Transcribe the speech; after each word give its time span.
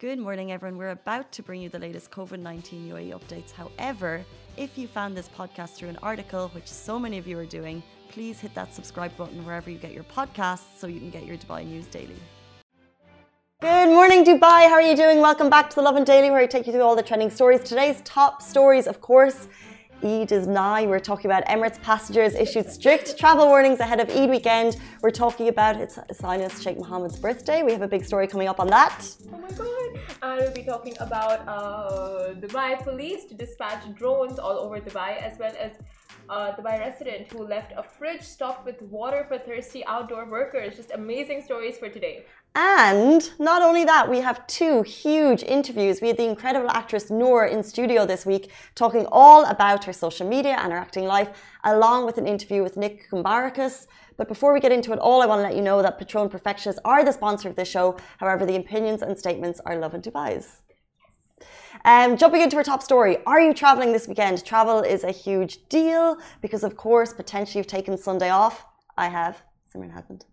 Good 0.00 0.18
morning, 0.18 0.50
everyone. 0.50 0.78
We're 0.78 0.92
about 0.92 1.30
to 1.32 1.42
bring 1.42 1.60
you 1.60 1.68
the 1.68 1.78
latest 1.78 2.10
COVID 2.10 2.40
19 2.40 2.88
UAE 2.88 3.10
updates. 3.12 3.50
However, 3.52 4.24
if 4.56 4.78
you 4.78 4.88
found 4.88 5.14
this 5.14 5.28
podcast 5.28 5.74
through 5.74 5.90
an 5.90 5.98
article, 6.02 6.48
which 6.54 6.68
so 6.68 6.98
many 6.98 7.18
of 7.18 7.26
you 7.26 7.38
are 7.38 7.44
doing, 7.44 7.82
please 8.08 8.40
hit 8.40 8.54
that 8.54 8.72
subscribe 8.72 9.14
button 9.18 9.44
wherever 9.44 9.68
you 9.68 9.76
get 9.76 9.92
your 9.92 10.04
podcasts 10.04 10.78
so 10.78 10.86
you 10.86 11.00
can 11.00 11.10
get 11.10 11.26
your 11.26 11.36
Dubai 11.36 11.66
news 11.66 11.84
daily. 11.84 12.16
Good 13.60 13.90
morning, 13.90 14.24
Dubai. 14.24 14.70
How 14.70 14.76
are 14.76 14.88
you 14.90 14.96
doing? 14.96 15.20
Welcome 15.20 15.50
back 15.50 15.68
to 15.68 15.76
the 15.76 15.82
Lovin 15.82 16.04
Daily, 16.04 16.30
where 16.30 16.40
I 16.40 16.46
take 16.46 16.66
you 16.66 16.72
through 16.72 16.80
all 16.88 16.96
the 16.96 17.02
trending 17.02 17.28
stories. 17.28 17.60
Today's 17.62 18.00
top 18.06 18.40
stories, 18.40 18.86
of 18.86 19.02
course, 19.02 19.48
Eid 20.02 20.32
is 20.32 20.46
nigh. 20.46 20.86
We're 20.86 20.98
talking 20.98 21.30
about 21.30 21.44
Emirates 21.46 21.80
passengers 21.82 22.34
issued 22.34 22.70
strict 22.70 23.18
travel 23.18 23.46
warnings 23.46 23.80
ahead 23.80 24.00
of 24.00 24.08
Eid 24.10 24.30
weekend. 24.30 24.76
We're 25.02 25.10
talking 25.10 25.48
about 25.48 25.76
it's 25.76 25.98
Highness 26.20 26.60
Sheikh 26.60 26.78
Mohammed's 26.78 27.18
birthday. 27.18 27.62
We 27.62 27.72
have 27.72 27.82
a 27.82 27.88
big 27.88 28.04
story 28.04 28.26
coming 28.26 28.48
up 28.48 28.60
on 28.60 28.68
that. 28.68 28.98
Oh 29.32 29.38
my 29.38 29.50
god! 29.50 29.90
And 30.22 30.40
we'll 30.40 30.52
be 30.52 30.62
talking 30.62 30.96
about 31.00 31.46
uh, 31.46 32.34
Dubai 32.34 32.82
police 32.82 33.24
to 33.26 33.34
dispatch 33.34 33.82
drones 33.94 34.38
all 34.38 34.56
over 34.58 34.80
Dubai, 34.80 35.20
as 35.20 35.38
well 35.38 35.54
as 35.58 35.72
uh, 36.30 36.54
Dubai 36.56 36.78
resident 36.78 37.30
who 37.32 37.44
left 37.44 37.72
a 37.76 37.82
fridge 37.82 38.22
stocked 38.22 38.64
with 38.64 38.80
water 38.82 39.24
for 39.28 39.36
thirsty 39.38 39.84
outdoor 39.86 40.24
workers. 40.30 40.76
Just 40.76 40.92
amazing 40.92 41.42
stories 41.42 41.76
for 41.76 41.88
today. 41.88 42.24
And 42.54 43.30
not 43.38 43.62
only 43.62 43.84
that, 43.84 44.08
we 44.08 44.20
have 44.20 44.44
two 44.46 44.82
huge 44.82 45.42
interviews. 45.42 46.00
We 46.00 46.08
had 46.08 46.16
the 46.16 46.28
incredible 46.28 46.70
actress 46.70 47.10
Noor 47.10 47.46
in 47.46 47.62
studio 47.62 48.06
this 48.06 48.24
week 48.26 48.50
talking 48.74 49.06
all 49.12 49.44
about 49.44 49.84
her 49.84 49.92
social 49.92 50.28
media 50.28 50.56
and 50.60 50.72
her 50.72 50.78
acting 50.78 51.04
life, 51.04 51.30
along 51.64 52.06
with 52.06 52.18
an 52.18 52.26
interview 52.26 52.62
with 52.62 52.76
Nick 52.76 53.08
Kumbarakis. 53.10 53.86
But 54.16 54.28
before 54.28 54.52
we 54.52 54.60
get 54.60 54.72
into 54.72 54.92
it 54.92 54.98
all, 54.98 55.22
I 55.22 55.26
want 55.26 55.38
to 55.40 55.42
let 55.42 55.56
you 55.56 55.62
know 55.62 55.80
that 55.82 55.98
Patron 55.98 56.28
Perfectionists 56.28 56.80
are 56.84 57.04
the 57.04 57.12
sponsor 57.12 57.48
of 57.48 57.56
this 57.56 57.68
show. 57.68 57.96
However, 58.18 58.44
the 58.44 58.56
opinions 58.56 59.02
and 59.02 59.18
statements 59.18 59.60
are 59.64 59.76
Lovin 59.76 60.02
Dubai's. 60.02 60.62
Um, 61.84 62.16
jumping 62.16 62.42
into 62.42 62.56
our 62.56 62.64
top 62.64 62.82
story, 62.82 63.18
are 63.26 63.40
you 63.40 63.54
traveling 63.54 63.92
this 63.92 64.06
weekend? 64.06 64.44
Travel 64.44 64.80
is 64.80 65.04
a 65.04 65.10
huge 65.10 65.66
deal 65.68 66.18
because, 66.42 66.62
of 66.62 66.76
course, 66.76 67.12
potentially 67.12 67.58
you've 67.58 67.66
taken 67.66 67.96
Sunday 67.96 68.30
off. 68.30 68.66
I 68.96 69.08
have. 69.08 69.42
Simran 69.72 69.92
hasn't. 69.92 70.26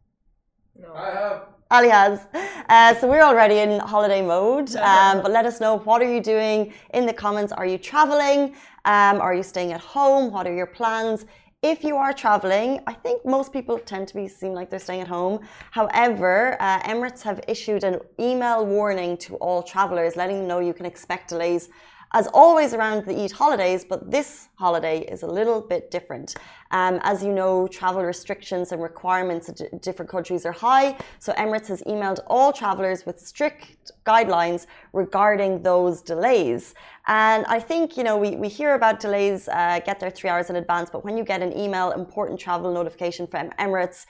No. 0.75 0.93
I 0.93 1.11
have. 1.11 1.41
Ali 1.69 1.89
has. 1.89 2.21
Uh, 2.69 2.95
so 2.95 3.09
we're 3.09 3.21
already 3.23 3.59
in 3.59 3.79
holiday 3.79 4.21
mode. 4.21 4.69
Um, 4.87 5.21
but 5.21 5.31
let 5.31 5.45
us 5.45 5.59
know 5.59 5.79
what 5.79 6.01
are 6.01 6.11
you 6.11 6.21
doing 6.21 6.73
in 6.93 7.05
the 7.05 7.13
comments. 7.13 7.51
Are 7.51 7.65
you 7.65 7.77
traveling? 7.77 8.55
Um, 8.85 9.19
are 9.21 9.33
you 9.33 9.43
staying 9.43 9.73
at 9.73 9.81
home? 9.81 10.31
What 10.31 10.47
are 10.47 10.53
your 10.53 10.65
plans? 10.65 11.25
If 11.63 11.83
you 11.83 11.95
are 11.97 12.13
traveling, 12.13 12.81
I 12.85 12.93
think 12.93 13.25
most 13.25 13.51
people 13.51 13.79
tend 13.79 14.07
to 14.09 14.13
be 14.13 14.27
seem 14.27 14.53
like 14.53 14.69
they're 14.69 14.77
staying 14.77 15.01
at 15.01 15.07
home. 15.07 15.39
However, 15.71 16.55
uh, 16.59 16.81
Emirates 16.81 17.23
have 17.23 17.41
issued 17.47 17.83
an 17.83 17.99
email 18.19 18.63
warning 18.63 19.17
to 19.17 19.37
all 19.37 19.63
travelers, 19.63 20.15
letting 20.15 20.37
them 20.37 20.47
know 20.47 20.59
you 20.59 20.75
can 20.75 20.85
expect 20.85 21.29
delays 21.29 21.69
as 22.13 22.27
always 22.27 22.73
around 22.73 23.05
the 23.05 23.23
Eid 23.23 23.31
holidays, 23.31 23.83
but 23.83 24.09
this 24.09 24.49
holiday 24.55 24.99
is 24.99 25.23
a 25.23 25.27
little 25.27 25.61
bit 25.61 25.91
different. 25.91 26.35
Um, 26.71 26.99
as 27.03 27.23
you 27.23 27.33
know, 27.33 27.67
travel 27.67 28.03
restrictions 28.03 28.71
and 28.71 28.81
requirements 28.81 29.49
in 29.49 29.77
different 29.79 30.09
countries 30.09 30.45
are 30.45 30.51
high, 30.51 30.97
so 31.19 31.33
Emirates 31.33 31.67
has 31.67 31.81
emailed 31.83 32.19
all 32.27 32.53
travelers 32.53 33.05
with 33.05 33.19
strict 33.19 33.91
guidelines 34.05 34.67
regarding 34.93 35.63
those 35.63 36.01
delays. 36.01 36.75
And 37.07 37.45
I 37.45 37.59
think, 37.59 37.95
you 37.95 38.03
know, 38.03 38.17
we, 38.17 38.35
we 38.35 38.49
hear 38.49 38.75
about 38.75 38.99
delays 38.99 39.47
uh, 39.47 39.79
get 39.85 39.99
there 39.99 40.09
three 40.11 40.29
hours 40.29 40.49
in 40.49 40.57
advance, 40.57 40.89
but 40.89 41.05
when 41.05 41.17
you 41.17 41.23
get 41.23 41.41
an 41.41 41.57
email, 41.57 41.91
important 41.91 42.37
travel 42.37 42.73
notification 42.73 43.27
from 43.27 43.49
Emirates, 43.51 44.05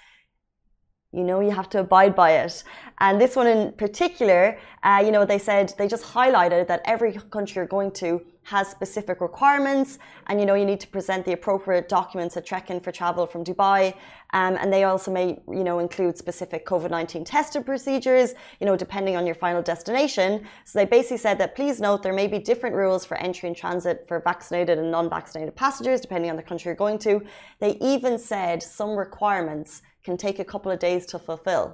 you 1.13 1.23
know 1.23 1.39
you 1.39 1.51
have 1.51 1.69
to 1.69 1.79
abide 1.79 2.15
by 2.15 2.31
it. 2.31 2.63
And 2.99 3.21
this 3.21 3.35
one 3.35 3.47
in 3.47 3.71
particular 3.73 4.57
uh, 4.83 5.01
you 5.03 5.11
know 5.11 5.25
they 5.25 5.39
said 5.39 5.73
they 5.77 5.87
just 5.87 6.03
highlighted 6.03 6.67
that 6.67 6.81
every 6.85 7.13
country 7.31 7.55
you're 7.59 7.65
going 7.65 7.91
to 7.91 8.21
has 8.43 8.69
specific 8.69 9.19
requirements. 9.19 9.99
And 10.27 10.39
you 10.39 10.45
know 10.45 10.53
you 10.53 10.65
need 10.65 10.79
to 10.81 10.87
present 10.87 11.25
the 11.25 11.33
appropriate 11.33 11.89
documents 11.89 12.35
at 12.37 12.45
check-in 12.45 12.79
for 12.79 12.91
travel 12.91 13.25
from 13.25 13.43
dubai. 13.43 13.93
Um, 14.33 14.57
and 14.59 14.71
they 14.71 14.83
also 14.83 15.11
may 15.11 15.39
you 15.47 15.63
know 15.63 15.79
include 15.79 16.17
specific 16.17 16.65
covid-19 16.65 17.25
testing 17.25 17.63
procedures 17.63 18.33
you 18.59 18.65
know 18.65 18.75
depending 18.75 19.15
on 19.15 19.25
your 19.25 19.35
final 19.35 19.61
destination. 19.61 20.45
So 20.65 20.79
they 20.79 20.85
basically 20.85 21.17
said 21.17 21.37
that 21.37 21.55
please 21.55 21.79
note 21.79 22.03
there 22.03 22.13
may 22.13 22.27
be 22.27 22.39
different 22.39 22.75
rules 22.75 23.05
for 23.05 23.15
entry 23.17 23.47
and 23.47 23.55
transit 23.55 24.05
for 24.09 24.19
vaccinated 24.19 24.77
and 24.77 24.91
non-vaccinated 24.91 25.55
passengers 25.55 26.01
depending 26.01 26.29
on 26.29 26.35
the 26.35 26.43
country 26.43 26.69
you're 26.69 26.75
going 26.75 26.99
to. 26.99 27.21
They 27.59 27.77
even 27.79 28.19
said 28.19 28.61
some 28.61 28.91
requirements 28.97 29.83
can 30.07 30.17
take 30.27 30.39
a 30.39 30.47
couple 30.53 30.71
of 30.71 30.79
days 30.79 31.05
to 31.11 31.19
fulfill. 31.19 31.65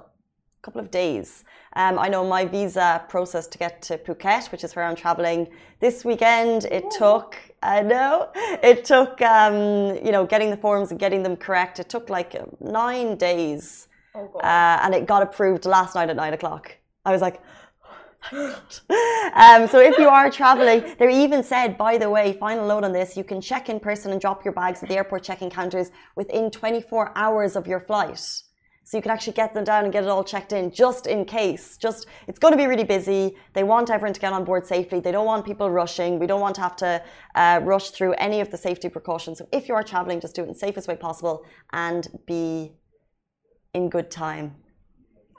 A 0.60 0.62
couple 0.66 0.80
of 0.84 0.90
days. 0.90 1.44
Um, 1.82 1.94
I 2.04 2.08
know 2.12 2.22
my 2.36 2.44
visa 2.44 2.88
process 3.14 3.46
to 3.52 3.56
get 3.64 3.74
to 3.88 3.92
Phuket, 4.04 4.50
which 4.52 4.64
is 4.66 4.74
where 4.74 4.84
I'm 4.88 4.98
traveling 5.04 5.40
this 5.78 6.04
weekend, 6.10 6.64
it 6.78 6.84
Ooh. 6.84 6.98
took, 7.02 7.28
I 7.62 7.78
know, 7.92 8.12
it 8.70 8.78
took, 8.92 9.12
um, 9.36 9.54
you 10.06 10.12
know, 10.14 10.24
getting 10.32 10.50
the 10.54 10.60
forms 10.66 10.90
and 10.90 10.98
getting 11.04 11.22
them 11.26 11.36
correct. 11.46 11.74
It 11.78 11.88
took 11.94 12.06
like 12.18 12.30
nine 12.60 13.10
days. 13.28 13.88
Oh, 14.16 14.26
uh, 14.52 14.76
and 14.82 14.90
it 14.98 15.06
got 15.06 15.22
approved 15.28 15.64
last 15.76 15.94
night 15.94 16.08
at 16.12 16.16
nine 16.16 16.34
o'clock. 16.38 16.64
I 17.04 17.10
was 17.12 17.22
like, 17.26 17.38
um, 18.32 19.68
so 19.68 19.80
if 19.80 19.98
you 19.98 20.08
are 20.08 20.30
traveling, 20.30 20.94
they 20.98 21.22
even 21.24 21.42
said, 21.42 21.76
by 21.76 21.98
the 21.98 22.08
way, 22.08 22.32
final 22.34 22.66
note 22.66 22.84
on 22.84 22.92
this, 22.92 23.16
you 23.16 23.24
can 23.24 23.40
check 23.40 23.68
in 23.68 23.78
person 23.78 24.12
and 24.12 24.20
drop 24.20 24.44
your 24.44 24.54
bags 24.54 24.82
at 24.82 24.88
the 24.88 24.96
airport 24.96 25.22
check-in 25.22 25.50
counters 25.50 25.90
within 26.16 26.50
24 26.50 27.12
hours 27.16 27.56
of 27.56 27.66
your 27.66 27.80
flight. 27.80 28.18
So 28.86 28.98
you 28.98 29.02
can 29.02 29.10
actually 29.10 29.32
get 29.32 29.54
them 29.54 29.64
down 29.64 29.84
and 29.84 29.92
get 29.92 30.04
it 30.04 30.10
all 30.10 30.22
checked 30.22 30.52
in 30.52 30.70
just 30.70 31.06
in 31.06 31.24
case. 31.24 31.78
Just 31.78 32.06
it's 32.28 32.38
going 32.38 32.52
to 32.52 32.58
be 32.58 32.66
really 32.66 32.84
busy. 32.84 33.34
They 33.54 33.64
want 33.64 33.88
everyone 33.88 34.12
to 34.12 34.20
get 34.20 34.34
on 34.34 34.44
board 34.44 34.66
safely. 34.66 35.00
They 35.00 35.10
don't 35.10 35.24
want 35.24 35.46
people 35.46 35.70
rushing. 35.70 36.18
We 36.18 36.26
don't 36.26 36.40
want 36.40 36.54
to 36.56 36.60
have 36.60 36.76
to 36.76 37.02
uh, 37.34 37.60
rush 37.62 37.90
through 37.90 38.12
any 38.14 38.40
of 38.40 38.50
the 38.50 38.58
safety 38.58 38.90
precautions. 38.90 39.38
So 39.38 39.48
if 39.52 39.68
you 39.68 39.74
are 39.74 39.82
traveling, 39.82 40.20
just 40.20 40.34
do 40.34 40.42
it 40.42 40.48
in 40.48 40.52
the 40.52 40.58
safest 40.58 40.86
way 40.86 40.96
possible 40.96 41.46
and 41.72 42.06
be 42.26 42.72
in 43.72 43.88
good 43.88 44.10
time. 44.10 44.54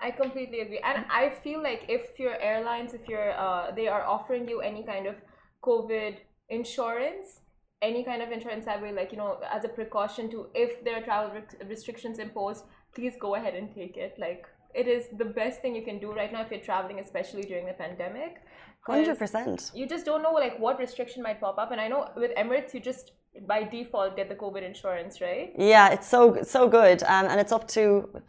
I 0.01 0.11
completely 0.11 0.59
agree, 0.61 0.79
and 0.79 1.06
I 1.09 1.29
feel 1.44 1.61
like 1.61 1.85
if 1.88 2.19
your 2.19 2.39
airlines, 2.41 2.94
if 2.94 3.07
you're, 3.07 3.31
uh, 3.31 3.72
they 3.72 3.88
are 3.88 4.03
offering 4.03 4.47
you 4.47 4.61
any 4.61 4.83
kind 4.83 5.07
of 5.07 5.16
COVID 5.63 6.17
insurance, 6.50 7.41
any 7.81 8.03
kind 8.03 8.22
of 8.22 8.31
insurance 8.31 8.66
that 8.66 8.81
way, 8.81 8.91
like 8.91 9.11
you 9.11 9.17
know, 9.17 9.39
as 9.51 9.63
a 9.66 9.69
precaution 9.69 10.29
to 10.31 10.47
if 10.53 10.83
there 10.83 10.95
are 10.97 11.01
travel 11.01 11.31
restrictions 11.67 12.19
imposed, 12.19 12.66
please 12.94 13.13
go 13.19 13.35
ahead 13.35 13.56
and 13.56 13.73
take 13.73 13.97
it. 13.97 14.16
Like 14.17 14.45
it 14.73 14.88
is 14.88 15.07
the 15.17 15.25
best 15.25 15.61
thing 15.61 15.75
you 15.75 15.83
can 15.83 16.00
do 16.00 16.12
right 16.12 16.31
now 16.31 16.41
if 16.41 16.51
you're 16.51 16.59
traveling, 16.59 17.00
especially 17.00 17.44
during 17.44 17.66
the 17.66 17.73
pandemic. 17.73 18.41
Hundred 18.85 19.17
percent. 19.17 19.72
You 19.73 19.88
just 19.88 20.06
don't 20.06 20.22
know 20.22 20.33
like 20.33 20.59
what 20.59 20.79
restriction 20.79 21.23
might 21.23 21.39
pop 21.39 21.57
up, 21.57 21.72
and 21.72 21.81
I 21.81 21.88
know 21.88 22.09
with 22.16 22.31
Emirates, 22.35 22.73
you 22.73 22.79
just 22.79 23.13
by 23.47 23.63
default 23.63 24.16
get 24.16 24.29
the 24.29 24.35
COVID 24.35 24.63
insurance, 24.63 25.22
right? 25.22 25.51
Yeah, 25.57 25.91
it's 25.91 26.07
so 26.07 26.41
so 26.44 26.67
good, 26.67 27.01
um, 27.03 27.25
and 27.27 27.39
it's 27.39 27.51
up 27.51 27.67
to 27.69 28.22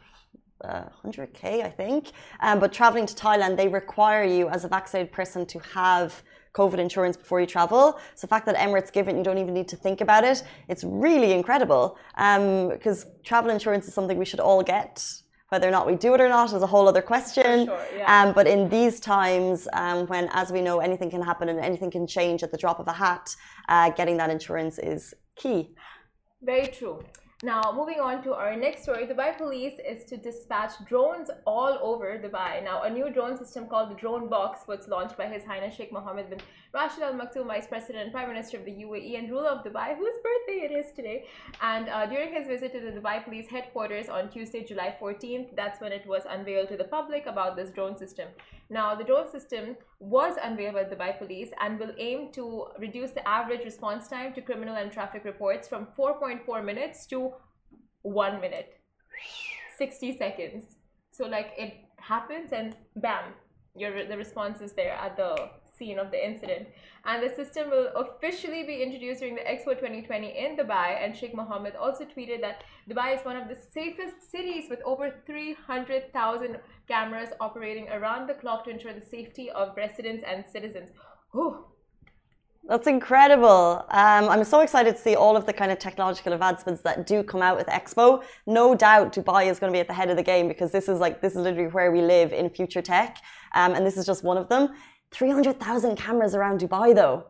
uh, 0.65 0.85
100k, 1.05 1.65
I 1.65 1.71
think. 1.71 2.13
Um, 2.41 2.59
but 2.59 2.73
traveling 2.73 3.07
to 3.07 3.15
Thailand, 3.15 3.57
they 3.57 3.69
require 3.69 4.25
you 4.25 4.49
as 4.49 4.65
a 4.65 4.69
vaccinated 4.69 5.13
person 5.13 5.47
to 5.47 5.59
have 5.61 6.23
COVID 6.55 6.79
insurance 6.79 7.17
before 7.17 7.41
you 7.41 7.47
travel. 7.47 7.99
So 8.15 8.27
the 8.27 8.29
fact 8.29 8.47
that 8.47 8.57
Emirates 8.57 8.91
give 8.93 9.09
it, 9.09 9.17
you 9.17 9.23
don't 9.23 9.39
even 9.39 9.55
need 9.55 9.69
to 9.69 9.77
think 9.77 10.01
about 10.01 10.25
it. 10.25 10.43
It's 10.69 10.85
really 10.85 11.33
incredible 11.33 11.99
because 12.15 13.05
um, 13.05 13.11
travel 13.23 13.51
insurance 13.51 13.87
is 13.87 13.95
something 13.95 14.17
we 14.17 14.25
should 14.25 14.41
all 14.41 14.63
get. 14.63 15.05
Whether 15.51 15.69
or 15.69 15.71
not 15.71 15.87
we 15.87 15.95
do 15.95 16.13
it 16.15 16.21
or 16.21 16.29
not 16.29 16.53
is 16.53 16.61
a 16.61 16.67
whole 16.67 16.89
other 16.89 17.03
question. 17.03 17.67
Sure, 17.67 17.87
yeah. 17.97 18.23
um, 18.23 18.33
but 18.35 18.49
in 18.49 18.69
these 18.69 18.99
times, 18.99 19.69
um, 19.75 20.07
when, 20.09 20.29
as 20.33 20.51
we 20.51 20.61
know, 20.61 20.81
anything 20.81 21.09
can 21.09 21.23
happen 21.23 21.49
and 21.49 21.61
anything 21.61 21.89
can 21.89 22.05
change 22.05 22.43
at 22.43 22.51
the 22.51 22.59
drop 22.59 22.81
of 22.81 22.89
a 22.89 22.93
hat, 22.93 23.37
uh, 23.69 23.91
getting 23.91 24.17
that 24.17 24.29
insurance 24.29 24.81
is 24.81 25.15
key. 25.37 25.71
Very 26.43 26.67
true. 26.67 27.05
Now, 27.43 27.71
moving 27.77 28.01
on 28.01 28.23
to 28.23 28.33
our 28.33 28.57
next 28.57 28.85
story, 28.85 29.07
Dubai 29.07 29.37
Police 29.37 29.75
is 29.87 30.07
to 30.07 30.17
dispatch 30.17 30.73
drones 30.89 31.29
all 31.47 31.79
over 31.83 32.19
Dubai. 32.19 32.65
Now, 32.65 32.85
a 32.85 32.89
new 32.89 33.11
drone 33.11 33.37
system 33.37 33.67
called 33.67 33.91
the 33.91 33.95
Drone 33.95 34.31
Box 34.31 34.67
was 34.67 34.89
launched 34.89 35.19
by 35.19 35.27
His 35.27 35.45
Highness 35.45 35.75
Sheikh 35.75 35.93
Mohammed 35.93 36.31
bin 36.31 36.39
Rashid 36.73 37.03
Al 37.03 37.13
Maktoum, 37.13 37.47
Vice 37.47 37.67
President 37.67 38.05
and 38.05 38.11
Prime 38.11 38.29
Minister 38.29 38.57
of 38.57 38.65
the 38.65 38.71
UAE 38.71 39.19
and 39.19 39.31
ruler 39.31 39.51
of 39.51 39.63
Dubai, 39.67 39.95
whose 39.99 40.15
birthday 40.25 40.61
it 40.65 40.73
is 40.73 40.93
today. 40.93 41.27
And 41.61 41.91
uh, 41.91 42.07
during 42.07 42.33
his 42.33 42.47
visit 42.47 42.73
to 42.73 42.81
the 42.81 42.99
Dubai 42.99 43.23
Police 43.23 43.49
headquarters 43.51 44.09
on 44.09 44.31
Tuesday, 44.31 44.65
July 44.65 44.97
14th, 44.99 45.55
that's 45.55 45.83
when 45.83 45.93
it 45.93 46.07
was 46.07 46.23
unveiled 46.27 46.69
to 46.69 46.79
the 46.79 46.85
public 46.85 47.27
about 47.27 47.55
this 47.55 47.69
drone 47.69 47.99
system. 47.99 48.29
Now, 48.71 48.95
the 48.95 49.05
drone 49.05 49.31
system 49.31 49.77
was 50.01 50.37
unveiled 50.43 50.75
by 50.75 50.85
the 50.85 50.97
Dubai 50.97 51.19
Police 51.19 51.51
and 51.61 51.79
will 51.79 51.93
aim 51.99 52.33
to 52.33 52.69
reduce 52.79 53.11
the 53.11 53.29
average 53.29 53.65
response 53.65 54.09
time 54.09 54.33
to 54.33 54.41
criminal 54.41 54.77
and 54.77 54.91
traffic 54.91 55.25
reports 55.25 55.69
from 55.69 55.87
4.4 55.99 56.65
minutes 56.65 57.07
to 57.07 57.26
1 58.07 58.41
minute, 58.41 58.81
60 59.79 60.17
seconds. 60.17 60.77
So, 61.13 61.27
like, 61.27 61.53
it 61.59 61.75
happens 61.99 62.53
and 62.53 62.77
bam, 62.97 63.33
your 63.75 64.07
the 64.07 64.17
response 64.17 64.61
is 64.61 64.73
there 64.73 64.93
at 64.93 65.17
the 65.17 65.51
scene 65.77 65.99
of 65.99 66.11
the 66.11 66.27
incident. 66.27 66.69
And 67.05 67.23
the 67.23 67.35
system 67.35 67.71
will 67.71 67.89
officially 67.95 68.65
be 68.65 68.83
introduced 68.83 69.21
during 69.21 69.35
the 69.35 69.43
Expo 69.43 69.79
2020 69.79 70.27
in 70.27 70.57
Dubai. 70.57 71.05
And 71.05 71.17
Sheikh 71.17 71.35
Mohammed 71.35 71.77
also 71.77 72.05
tweeted 72.05 72.41
that 72.41 72.65
Dubai 72.91 73.17
is 73.17 73.25
one 73.25 73.37
of 73.37 73.49
the 73.49 73.59
safest 73.75 74.31
cities 74.31 74.69
with 74.71 74.81
over 74.85 75.23
300,000 75.27 76.59
cameras 76.89 77.31
operating 77.41 77.89
around 77.91 78.29
the 78.29 78.35
clock 78.35 78.65
to 78.65 78.71
ensure 78.71 78.95
the 78.95 79.05
safety 79.05 79.51
of 79.51 79.77
residents 79.77 80.25
and 80.27 80.45
citizens. 80.51 80.91
Whew. 81.33 81.67
That's 82.69 82.89
incredible. 82.89 83.85
Um, 83.91 84.29
I'm 84.29 84.43
so 84.43 84.59
excited 84.61 84.97
to 84.97 85.01
see 85.01 85.15
all 85.15 85.37
of 85.37 85.47
the 85.47 85.53
kind 85.53 85.71
of 85.71 85.79
technological 85.79 86.33
advancements 86.33 86.83
that 86.83 87.07
do 87.07 87.23
come 87.23 87.41
out 87.41 87.57
with 87.57 87.69
Expo. 87.69 88.25
No 88.45 88.75
doubt 88.75 89.15
Dubai 89.15 89.49
is 89.49 89.61
going 89.61 89.73
to 89.73 89.77
be 89.77 89.81
at 89.81 89.87
the 89.87 89.95
head 89.95 90.11
of 90.11 90.17
the 90.17 90.23
game 90.23 90.49
because 90.49 90.73
this 90.73 90.89
is 90.89 90.99
like, 90.99 91.21
this 91.21 91.37
is 91.37 91.43
literally 91.43 91.71
where 91.71 91.93
we 91.93 92.03
live 92.03 92.33
in 92.33 92.51
future 92.51 92.83
tech. 92.83 93.19
Um, 93.55 93.75
and 93.75 93.87
this 93.87 93.97
is 93.97 94.05
just 94.05 94.25
one 94.25 94.37
of 94.37 94.49
them. 94.49 94.71
300,000 95.13 95.97
cameras 95.97 96.35
around 96.35 96.61
Dubai, 96.61 96.93
though. 96.93 97.27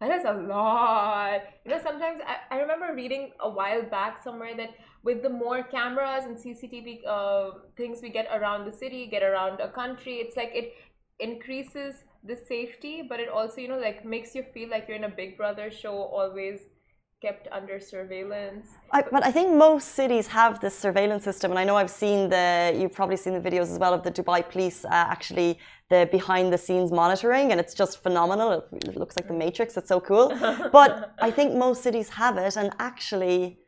That 0.00 0.10
is 0.18 0.24
a 0.24 0.32
lot. 0.32 1.42
You 1.64 1.70
know, 1.72 1.80
sometimes 1.80 2.20
I, 2.26 2.56
I 2.56 2.60
remember 2.60 2.92
reading 2.94 3.30
a 3.38 3.48
while 3.48 3.82
back 3.82 4.22
somewhere 4.24 4.56
that 4.56 4.70
with 5.02 5.22
the 5.22 5.28
more 5.28 5.62
cameras 5.62 6.24
and 6.24 6.36
CCTV 6.36 7.00
uh, 7.06 7.50
things 7.76 8.00
we 8.02 8.08
get 8.08 8.26
around 8.32 8.64
the 8.64 8.72
city, 8.72 9.06
get 9.06 9.22
around 9.22 9.60
a 9.60 9.70
country, 9.70 10.14
it's 10.14 10.36
like 10.36 10.50
it 10.54 10.74
increases 11.20 11.94
the 12.24 12.36
safety, 12.36 13.02
but 13.08 13.18
it 13.20 13.28
also, 13.28 13.60
you 13.60 13.68
know, 13.68 13.78
like 13.78 14.04
makes 14.04 14.34
you 14.34 14.44
feel 14.54 14.68
like 14.68 14.86
you're 14.86 14.96
in 14.96 15.04
a 15.04 15.08
Big 15.08 15.36
Brother 15.36 15.70
show 15.70 15.94
always 15.94 16.60
kept 17.22 17.48
under 17.52 17.78
surveillance. 17.78 18.66
I, 18.92 19.02
but 19.02 19.24
I 19.24 19.30
think 19.30 19.54
most 19.54 19.88
cities 20.00 20.26
have 20.28 20.60
this 20.60 20.76
surveillance 20.78 21.24
system, 21.24 21.50
and 21.50 21.58
I 21.58 21.64
know 21.64 21.76
I've 21.76 21.90
seen 21.90 22.28
the. 22.30 22.74
You've 22.78 22.94
probably 22.94 23.16
seen 23.16 23.34
the 23.34 23.50
videos 23.50 23.68
as 23.74 23.78
well 23.78 23.92
of 23.92 24.02
the 24.02 24.10
Dubai 24.10 24.40
police 24.48 24.84
uh, 24.84 24.88
actually 24.90 25.58
the 25.90 26.08
behind 26.10 26.52
the 26.52 26.58
scenes 26.58 26.90
monitoring, 26.92 27.52
and 27.52 27.60
it's 27.60 27.74
just 27.74 28.02
phenomenal. 28.02 28.48
It, 28.52 28.88
it 28.88 28.96
looks 28.96 29.16
like 29.16 29.28
the 29.28 29.34
Matrix. 29.34 29.76
It's 29.76 29.88
so 29.88 30.00
cool. 30.00 30.28
but 30.72 31.14
I 31.20 31.30
think 31.30 31.54
most 31.54 31.82
cities 31.82 32.08
have 32.08 32.36
it, 32.38 32.56
and 32.56 32.70
actually 32.78 33.58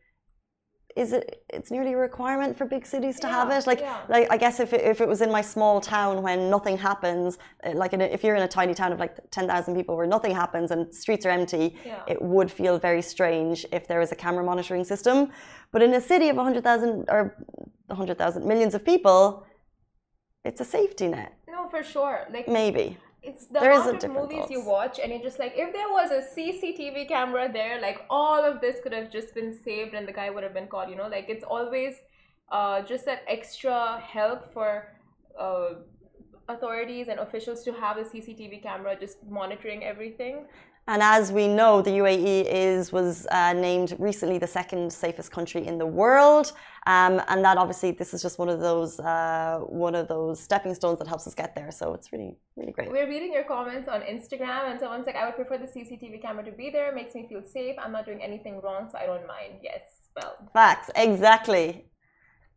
is 0.96 1.12
it 1.12 1.44
it's 1.48 1.70
nearly 1.70 1.92
a 1.92 1.96
requirement 1.96 2.56
for 2.56 2.64
big 2.64 2.86
cities 2.86 3.18
to 3.20 3.26
yeah, 3.26 3.32
have 3.32 3.50
it? 3.50 3.66
Like 3.66 3.80
yeah. 3.80 4.00
like 4.08 4.30
i 4.30 4.36
guess 4.36 4.60
if 4.60 4.72
it, 4.72 4.82
if 4.82 5.00
it 5.00 5.08
was 5.08 5.20
in 5.20 5.30
my 5.30 5.40
small 5.40 5.80
town 5.80 6.22
when 6.22 6.50
nothing 6.50 6.76
happens 6.76 7.38
uh, 7.64 7.72
like 7.74 7.92
a, 7.92 8.12
if 8.12 8.22
you're 8.24 8.36
in 8.36 8.42
a 8.42 8.48
tiny 8.48 8.74
town 8.74 8.92
of 8.92 8.98
like 8.98 9.16
10,000 9.30 9.74
people 9.74 9.96
where 9.96 10.06
nothing 10.06 10.34
happens 10.34 10.70
and 10.70 10.94
streets 10.94 11.24
are 11.26 11.30
empty 11.30 11.76
yeah. 11.84 12.02
it 12.06 12.20
would 12.20 12.50
feel 12.50 12.78
very 12.78 13.02
strange 13.02 13.64
if 13.72 13.86
there 13.88 14.00
was 14.00 14.12
a 14.12 14.16
camera 14.16 14.44
monitoring 14.44 14.84
system. 14.84 15.30
But 15.72 15.82
in 15.82 15.94
a 15.94 16.00
city 16.00 16.28
of 16.28 16.36
100,000 16.36 17.06
or 17.08 17.36
100,000 17.86 18.46
millions 18.46 18.74
of 18.74 18.84
people 18.84 19.46
it's 20.44 20.60
a 20.60 20.64
safety 20.64 21.08
net. 21.08 21.32
No 21.48 21.68
for 21.68 21.82
sure. 21.82 22.26
Like 22.32 22.48
maybe 22.48 22.96
it's 23.22 23.46
the 23.46 23.60
there 23.60 23.72
amount 23.72 24.02
of 24.02 24.10
movies 24.10 24.38
thoughts. 24.38 24.50
you 24.50 24.60
watch 24.64 24.98
and 24.98 25.12
you're 25.12 25.22
just 25.22 25.38
like 25.38 25.52
if 25.56 25.72
there 25.72 25.88
was 25.88 26.10
a 26.10 26.22
cctv 26.34 27.06
camera 27.06 27.48
there 27.52 27.80
like 27.80 28.04
all 28.10 28.44
of 28.44 28.60
this 28.60 28.80
could 28.82 28.92
have 28.92 29.10
just 29.10 29.34
been 29.34 29.54
saved 29.54 29.94
and 29.94 30.08
the 30.08 30.12
guy 30.12 30.28
would 30.28 30.42
have 30.42 30.54
been 30.54 30.66
caught 30.66 30.90
you 30.90 30.96
know 30.96 31.08
like 31.08 31.26
it's 31.28 31.44
always 31.44 31.94
uh, 32.50 32.82
just 32.82 33.06
that 33.06 33.22
extra 33.28 33.98
help 34.00 34.52
for 34.52 34.92
uh, 35.38 35.70
authorities 36.48 37.08
and 37.08 37.20
officials 37.20 37.62
to 37.62 37.72
have 37.72 37.96
a 37.96 38.02
cctv 38.02 38.62
camera 38.62 38.96
just 38.98 39.18
monitoring 39.28 39.84
everything 39.84 40.44
and 40.88 41.00
as 41.00 41.30
we 41.30 41.46
know, 41.46 41.80
the 41.80 41.90
UAE 41.90 42.44
is 42.50 42.90
was 42.90 43.26
uh, 43.30 43.52
named 43.52 43.94
recently 44.00 44.38
the 44.38 44.48
second 44.48 44.92
safest 44.92 45.30
country 45.30 45.64
in 45.64 45.78
the 45.78 45.86
world, 45.86 46.52
um, 46.86 47.22
and 47.28 47.44
that 47.44 47.56
obviously 47.56 47.92
this 47.92 48.12
is 48.12 48.20
just 48.20 48.36
one 48.38 48.48
of 48.48 48.58
those 48.58 48.98
uh, 48.98 49.60
one 49.68 49.94
of 49.94 50.08
those 50.08 50.40
stepping 50.40 50.74
stones 50.74 50.98
that 50.98 51.06
helps 51.06 51.26
us 51.28 51.34
get 51.34 51.54
there. 51.54 51.70
So 51.70 51.94
it's 51.94 52.12
really 52.12 52.36
really 52.56 52.72
great. 52.72 52.90
We're 52.90 53.08
reading 53.08 53.32
your 53.32 53.44
comments 53.44 53.88
on 53.88 54.00
Instagram, 54.00 54.70
and 54.70 54.80
someone's 54.80 55.06
like, 55.06 55.14
"I 55.14 55.24
would 55.26 55.36
prefer 55.36 55.56
the 55.58 55.68
CCTV 55.68 56.20
camera 56.20 56.44
to 56.44 56.52
be 56.52 56.70
there. 56.70 56.88
It 56.88 56.96
makes 56.96 57.14
me 57.14 57.26
feel 57.28 57.44
safe. 57.44 57.76
I'm 57.78 57.92
not 57.92 58.04
doing 58.04 58.20
anything 58.20 58.60
wrong, 58.60 58.88
so 58.90 58.98
I 58.98 59.06
don't 59.06 59.26
mind." 59.26 59.60
Yes, 59.62 59.82
well, 60.16 60.34
facts 60.52 60.90
exactly. 60.96 61.84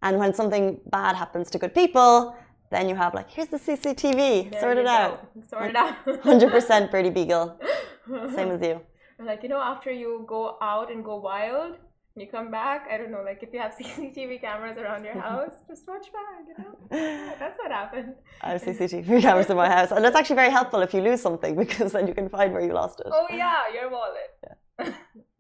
And 0.02 0.18
when 0.18 0.34
something 0.34 0.80
bad 0.92 1.16
happens 1.16 1.50
to 1.52 1.60
good 1.60 1.74
people, 1.74 2.36
then 2.72 2.90
you 2.90 2.96
have 2.96 3.14
like, 3.14 3.30
here's 3.30 3.48
the 3.48 3.58
CCTV, 3.58 4.52
there 4.52 4.62
sort 4.62 4.78
it 4.78 4.86
out. 4.86 5.28
Sort 5.50 5.70
it 5.70 5.76
out. 5.76 6.06
100% 6.06 6.92
Birdie 6.92 7.10
Beagle. 7.10 7.60
Same 8.08 8.52
as 8.52 8.62
you. 8.62 8.82
Like, 9.18 9.44
you 9.44 9.48
know, 9.48 9.62
after 9.62 9.92
you 9.94 10.26
go 10.28 10.58
out 10.62 10.92
and 10.92 11.02
go 11.02 11.16
wild, 11.16 11.78
you 12.18 12.28
come 12.28 12.52
back, 12.52 12.88
I 12.92 12.98
don't 12.98 13.12
know, 13.12 13.24
like 13.24 13.42
if 13.44 13.54
you 13.54 13.60
have 13.60 13.74
CCTV 13.80 14.42
cameras 14.42 14.78
around 14.78 15.04
your 15.06 15.20
house, 15.20 15.56
just 15.70 15.88
watch 15.88 16.08
back, 16.12 16.44
you 16.50 16.56
know? 16.62 16.74
Yeah, 16.92 17.34
that's 17.40 17.58
what 17.58 17.72
happened. 17.72 18.16
I 18.42 18.52
have 18.52 18.62
CCTV 18.64 19.22
cameras 19.22 19.50
in 19.50 19.58
my 19.58 19.70
house. 19.70 19.92
And 19.92 20.04
that's 20.04 20.16
actually 20.16 20.38
very 20.38 20.52
helpful 20.52 20.82
if 20.82 20.94
you 20.94 21.02
lose 21.02 21.22
something 21.22 21.56
because 21.56 21.94
then 21.94 22.08
you 22.08 22.14
can 22.14 22.28
find 22.28 22.54
where 22.54 22.62
you 22.62 22.74
lost 22.74 23.00
it. 23.02 23.08
Oh, 23.10 23.28
yeah, 23.32 23.62
your 23.74 23.90
wallet. 23.90 24.32
Yeah. 24.44 24.92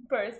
Purse. 0.10 0.36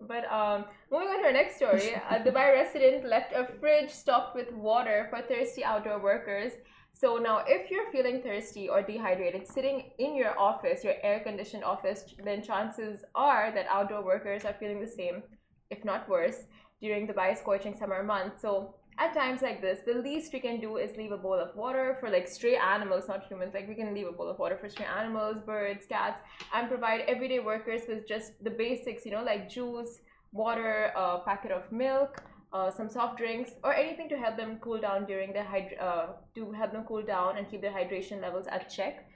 But 0.00 0.24
um, 0.32 0.64
moving 0.90 1.08
on 1.08 1.20
to 1.20 1.26
our 1.26 1.32
next 1.32 1.56
story, 1.56 1.94
a 2.10 2.18
Dubai 2.20 2.52
resident 2.54 3.04
left 3.06 3.32
a 3.34 3.46
fridge 3.60 3.90
stocked 3.90 4.34
with 4.34 4.50
water 4.52 5.06
for 5.10 5.20
thirsty 5.20 5.62
outdoor 5.62 5.98
workers. 6.00 6.52
So 7.00 7.16
now, 7.16 7.42
if 7.46 7.70
you're 7.70 7.90
feeling 7.90 8.20
thirsty 8.20 8.68
or 8.68 8.82
dehydrated 8.82 9.48
sitting 9.48 9.84
in 9.98 10.14
your 10.14 10.38
office, 10.38 10.84
your 10.84 10.96
air 11.02 11.20
conditioned 11.20 11.64
office, 11.64 12.04
then 12.22 12.42
chances 12.42 13.04
are 13.14 13.50
that 13.54 13.64
outdoor 13.70 14.04
workers 14.04 14.44
are 14.44 14.54
feeling 14.60 14.80
the 14.80 14.86
same, 14.86 15.22
if 15.70 15.82
not 15.82 16.06
worse, 16.10 16.44
during 16.82 17.08
Dubai's 17.08 17.38
scorching 17.38 17.74
summer 17.74 18.02
months. 18.02 18.42
So 18.42 18.74
at 18.98 19.14
times 19.14 19.40
like 19.40 19.62
this, 19.62 19.78
the 19.86 19.94
least 19.94 20.34
we 20.34 20.40
can 20.40 20.60
do 20.60 20.76
is 20.76 20.94
leave 20.98 21.12
a 21.12 21.16
bowl 21.16 21.40
of 21.40 21.56
water 21.56 21.96
for 22.00 22.10
like 22.10 22.28
stray 22.28 22.56
animals, 22.56 23.08
not 23.08 23.24
humans. 23.26 23.54
Like 23.54 23.66
we 23.66 23.74
can 23.74 23.94
leave 23.94 24.06
a 24.06 24.12
bowl 24.12 24.28
of 24.28 24.38
water 24.38 24.58
for 24.60 24.68
stray 24.68 24.84
animals, 24.84 25.38
birds, 25.40 25.86
cats, 25.86 26.20
and 26.52 26.68
provide 26.68 27.00
everyday 27.08 27.40
workers 27.40 27.80
with 27.88 28.06
just 28.06 28.44
the 28.44 28.50
basics, 28.50 29.06
you 29.06 29.12
know, 29.12 29.22
like 29.22 29.48
juice, 29.48 30.00
water, 30.32 30.92
a 30.94 31.20
packet 31.24 31.50
of 31.50 31.72
milk, 31.72 32.22
uh, 32.52 32.70
some 32.70 32.88
soft 32.88 33.18
drinks, 33.18 33.52
or 33.62 33.74
anything 33.74 34.08
to 34.08 34.16
help 34.16 34.36
them 34.36 34.58
cool 34.60 34.80
down 34.80 35.06
during 35.06 35.32
their 35.32 35.44
hyd- 35.44 35.80
uh, 35.80 36.06
to 36.34 36.52
help 36.52 36.72
them 36.72 36.84
cool 36.86 37.02
down 37.02 37.38
and 37.38 37.50
keep 37.50 37.60
their 37.60 37.72
hydration 37.72 38.20
levels 38.20 38.46
at 38.46 38.68
check. 38.68 39.06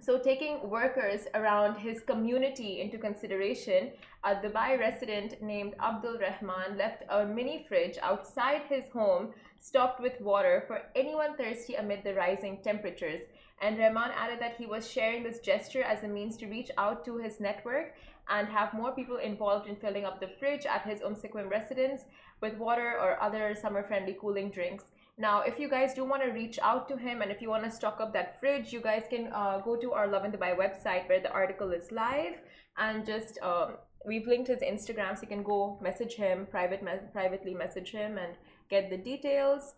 So, 0.00 0.18
taking 0.18 0.68
workers 0.68 1.28
around 1.34 1.76
his 1.76 2.00
community 2.00 2.80
into 2.80 2.98
consideration, 2.98 3.92
a 4.24 4.34
Dubai 4.34 4.78
resident 4.78 5.40
named 5.40 5.74
Abdul 5.80 6.18
Rahman 6.18 6.76
left 6.76 7.04
a 7.08 7.24
mini 7.24 7.64
fridge 7.68 7.96
outside 8.02 8.62
his 8.68 8.84
home 8.92 9.32
stocked 9.60 10.00
with 10.00 10.20
water 10.20 10.64
for 10.66 10.82
anyone 10.96 11.36
thirsty 11.36 11.74
amid 11.74 12.02
the 12.02 12.14
rising 12.14 12.58
temperatures. 12.62 13.20
And 13.60 13.78
Rahman 13.78 14.10
added 14.16 14.40
that 14.40 14.56
he 14.56 14.66
was 14.66 14.90
sharing 14.90 15.22
this 15.22 15.40
gesture 15.40 15.82
as 15.82 16.02
a 16.02 16.08
means 16.08 16.36
to 16.38 16.46
reach 16.46 16.70
out 16.76 17.04
to 17.04 17.18
his 17.18 17.40
network 17.40 17.94
and 18.28 18.48
have 18.48 18.74
more 18.74 18.92
people 18.92 19.16
involved 19.16 19.68
in 19.68 19.76
filling 19.76 20.04
up 20.04 20.20
the 20.20 20.28
fridge 20.38 20.66
at 20.66 20.82
his 20.82 21.00
Umsequim 21.00 21.50
residence 21.50 22.02
with 22.40 22.56
water 22.56 22.98
or 23.00 23.22
other 23.22 23.54
summer 23.54 23.82
friendly 23.82 24.16
cooling 24.20 24.50
drinks. 24.50 24.84
Now, 25.16 25.42
if 25.42 25.60
you 25.60 25.68
guys 25.68 25.94
do 25.94 26.04
want 26.04 26.22
to 26.24 26.30
reach 26.30 26.58
out 26.60 26.88
to 26.88 26.96
him 26.96 27.22
and 27.22 27.30
if 27.30 27.40
you 27.40 27.48
want 27.48 27.64
to 27.64 27.70
stock 27.70 28.00
up 28.00 28.12
that 28.14 28.40
fridge, 28.40 28.72
you 28.72 28.80
guys 28.80 29.04
can 29.08 29.28
uh, 29.32 29.58
go 29.58 29.76
to 29.76 29.92
our 29.92 30.08
Lovin 30.08 30.32
Dubai 30.32 30.56
website 30.56 31.08
where 31.08 31.20
the 31.20 31.30
article 31.30 31.70
is 31.70 31.92
live 31.92 32.34
and 32.78 33.06
just 33.06 33.38
um, 33.40 33.76
we've 34.04 34.26
linked 34.26 34.48
his 34.48 34.60
Instagram 34.60 35.14
so 35.14 35.22
you 35.22 35.28
can 35.28 35.44
go 35.44 35.78
message 35.80 36.14
him, 36.14 36.46
private 36.50 36.82
me 36.82 36.92
privately 37.12 37.54
message 37.54 37.90
him 37.92 38.18
and 38.18 38.34
get 38.68 38.90
the 38.90 38.96
details. 38.96 39.74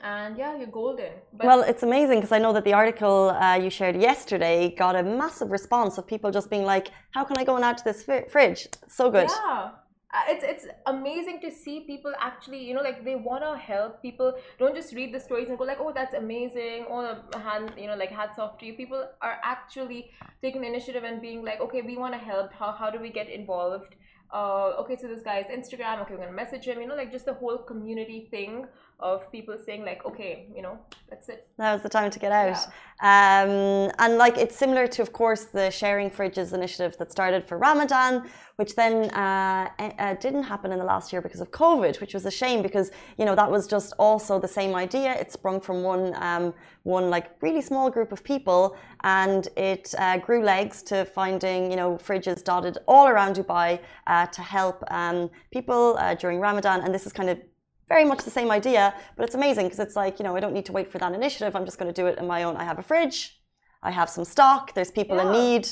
And 0.00 0.36
yeah, 0.38 0.56
you're 0.56 0.66
golden. 0.66 1.12
But 1.32 1.46
well, 1.46 1.62
it's 1.62 1.82
amazing 1.82 2.18
because 2.18 2.32
I 2.32 2.38
know 2.38 2.52
that 2.54 2.64
the 2.64 2.72
article 2.72 3.30
uh, 3.30 3.56
you 3.56 3.70
shared 3.70 3.96
yesterday 3.96 4.74
got 4.76 4.96
a 4.96 5.02
massive 5.02 5.50
response 5.50 5.98
of 5.98 6.06
people 6.06 6.30
just 6.30 6.48
being 6.48 6.64
like, 6.64 6.90
"How 7.10 7.22
can 7.24 7.36
I 7.36 7.44
go 7.44 7.56
and 7.56 7.64
add 7.64 7.78
to 7.78 7.84
this 7.84 8.02
fridge?" 8.02 8.66
So 8.88 9.10
good. 9.10 9.28
Yeah, 9.28 9.70
uh, 10.14 10.22
it's 10.28 10.42
it's 10.42 10.66
amazing 10.86 11.40
to 11.42 11.50
see 11.50 11.80
people 11.80 12.12
actually 12.18 12.64
you 12.64 12.72
know 12.72 12.80
like 12.80 13.04
they 13.04 13.14
want 13.14 13.44
to 13.44 13.56
help 13.58 14.00
people. 14.00 14.32
Don't 14.58 14.74
just 14.74 14.94
read 14.94 15.12
the 15.12 15.20
stories 15.20 15.48
and 15.50 15.58
go 15.58 15.64
like 15.64 15.80
oh 15.80 15.92
that's 15.94 16.14
amazing. 16.14 16.86
Oh 16.88 17.16
hand 17.38 17.72
you 17.76 17.86
know 17.86 17.96
like 17.96 18.10
hats 18.10 18.38
off 18.38 18.58
to 18.58 18.66
you. 18.66 18.72
People 18.74 19.06
are 19.20 19.38
actually 19.44 20.10
taking 20.40 20.62
the 20.62 20.68
initiative 20.68 21.04
and 21.04 21.20
being 21.20 21.44
like 21.44 21.60
okay 21.60 21.82
we 21.82 21.98
want 21.98 22.14
to 22.14 22.18
help. 22.18 22.52
How, 22.54 22.72
how 22.72 22.90
do 22.90 22.98
we 22.98 23.10
get 23.10 23.28
involved? 23.28 23.96
Uh, 24.32 24.72
okay 24.80 24.96
so 25.00 25.06
this 25.06 25.22
guy's 25.22 25.44
instagram 25.44 26.00
okay 26.00 26.14
we're 26.14 26.24
gonna 26.24 26.32
message 26.32 26.64
him 26.64 26.80
you 26.80 26.88
know 26.88 26.96
like 26.96 27.12
just 27.12 27.24
the 27.24 27.34
whole 27.34 27.58
community 27.58 28.26
thing 28.32 28.66
of 29.00 29.30
people 29.32 29.56
saying 29.66 29.84
like 29.84 30.04
okay 30.06 30.46
you 30.54 30.62
know 30.62 30.78
that's 31.10 31.28
it. 31.28 31.46
Now's 31.58 31.82
the 31.82 31.88
time 31.88 32.10
to 32.10 32.18
get 32.18 32.32
out. 32.32 32.58
Yeah. 33.02 33.42
um, 33.42 33.92
and 33.98 34.18
like 34.18 34.36
it's 34.38 34.56
similar 34.56 34.86
to 34.86 35.02
of 35.02 35.12
course 35.12 35.44
the 35.44 35.70
sharing 35.70 36.10
fridges 36.10 36.52
initiative 36.52 36.96
that 36.98 37.10
started 37.10 37.44
for 37.48 37.58
ramadan 37.58 38.28
which 38.56 38.76
then 38.76 39.10
uh, 39.10 39.68
uh, 39.80 40.14
didn't 40.14 40.44
happen 40.44 40.70
in 40.70 40.78
the 40.78 40.84
last 40.84 41.12
year 41.12 41.20
because 41.20 41.40
of 41.40 41.50
covid 41.50 42.00
which 42.00 42.14
was 42.14 42.24
a 42.24 42.30
shame 42.30 42.62
because 42.62 42.90
you 43.18 43.24
know 43.24 43.34
that 43.34 43.50
was 43.50 43.66
just 43.66 43.92
also 43.98 44.38
the 44.38 44.48
same 44.48 44.74
idea. 44.74 45.12
It 45.12 45.32
sprung 45.32 45.60
from 45.60 45.82
one 45.82 46.14
um, 46.22 46.54
one 46.82 47.10
like 47.10 47.26
really 47.40 47.60
small 47.60 47.90
group 47.90 48.12
of 48.12 48.22
people 48.22 48.76
and 49.02 49.48
it 49.56 49.94
uh, 49.98 50.18
grew 50.18 50.42
legs 50.42 50.82
to 50.90 51.04
finding 51.04 51.70
you 51.70 51.76
know 51.76 51.96
fridges 51.96 52.44
dotted 52.44 52.78
all 52.86 53.06
around 53.08 53.36
dubai 53.36 53.80
uh, 54.06 54.26
to 54.26 54.42
help 54.42 54.82
um, 54.90 55.30
people 55.50 55.96
uh, 55.98 56.14
during 56.14 56.38
ramadan. 56.40 56.80
And 56.82 56.94
this 56.94 57.06
is 57.06 57.12
kind 57.12 57.30
of 57.30 57.38
very 57.88 58.04
much 58.04 58.24
the 58.24 58.30
same 58.30 58.50
idea, 58.50 58.94
but 59.16 59.24
it's 59.24 59.34
amazing 59.34 59.66
because 59.66 59.78
it's 59.80 59.96
like, 59.96 60.18
you 60.18 60.24
know, 60.24 60.36
I 60.36 60.40
don't 60.40 60.54
need 60.54 60.66
to 60.66 60.72
wait 60.72 60.90
for 60.90 60.98
that 60.98 61.12
initiative. 61.12 61.54
I'm 61.54 61.64
just 61.64 61.78
going 61.78 61.92
to 61.92 62.02
do 62.02 62.06
it 62.06 62.18
in 62.18 62.26
my 62.26 62.42
own. 62.44 62.56
I 62.56 62.64
have 62.64 62.78
a 62.78 62.82
fridge, 62.82 63.40
I 63.82 63.90
have 63.90 64.08
some 64.08 64.24
stock, 64.24 64.74
there's 64.74 64.90
people 64.90 65.16
Yeah. 65.16 65.26
in 65.26 65.32
need. 65.32 65.68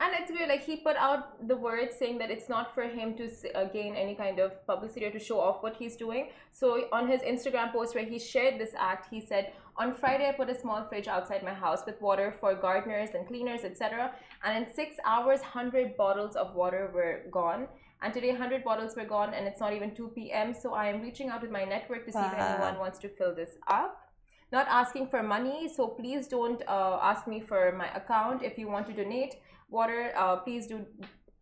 And 0.00 0.12
it's 0.16 0.30
weird, 0.30 0.48
like 0.48 0.62
he 0.62 0.76
put 0.76 0.96
out 0.96 1.48
the 1.48 1.56
word 1.56 1.88
saying 1.92 2.18
that 2.18 2.30
it's 2.30 2.48
not 2.48 2.72
for 2.72 2.84
him 2.84 3.16
to 3.16 3.24
uh, 3.54 3.64
gain 3.64 3.96
any 3.96 4.14
kind 4.14 4.38
of 4.38 4.64
publicity 4.64 5.04
or 5.06 5.10
to 5.10 5.18
show 5.18 5.40
off 5.40 5.60
what 5.64 5.74
he's 5.74 5.96
doing. 5.96 6.30
So 6.52 6.84
on 6.92 7.08
his 7.08 7.20
Instagram 7.22 7.72
post 7.72 7.96
where 7.96 8.04
he 8.04 8.18
shared 8.20 8.60
this 8.60 8.74
act, 8.78 9.08
he 9.10 9.20
said, 9.20 9.52
"On 9.78 9.94
Friday, 9.94 10.28
I 10.28 10.32
put 10.32 10.50
a 10.50 10.58
small 10.58 10.86
fridge 10.88 11.08
outside 11.08 11.42
my 11.42 11.54
house 11.54 11.84
with 11.86 12.00
water 12.00 12.34
for 12.40 12.54
gardeners 12.54 13.10
and 13.14 13.26
cleaners, 13.26 13.64
etc. 13.64 14.12
And 14.44 14.64
in 14.64 14.74
six 14.74 14.96
hours, 15.04 15.40
hundred 15.40 15.96
bottles 15.96 16.36
of 16.36 16.54
water 16.54 16.90
were 16.94 17.22
gone." 17.30 17.68
And 18.00 18.14
today, 18.14 18.30
100 18.30 18.62
bottles 18.62 18.94
were 18.94 19.04
gone, 19.04 19.34
and 19.34 19.48
it's 19.48 19.60
not 19.60 19.72
even 19.72 19.92
2 19.94 20.12
p.m. 20.14 20.54
So 20.54 20.72
I 20.72 20.86
am 20.88 21.00
reaching 21.02 21.30
out 21.30 21.42
with 21.42 21.50
my 21.50 21.64
network 21.64 22.06
to 22.06 22.12
see 22.12 22.18
if 22.18 22.34
anyone 22.34 22.78
wants 22.78 23.00
to 23.00 23.08
fill 23.08 23.34
this 23.34 23.56
up 23.66 24.08
not 24.50 24.66
asking 24.68 25.08
for 25.08 25.22
money 25.22 25.68
so 25.68 25.88
please 25.88 26.26
don't 26.26 26.62
uh, 26.68 26.98
ask 27.02 27.26
me 27.26 27.40
for 27.40 27.72
my 27.72 27.88
account 27.94 28.42
if 28.42 28.58
you 28.58 28.68
want 28.68 28.86
to 28.86 28.92
donate 28.92 29.36
water 29.68 30.12
uh, 30.16 30.36
please 30.36 30.66
do 30.66 30.84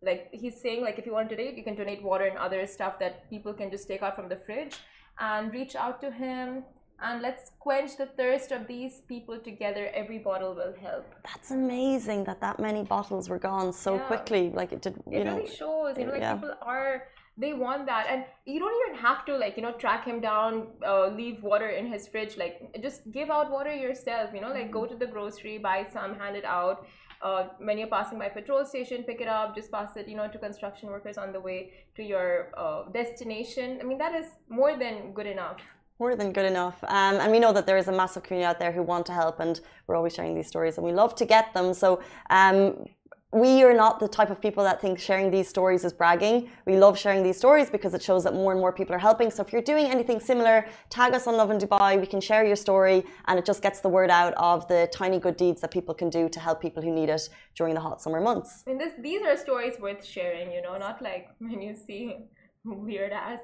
like 0.01 0.29
he's 0.31 0.59
saying 0.61 0.83
like 0.83 0.99
if 0.99 1.05
you 1.05 1.13
want 1.13 1.29
to 1.29 1.35
donate 1.35 1.55
you 1.55 1.63
can 1.63 1.75
donate 1.75 2.03
water 2.03 2.25
and 2.25 2.37
other 2.37 2.67
stuff 2.67 2.99
that 2.99 3.29
people 3.29 3.53
can 3.53 3.71
just 3.71 3.87
take 3.87 4.01
out 4.01 4.15
from 4.15 4.27
the 4.27 4.35
fridge 4.35 4.77
and 5.19 5.53
reach 5.53 5.75
out 5.75 6.01
to 6.01 6.11
him 6.11 6.63
and 7.01 7.21
let's 7.21 7.51
quench 7.59 7.95
the 7.97 8.07
thirst 8.19 8.51
of 8.51 8.67
these 8.67 9.01
people 9.07 9.37
together 9.39 9.89
every 9.93 10.17
bottle 10.17 10.53
will 10.55 10.73
help 10.81 11.05
That's 11.23 11.51
amazing 11.51 12.23
that 12.25 12.41
that 12.41 12.59
many 12.59 12.83
bottles 12.83 13.29
were 13.29 13.39
gone 13.39 13.71
so 13.73 13.95
Yeah. 13.95 14.07
quickly. 14.07 14.43
Like 14.59 14.71
it 14.73 14.81
did, 14.81 14.95
you 15.09 15.19
it 15.19 15.23
know. 15.25 15.37
really 15.37 15.49
shows 15.61 15.97
you 15.97 16.05
know 16.05 16.13
like 16.13 16.21
yeah. 16.21 16.33
people 16.35 16.53
are 16.61 17.03
they 17.39 17.53
want 17.53 17.85
that 17.85 18.07
and 18.11 18.23
you 18.45 18.59
don't 18.59 18.75
even 18.83 18.95
have 18.99 19.23
to 19.25 19.37
like 19.37 19.57
you 19.57 19.63
know 19.63 19.73
track 19.73 20.05
him 20.05 20.19
down 20.19 20.67
uh, 20.91 21.07
leave 21.07 21.43
water 21.43 21.69
in 21.69 21.85
his 21.85 22.07
fridge 22.07 22.35
like 22.35 22.55
just 22.81 23.01
give 23.11 23.29
out 23.29 23.51
water 23.51 23.73
yourself 23.75 24.31
you 24.33 24.41
know 24.41 24.49
like 24.59 24.71
go 24.71 24.85
to 24.87 24.95
the 24.95 25.05
grocery 25.05 25.59
buy 25.59 25.85
some 25.93 26.15
hand 26.15 26.35
it 26.35 26.45
out 26.45 26.87
uh, 27.21 27.43
when 27.59 27.77
you're 27.77 27.87
passing 27.87 28.17
by 28.17 28.27
petrol 28.27 28.65
station 28.65 29.03
pick 29.03 29.21
it 29.21 29.27
up 29.27 29.55
just 29.55 29.71
pass 29.71 29.95
it 29.97 30.07
you 30.07 30.15
know 30.15 30.27
to 30.27 30.39
construction 30.39 30.89
workers 30.89 31.17
on 31.17 31.31
the 31.31 31.39
way 31.39 31.71
to 31.95 32.01
your 32.03 32.49
uh, 32.57 32.89
destination 32.91 33.77
i 33.81 33.83
mean 33.83 33.99
that 33.99 34.15
is 34.15 34.27
more 34.49 34.75
than 34.77 35.13
good 35.13 35.27
enough 35.27 35.57
More 35.99 36.15
than 36.15 36.31
good 36.31 36.45
enough. 36.45 36.77
Um, 36.83 37.15
and 37.21 37.31
we 37.31 37.39
know 37.39 37.51
that 37.53 37.65
there 37.65 37.77
is 37.77 37.87
a 37.87 37.91
massive 37.91 38.21
community 38.21 38.45
out 38.45 38.59
there 38.59 38.71
who 38.71 38.83
want 38.83 39.07
to 39.07 39.13
help, 39.13 39.39
and 39.39 39.59
we're 39.87 39.95
always 39.95 40.13
sharing 40.13 40.35
these 40.35 40.47
stories, 40.47 40.77
and 40.77 40.85
we 40.85 40.93
love 40.93 41.15
to 41.15 41.25
get 41.25 41.53
them. 41.55 41.73
So, 41.73 42.01
um, 42.29 42.85
we 43.33 43.63
are 43.63 43.73
not 43.73 43.99
the 43.99 44.07
type 44.07 44.29
of 44.29 44.39
people 44.39 44.63
that 44.63 44.79
think 44.79 44.99
sharing 44.99 45.29
these 45.31 45.49
stories 45.49 45.83
is 45.83 45.91
bragging. 45.91 46.49
We 46.65 46.77
love 46.77 46.97
sharing 46.97 47.23
these 47.23 47.37
stories 47.37 47.69
because 47.69 47.93
it 47.93 48.01
shows 48.01 48.23
that 48.23 48.33
more 48.33 48.51
and 48.53 48.61
more 48.61 48.71
people 48.71 48.95
are 48.95 48.99
helping. 49.09 49.31
So, 49.31 49.41
if 49.43 49.51
you're 49.51 49.67
doing 49.73 49.87
anything 49.87 50.19
similar, 50.19 50.67
tag 50.91 51.13
us 51.15 51.25
on 51.25 51.35
Lovin 51.35 51.57
Dubai. 51.57 51.99
We 51.99 52.05
can 52.05 52.21
share 52.21 52.45
your 52.45 52.55
story, 52.55 53.03
and 53.25 53.39
it 53.39 53.45
just 53.45 53.63
gets 53.63 53.79
the 53.79 53.89
word 53.89 54.11
out 54.11 54.35
of 54.37 54.67
the 54.67 54.87
tiny 54.93 55.19
good 55.19 55.35
deeds 55.35 55.61
that 55.61 55.71
people 55.71 55.95
can 55.95 56.11
do 56.11 56.29
to 56.29 56.39
help 56.39 56.61
people 56.61 56.83
who 56.83 56.91
need 56.91 57.09
it 57.09 57.27
during 57.55 57.73
the 57.73 57.81
hot 57.81 58.01
summer 58.03 58.21
months. 58.21 58.63
i 58.67 58.69
mean 58.69 58.79
these 59.01 59.21
are 59.23 59.35
stories 59.35 59.75
worth 59.79 60.05
sharing 60.05 60.51
you 60.51 60.61
know 60.61 60.77
not 60.77 61.01
like 61.01 61.25
when 61.39 61.59
you 61.59 61.73
see 61.75 62.03
weird 62.63 63.11
ass 63.11 63.39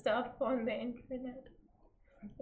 stuff 0.00 0.28
on 0.40 0.64
the 0.64 0.76
internet 0.88 1.42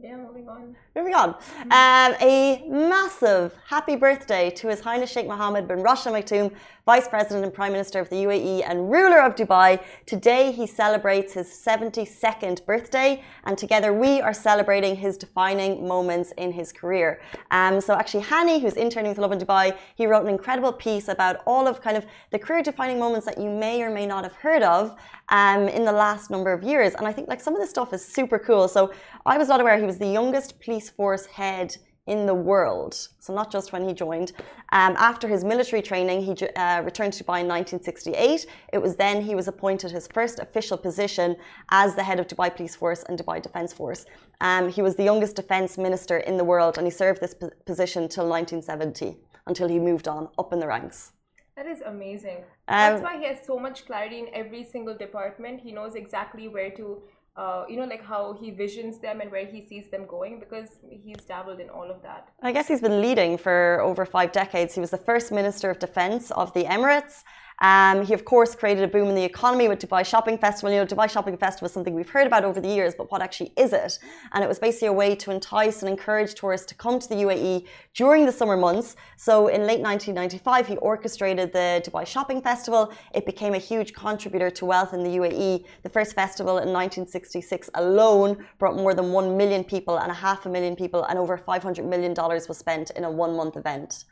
yeah 0.03 0.17
moving 0.17 0.49
on 0.49 0.75
Moving 0.99 1.15
on. 1.15 1.29
Um, 1.71 2.17
a 2.21 2.65
massive 2.69 3.55
happy 3.69 3.95
birthday 3.95 4.51
to 4.51 4.67
His 4.67 4.81
Highness 4.81 5.13
Sheikh 5.13 5.29
Mohammed 5.29 5.69
bin 5.69 5.81
Rashid 5.81 6.09
Al 6.09 6.15
Maktoum, 6.15 6.53
Vice 6.87 7.07
President 7.07 7.45
and 7.45 7.55
Prime 7.55 7.71
Minister 7.71 8.01
of 8.01 8.09
the 8.09 8.17
UAE 8.17 8.65
and 8.69 8.91
ruler 8.91 9.21
of 9.21 9.37
Dubai. 9.37 9.81
Today 10.07 10.51
he 10.51 10.67
celebrates 10.67 11.35
his 11.35 11.47
72nd 11.47 12.67
birthday, 12.67 13.23
and 13.45 13.57
together 13.57 13.93
we 13.93 14.21
are 14.21 14.35
celebrating 14.35 14.97
his 14.97 15.17
defining 15.17 15.87
moments 15.87 16.33
in 16.37 16.51
his 16.51 16.73
career. 16.73 17.21
Um, 17.53 17.81
so 17.81 17.95
actually, 17.95 18.25
Hani, 18.25 18.61
who's 18.61 18.75
interning 18.75 19.11
with 19.11 19.19
Lovin 19.19 19.39
Dubai, 19.39 19.77
he 19.95 20.07
wrote 20.09 20.25
an 20.25 20.31
incredible 20.31 20.73
piece 20.73 21.07
about 21.07 21.37
all 21.47 21.69
of 21.69 21.81
kind 21.81 21.97
of 21.97 22.07
the 22.33 22.41
career-defining 22.41 22.99
moments 22.99 23.25
that 23.27 23.39
you 23.39 23.51
may 23.51 23.83
or 23.83 23.91
may 23.91 24.05
not 24.05 24.25
have 24.25 24.33
heard 24.33 24.65
of 24.65 24.97
um, 25.31 25.69
in 25.69 25.85
the 25.85 25.93
last 25.93 26.31
number 26.31 26.53
of 26.53 26.63
years. 26.63 26.95
And 26.95 27.07
I 27.07 27.13
think 27.13 27.29
like 27.29 27.41
some 27.41 27.55
of 27.55 27.61
this 27.61 27.71
stuff 27.71 27.93
is 27.93 28.05
super 28.05 28.39
cool. 28.39 28.69
So 28.69 28.93
I 29.27 29.39
was 29.39 29.49
not 29.49 29.61
aware 29.61 29.79
he 29.79 29.85
was 29.85 29.99
the 29.99 30.07
youngest 30.07 30.61
police 30.61 30.89
force 30.91 31.27
head 31.27 31.77
in 32.09 32.25
the 32.25 32.35
world. 32.35 32.95
So 33.21 33.35
not 33.35 33.53
just 33.53 33.73
when 33.73 33.87
he 33.87 33.93
joined. 33.93 34.33
Um, 34.73 34.95
after 34.97 35.29
his 35.29 35.45
military 35.45 35.83
training, 35.83 36.23
he 36.23 36.33
uh, 36.33 36.81
returned 36.83 37.13
to 37.13 37.23
Dubai 37.23 37.41
in 37.41 37.49
1968. 37.49 38.47
It 38.73 38.81
was 38.81 38.97
then 38.97 39.21
he 39.21 39.35
was 39.35 39.47
appointed 39.47 39.91
his 39.91 40.09
first 40.09 40.39
official 40.39 40.79
position 40.79 41.37
as 41.71 41.95
the 41.95 42.03
head 42.03 42.19
of 42.19 42.27
Dubai 42.27 42.49
Police 42.57 42.75
Force 42.75 43.03
and 43.09 43.19
Dubai 43.19 43.43
Defence 43.43 43.75
Force. 43.75 44.07
Um, 44.41 44.71
he 44.71 44.81
was 44.81 44.97
the 44.97 45.05
youngest 45.05 45.37
defence 45.37 45.77
minister 45.77 46.17
in 46.17 46.39
the 46.39 46.45
world, 46.45 46.79
and 46.79 46.87
he 46.87 46.91
served 46.91 47.21
this 47.21 47.35
position 47.67 48.09
till 48.09 48.27
1970, 48.27 49.17
until 49.47 49.69
he 49.69 49.79
moved 49.79 50.09
on 50.09 50.29
up 50.39 50.53
in 50.55 50.61
the 50.61 50.67
ranks. 50.67 51.13
That 51.59 51.67
is 51.67 51.81
amazing. 51.81 52.39
Um, 52.69 52.79
That's 52.79 53.03
why 53.03 53.19
he 53.19 53.27
has 53.27 53.39
so 53.45 53.59
much 53.59 53.85
clarity 53.85 54.21
in 54.21 54.29
every 54.33 54.63
single 54.63 54.97
department. 54.97 55.61
He 55.61 55.73
knows 55.73 55.97
exactly 55.97 56.47
where 56.47 56.71
to, 56.79 57.03
uh, 57.37 57.65
you 57.69 57.77
know, 57.79 57.85
like 57.95 58.05
how 58.05 58.39
he 58.41 58.53
visions 58.53 59.01
them 59.01 59.21
and 59.21 59.29
where 59.33 59.45
he 59.45 59.67
sees 59.67 59.91
them 59.91 60.07
going 60.07 60.39
because 60.39 60.69
he's 61.05 61.23
dabbled 61.27 61.59
in 61.59 61.69
all 61.69 61.91
of 61.91 62.01
that. 62.03 62.29
I 62.43 62.53
guess 62.53 62.69
he's 62.69 62.81
been 62.81 63.01
leading 63.01 63.37
for 63.39 63.81
over 63.83 64.07
five 64.07 64.31
decades. 64.31 64.73
He 64.77 64.81
was 64.81 64.91
the 64.91 65.05
first 65.11 65.33
Minister 65.33 65.69
of 65.69 65.81
Defence 65.81 66.31
of 66.31 66.55
the 66.55 66.63
Emirates. 66.63 67.25
Um, 67.61 68.05
he, 68.05 68.15
of 68.15 68.25
course, 68.25 68.55
created 68.55 68.85
a 68.85 68.89
boom 68.89 69.09
in 69.09 69.17
the 69.17 69.25
economy 69.25 69.69
with 69.69 69.81
Dubai 69.81 70.05
Shopping 70.05 70.39
Festival. 70.39 70.71
You 70.71 70.79
know, 70.79 70.87
Dubai 70.87 71.11
Shopping 71.11 71.37
Festival 71.37 71.67
is 71.67 71.73
something 71.73 71.93
we've 71.93 72.09
heard 72.09 72.27
about 72.27 72.45
over 72.45 72.61
the 72.61 72.69
years, 72.69 72.95
but 72.97 73.11
what 73.11 73.21
actually 73.21 73.53
is 73.57 73.73
it? 73.73 73.99
And 74.33 74.45
it 74.45 74.49
was 74.49 74.61
basically 74.61 74.89
a 74.89 74.93
way 74.93 75.17
to 75.17 75.33
entice 75.33 75.83
and 75.83 75.91
encourage 75.91 76.35
tourists 76.35 76.67
to 76.69 76.77
come 76.77 77.01
to 77.01 77.09
the 77.09 77.17
UAE 77.17 77.67
during 77.95 78.27
the 78.27 78.33
summer 78.33 78.57
months. 78.57 78.95
So 79.17 79.49
in 79.49 79.63
late 79.63 79.81
1995, 79.81 80.69
he 80.69 80.77
orchestrated 80.77 81.53
the 81.53 81.83
Dubai 81.85 82.07
Shopping 82.07 82.41
Festival. 82.41 82.93
It 83.13 83.27
became 83.27 83.55
a 83.55 83.59
huge 83.59 83.93
contributor 83.93 84.51
to 84.51 84.65
wealth 84.65 84.95
in 84.95 85.03
the 85.03 85.17
UAE. 85.17 85.65
The 85.83 85.89
first 85.89 86.15
festival 86.15 86.59
in 86.59 86.73
1966 86.73 87.71
alone 87.75 88.47
brought 88.61 88.77
more 88.77 88.95
than 88.95 89.11
1 89.11 89.37
million 89.37 89.65
people 89.65 89.99
and 89.99 90.13
a 90.13 90.15
half 90.15 90.47
a 90.47 90.49
million 90.49 90.77
people, 90.77 91.03
and 91.05 91.19
over 91.19 91.37
$500 91.37 91.85
million 91.85 92.15
was 92.17 92.57
spent 92.57 92.91
in 92.91 93.03
a 93.03 93.11
one 93.11 93.35
month 93.37 93.57
event. 93.57 94.05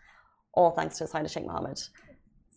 All 0.54 0.72
thanks 0.72 0.98
to 0.98 1.06
Highness 1.06 1.32
Sheikh 1.32 1.46
Mohammed. 1.46 1.80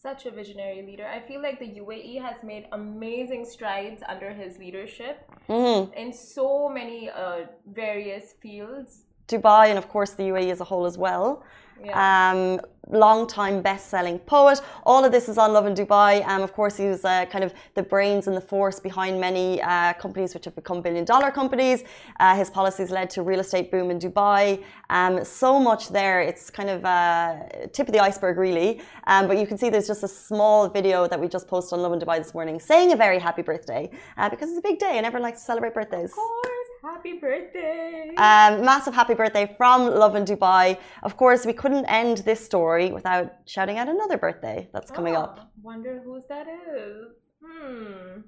Such 0.01 0.25
a 0.25 0.31
visionary 0.31 0.81
leader. 0.81 1.05
I 1.05 1.19
feel 1.19 1.41
like 1.41 1.59
the 1.59 1.67
UAE 1.81 2.21
has 2.21 2.41
made 2.41 2.67
amazing 2.71 3.43
strides 3.43 4.01
under 4.07 4.29
his 4.31 4.57
leadership 4.57 5.29
Mhm. 5.49 5.93
in 5.93 6.13
so 6.13 6.69
many 6.69 7.09
uh, 7.09 7.47
various 7.65 8.31
fields. 8.41 9.03
Dubai, 9.33 9.63
and 9.71 9.77
of 9.77 9.87
course 9.93 10.11
the 10.19 10.23
UAE 10.31 10.51
as 10.55 10.61
a 10.61 10.67
whole 10.71 10.85
as 10.91 10.97
well. 10.97 11.43
Yeah. 11.83 12.31
Um, 12.31 12.59
long-time 12.91 13.61
best-selling 13.61 14.17
poet. 14.19 14.61
All 14.83 15.05
of 15.05 15.11
this 15.11 15.29
is 15.29 15.37
on 15.37 15.53
Lovin 15.53 15.75
Dubai. 15.75 16.27
Um, 16.27 16.41
of 16.41 16.53
course, 16.53 16.75
he 16.75 16.87
was 16.87 17.05
uh, 17.05 17.25
kind 17.25 17.43
of 17.43 17.53
the 17.75 17.83
brains 17.83 18.27
and 18.27 18.35
the 18.35 18.41
force 18.41 18.79
behind 18.79 19.19
many 19.19 19.61
uh, 19.61 19.93
companies 19.93 20.33
which 20.33 20.45
have 20.45 20.55
become 20.55 20.81
billion-dollar 20.81 21.31
companies. 21.31 21.83
Uh, 22.19 22.35
his 22.35 22.49
policies 22.49 22.89
led 22.89 23.09
to 23.11 23.21
real 23.21 23.39
estate 23.39 23.69
boom 23.71 23.91
in 23.91 23.99
Dubai. 23.99 24.63
Um, 24.89 25.23
so 25.23 25.59
much 25.59 25.89
there. 25.89 26.21
It's 26.21 26.49
kind 26.49 26.69
of 26.69 26.83
uh, 26.83 27.43
tip 27.73 27.87
of 27.87 27.93
the 27.93 27.99
iceberg, 27.99 28.37
really. 28.37 28.81
Um, 29.05 29.27
but 29.27 29.37
you 29.37 29.45
can 29.45 29.57
see 29.57 29.69
there's 29.69 29.87
just 29.87 30.03
a 30.03 30.07
small 30.07 30.67
video 30.67 31.07
that 31.07 31.19
we 31.19 31.27
just 31.27 31.47
posted 31.47 31.77
on 31.77 31.83
Lovin 31.83 31.99
Dubai 31.99 32.17
this 32.17 32.33
morning, 32.33 32.59
saying 32.59 32.91
a 32.91 32.95
very 32.95 33.19
happy 33.19 33.43
birthday 33.43 33.91
uh, 34.17 34.29
because 34.29 34.49
it's 34.49 34.57
a 34.57 34.67
big 34.67 34.79
day 34.79 34.93
and 34.97 35.05
everyone 35.05 35.23
likes 35.23 35.39
to 35.41 35.45
celebrate 35.45 35.75
birthdays. 35.75 36.11
of 36.11 36.15
course, 36.15 36.58
happy 36.81 37.13
birthday. 37.13 38.09
Um, 38.17 38.63
massive 38.65 38.93
happy 38.93 39.13
birthday 39.13 39.53
from 39.57 39.93
Lovin 39.93 40.25
Dubai. 40.25 40.77
Of 41.03 41.17
course, 41.17 41.45
we 41.45 41.53
couldn't 41.53 41.85
end 41.85 42.19
this 42.19 42.43
story 42.43 42.91
without 42.91 43.33
shouting 43.45 43.77
out 43.77 43.87
another 43.89 44.17
birthday 44.17 44.69
that's 44.73 44.91
coming 44.91 45.15
Ah, 45.15 45.23
up. 45.23 45.51
Wonder 45.61 46.01
whose 46.03 46.23
that 46.27 46.47
is. 46.47 47.15
Hmm. 47.43 48.21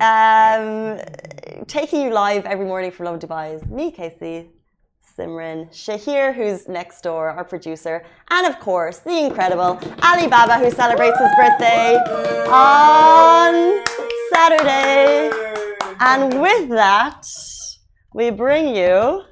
Um, 0.00 0.98
taking 1.66 2.00
you 2.02 2.10
live 2.10 2.46
every 2.46 2.66
morning 2.66 2.90
from 2.90 3.06
Lovin 3.06 3.20
Dubai 3.20 3.54
is 3.54 3.68
me, 3.68 3.90
Casey, 3.92 4.50
Simran, 5.16 5.68
Shahir, 5.70 6.34
who's 6.34 6.66
next 6.68 7.02
door, 7.02 7.28
our 7.30 7.44
producer, 7.44 8.04
and 8.30 8.46
of 8.46 8.58
course, 8.58 8.98
the 8.98 9.16
incredible 9.26 9.78
Ali 10.02 10.26
Baba, 10.26 10.54
who 10.58 10.70
celebrates 10.72 11.18
his 11.18 11.30
birthday 11.36 11.94
on 12.50 13.84
Saturday. 14.32 15.43
And 16.00 16.40
with 16.40 16.68
that, 16.70 17.26
we 18.12 18.30
bring 18.30 18.74
you 18.74 19.22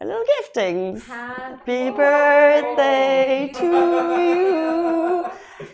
a 0.00 0.04
little 0.04 0.24
giftings. 0.42 1.04
Happy 1.04 1.90
birthday 1.90 3.50
to 3.54 3.66
you. 4.20 5.26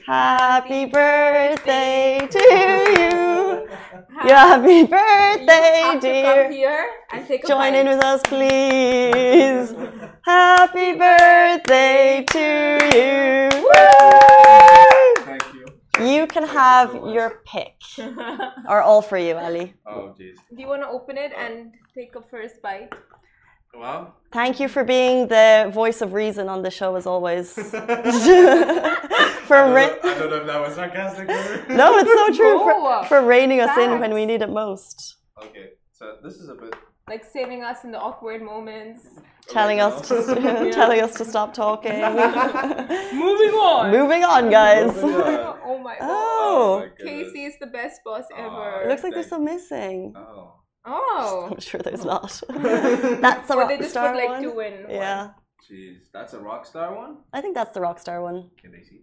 Happy 0.07 0.87
birthday 0.87 2.27
to 2.31 2.39
you. 2.39 3.69
Yeah, 4.27 4.47
happy 4.47 4.85
birthday, 4.85 5.79
you 5.79 5.85
have 5.85 6.01
to 6.01 6.09
dear. 6.09 6.45
come 6.45 6.53
here 6.53 6.91
and 7.13 7.27
take 7.27 7.45
a 7.45 7.47
Join 7.47 7.75
in 7.75 7.87
with 7.89 8.03
us, 8.03 8.23
please. 8.23 9.75
Happy 10.23 10.93
birthday 10.95 12.25
to 12.31 12.41
you. 12.95 13.63
Woo! 13.63 14.34
Thank 16.14 16.16
you. 16.16 16.21
You 16.21 16.26
can 16.26 16.47
have 16.49 16.94
your 17.16 17.42
pick, 17.47 17.75
or 18.68 18.83
all 18.83 19.02
for 19.02 19.18
you, 19.18 19.37
Ali. 19.37 19.75
Oh, 19.87 20.14
jeez. 20.18 20.37
Do 20.54 20.61
you 20.62 20.68
want 20.68 20.83
to 20.83 20.88
open 20.88 21.16
it 21.18 21.33
and 21.37 21.73
take 21.94 22.14
a 22.16 22.23
first 22.23 22.62
bite? 22.62 22.92
Well, 23.76 24.14
Thank 24.30 24.61
you 24.61 24.68
for 24.68 24.85
being 24.85 25.26
the 25.28 25.71
voice 25.73 26.00
of 26.00 26.12
reason 26.12 26.49
on 26.49 26.62
the 26.62 26.71
show, 26.71 26.94
as 26.97 27.06
always. 27.06 27.54
for 27.54 27.71
I, 29.56 29.61
don't 29.61 29.75
know, 29.75 30.11
I 30.11 30.18
don't 30.18 30.30
know 30.30 30.37
if 30.37 30.47
that 30.47 30.61
was 30.61 30.75
sarcastic. 30.75 31.28
no, 31.68 31.99
it's 31.99 32.11
so 32.11 32.33
true. 32.37 32.59
Oh, 32.61 33.02
For, 33.02 33.09
for 33.09 33.23
reining 33.26 33.61
us 33.61 33.76
in 33.78 33.99
when 34.00 34.14
we 34.14 34.26
need 34.26 34.42
it 34.42 34.50
most, 34.50 35.16
Okay, 35.42 35.71
so 35.92 36.16
this 36.23 36.35
is 36.35 36.49
a 36.49 36.54
bit. 36.54 36.75
Like 37.09 37.25
saving 37.25 37.63
us 37.63 37.85
in 37.85 37.93
the 37.93 38.01
awkward 38.01 38.41
moments. 38.43 39.07
telling 39.49 39.81
us 39.81 40.09
to 40.09 40.15
original. 40.15 40.73
telling 40.81 41.01
us 41.03 41.15
to 41.17 41.25
stop 41.25 41.53
talking. 41.53 41.93
Moving 42.01 43.55
on. 43.55 43.91
Moving 43.91 44.25
on, 44.25 44.51
guys. 44.51 44.95
Moving 44.95 45.15
on. 45.15 45.59
Oh 45.67 45.79
my 45.79 45.97
oh. 46.01 46.81
god. 46.81 46.93
Oh, 46.97 47.05
my. 47.05 47.05
Casey 47.05 47.45
is 47.45 47.55
the 47.61 47.67
best 47.67 48.01
boss 48.05 48.25
Aw. 48.35 48.37
ever. 48.37 48.83
it 48.83 48.89
looks 48.89 49.03
like 49.03 49.13
there's 49.13 49.29
some 49.29 49.45
missing. 49.45 50.15
Oh. 50.17 50.55
oh. 50.87 51.49
I'm 51.51 51.61
sure 51.61 51.81
there's 51.81 52.05
oh. 52.07 52.09
not. 52.09 52.43
That's 53.21 53.49
the 53.49 53.55
Or 53.55 53.69
they 53.69 53.79
just 53.79 53.95
rockstar 53.95 54.13
put 54.13 54.17
like 54.17 54.29
one. 54.29 54.43
two 54.43 54.61
in. 54.61 54.73
one. 54.85 54.91
Yeah, 54.91 55.31
Jeez, 55.71 56.11
that's 56.13 56.35
a 56.35 56.39
rock 56.39 56.67
star 56.67 56.95
one? 56.95 57.19
I 57.33 57.41
think 57.41 57.55
that's 57.55 57.73
the 57.73 57.81
rock 57.81 57.99
star 57.99 58.23
one. 58.23 58.51
Can 58.61 58.73
they 58.73 58.83
see? 58.83 59.01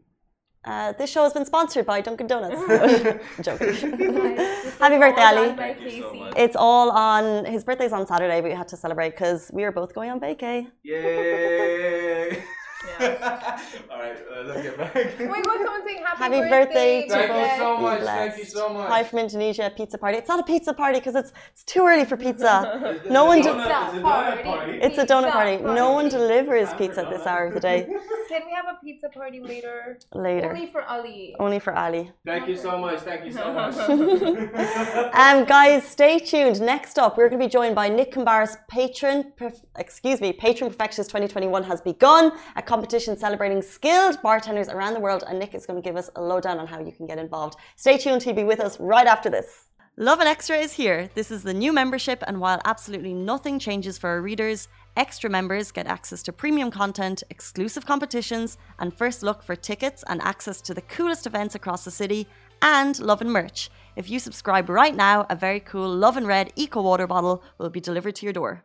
Uh, 0.63 0.91
this 0.93 1.09
show 1.09 1.23
has 1.23 1.33
been 1.33 1.45
sponsored 1.45 1.85
by 1.87 2.01
Dunkin' 2.01 2.27
Donuts. 2.27 2.55
Joking. 3.41 3.67
Guys, 3.67 4.37
this 4.63 4.77
Happy 4.77 4.97
birthday, 4.97 5.23
Ali. 5.23 5.47
done 5.47 5.55
by 5.55 5.73
Thank 5.73 5.81
you 5.81 6.01
so 6.01 6.33
It's 6.37 6.55
all 6.55 6.91
on 6.91 7.45
his 7.45 7.63
birthday's 7.63 7.91
on 7.93 8.05
Saturday, 8.05 8.41
but 8.41 8.49
we 8.49 8.55
had 8.55 8.67
to 8.67 8.77
celebrate 8.77 9.11
because 9.11 9.49
we 9.53 9.63
are 9.63 9.71
both 9.71 9.95
going 9.95 10.11
on 10.11 10.19
vacay. 10.19 10.69
Yay! 10.83 12.43
Yeah. 13.01 13.59
All 13.91 13.99
right, 13.99 14.17
uh, 14.17 14.43
let's 14.43 14.61
get 14.61 14.77
back. 14.77 14.93
My 15.19 15.41
god, 15.41 15.57
someone 15.57 15.83
saying 15.85 16.03
happy, 16.05 16.23
Happy 16.23 16.49
birthday 16.49 17.07
to 17.07 17.09
Thank 17.09 17.51
you 17.51 17.57
so 17.57 17.77
much. 17.77 17.99
Blessed. 18.01 18.35
Thank 18.35 18.37
you 18.37 18.45
so 18.45 18.69
much. 18.69 18.89
Hi 18.89 19.03
from 19.03 19.19
Indonesia, 19.19 19.71
pizza 19.75 19.97
party. 19.97 20.17
It's 20.17 20.27
not 20.27 20.39
a 20.39 20.43
pizza 20.43 20.73
party 20.73 20.99
because 20.99 21.15
it's 21.15 21.31
it's 21.51 21.63
too 21.63 21.85
early 21.85 22.05
for 22.05 22.17
pizza. 22.17 23.01
Is 23.05 23.11
No 23.11 23.23
a 23.25 23.27
one 23.27 23.41
donut? 23.41 23.91
do- 23.91 23.97
Is 23.97 24.03
a 24.03 24.03
donut 24.03 24.43
party? 24.43 24.79
It's 24.81 24.97
a 24.97 25.05
donut 25.05 25.23
Pizza 25.23 25.31
party. 25.31 25.57
No 25.81 25.91
one 25.91 26.09
party. 26.09 26.17
delivers 26.17 26.69
Time 26.69 26.77
pizza 26.77 27.01
for 27.01 27.07
at 27.07 27.09
this 27.17 27.25
hour 27.27 27.45
of 27.47 27.53
the 27.53 27.59
day. 27.59 27.79
Can 28.29 28.41
we 28.45 28.53
have 28.53 28.65
a 28.75 28.77
pizza 28.83 29.09
party 29.09 29.39
later? 29.41 29.97
Later, 30.13 30.49
Only 30.49 30.67
for 30.67 30.83
Ali. 30.83 31.35
only 31.39 31.59
for 31.59 31.73
Ali. 31.75 32.11
Thank 32.25 32.47
you 32.47 32.55
so 32.55 32.77
much. 32.77 32.99
Thank 32.99 33.25
you 33.25 33.31
so 33.31 33.51
much. 33.59 33.75
Um, 35.13 35.45
guys, 35.45 35.83
stay 35.87 36.19
tuned. 36.19 36.61
Next 36.61 36.97
up, 36.97 37.17
we're 37.17 37.29
going 37.29 37.39
to 37.41 37.45
be 37.47 37.49
joined 37.49 37.75
by 37.75 37.89
Nick 37.89 38.11
Kambara's 38.13 38.57
patron, 38.69 39.33
perf- 39.39 39.65
excuse 39.77 40.21
me, 40.21 40.31
Patron 40.33 40.69
Perfectionist 40.69 41.09
2021 41.09 41.63
has 41.63 41.81
begun, 41.81 42.31
a 42.55 42.61
competition 42.61 42.90
celebrating 42.99 43.61
skilled 43.61 44.21
bartenders 44.21 44.69
around 44.69 44.93
the 44.93 44.99
world, 44.99 45.23
and 45.27 45.39
Nick 45.39 45.55
is 45.55 45.65
going 45.65 45.81
to 45.81 45.87
give 45.87 45.95
us 45.95 46.09
a 46.15 46.21
lowdown 46.21 46.59
on 46.59 46.67
how 46.67 46.79
you 46.79 46.91
can 46.91 47.07
get 47.07 47.17
involved. 47.17 47.57
Stay 47.75 47.97
tuned. 47.97 48.23
He'll 48.23 48.33
be 48.33 48.43
with 48.43 48.59
us 48.59 48.79
right 48.79 49.07
after 49.07 49.29
this. 49.29 49.67
Lovin 49.97 50.25
Extra 50.25 50.57
is 50.57 50.73
here. 50.73 51.09
This 51.15 51.31
is 51.31 51.43
the 51.43 51.53
new 51.53 51.73
membership, 51.73 52.23
and 52.25 52.39
while 52.39 52.61
absolutely 52.65 53.13
nothing 53.13 53.59
changes 53.59 53.97
for 53.97 54.09
our 54.09 54.21
readers, 54.21 54.69
extra 54.95 55.29
members 55.29 55.71
get 55.71 55.85
access 55.85 56.23
to 56.23 56.33
premium 56.33 56.71
content, 56.71 57.23
exclusive 57.29 57.85
competitions, 57.85 58.57
and 58.79 58.93
first 58.93 59.21
look 59.21 59.43
for 59.43 59.55
tickets 59.55 60.03
and 60.07 60.21
access 60.21 60.61
to 60.61 60.73
the 60.73 60.81
coolest 60.81 61.27
events 61.27 61.55
across 61.55 61.83
the 61.83 61.91
city, 61.91 62.25
and 62.61 62.99
Lovin 62.99 63.29
merch. 63.29 63.69
If 63.95 64.09
you 64.09 64.19
subscribe 64.19 64.69
right 64.69 64.95
now, 64.95 65.25
a 65.29 65.35
very 65.35 65.59
cool 65.59 65.93
Lovin 65.93 66.25
Red 66.25 66.53
Eco 66.55 66.81
Water 66.81 67.05
bottle 67.05 67.43
will 67.57 67.69
be 67.69 67.81
delivered 67.81 68.15
to 68.15 68.25
your 68.25 68.33
door. 68.33 68.63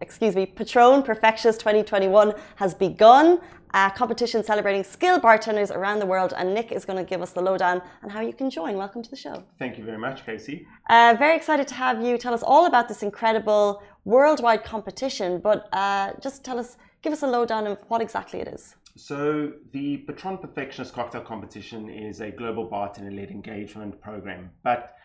Excuse 0.00 0.36
me, 0.36 0.46
Patron 0.46 1.02
Perfectionist 1.02 1.58
2021 1.60 2.34
has 2.56 2.74
begun. 2.74 3.40
A 3.72 3.90
competition 3.94 4.42
celebrating 4.42 4.82
skilled 4.82 5.22
bartenders 5.22 5.70
around 5.70 6.00
the 6.00 6.06
world, 6.06 6.34
and 6.36 6.52
Nick 6.52 6.72
is 6.72 6.84
going 6.84 6.96
to 6.96 7.08
give 7.08 7.22
us 7.22 7.30
the 7.32 7.40
lowdown 7.40 7.80
on 8.02 8.10
how 8.10 8.20
you 8.20 8.32
can 8.32 8.50
join. 8.50 8.76
Welcome 8.76 9.00
to 9.02 9.10
the 9.10 9.16
show. 9.16 9.44
Thank 9.60 9.78
you 9.78 9.84
very 9.84 9.98
much, 9.98 10.26
Casey. 10.26 10.66
Uh, 10.88 11.14
very 11.16 11.36
excited 11.36 11.68
to 11.68 11.74
have 11.74 12.02
you 12.02 12.18
tell 12.18 12.34
us 12.34 12.42
all 12.42 12.66
about 12.66 12.88
this 12.88 13.04
incredible 13.04 13.82
worldwide 14.04 14.64
competition, 14.64 15.38
but 15.38 15.68
uh, 15.72 16.12
just 16.20 16.44
tell 16.44 16.58
us, 16.58 16.78
give 17.02 17.12
us 17.12 17.22
a 17.22 17.28
lowdown 17.28 17.68
of 17.68 17.78
what 17.86 18.00
exactly 18.00 18.40
it 18.40 18.48
is. 18.48 18.74
So, 18.96 19.52
the 19.72 19.98
Patron 19.98 20.38
Perfectionist 20.38 20.92
Cocktail 20.92 21.22
Competition 21.22 21.88
is 21.88 22.20
a 22.20 22.30
global 22.30 22.64
bartender 22.64 23.12
led 23.12 23.30
engagement 23.30 24.00
program, 24.00 24.50
but 24.64 24.96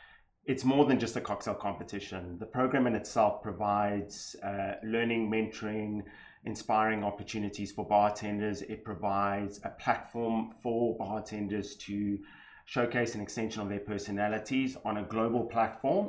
it's 0.46 0.64
more 0.64 0.86
than 0.86 1.00
just 1.00 1.16
a 1.16 1.22
cocktail 1.22 1.56
competition. 1.56 2.38
The 2.40 2.46
program 2.46 2.88
in 2.88 2.96
itself 2.96 3.42
provides 3.42 4.36
uh, 4.44 4.74
learning, 4.84 5.30
mentoring, 5.30 6.04
inspiring 6.46 7.04
opportunities 7.04 7.72
for 7.72 7.86
bartenders. 7.88 8.62
It 8.62 8.84
provides 8.84 9.60
a 9.64 9.70
platform 9.70 10.52
for 10.62 10.96
bartenders 10.98 11.76
to 11.78 12.20
showcase 12.66 13.16
an 13.16 13.22
extension 13.22 13.62
of 13.62 13.70
their 13.70 13.80
personalities 13.80 14.78
on 14.86 14.98
a 14.98 15.04
global 15.04 15.46
platform. 15.46 16.08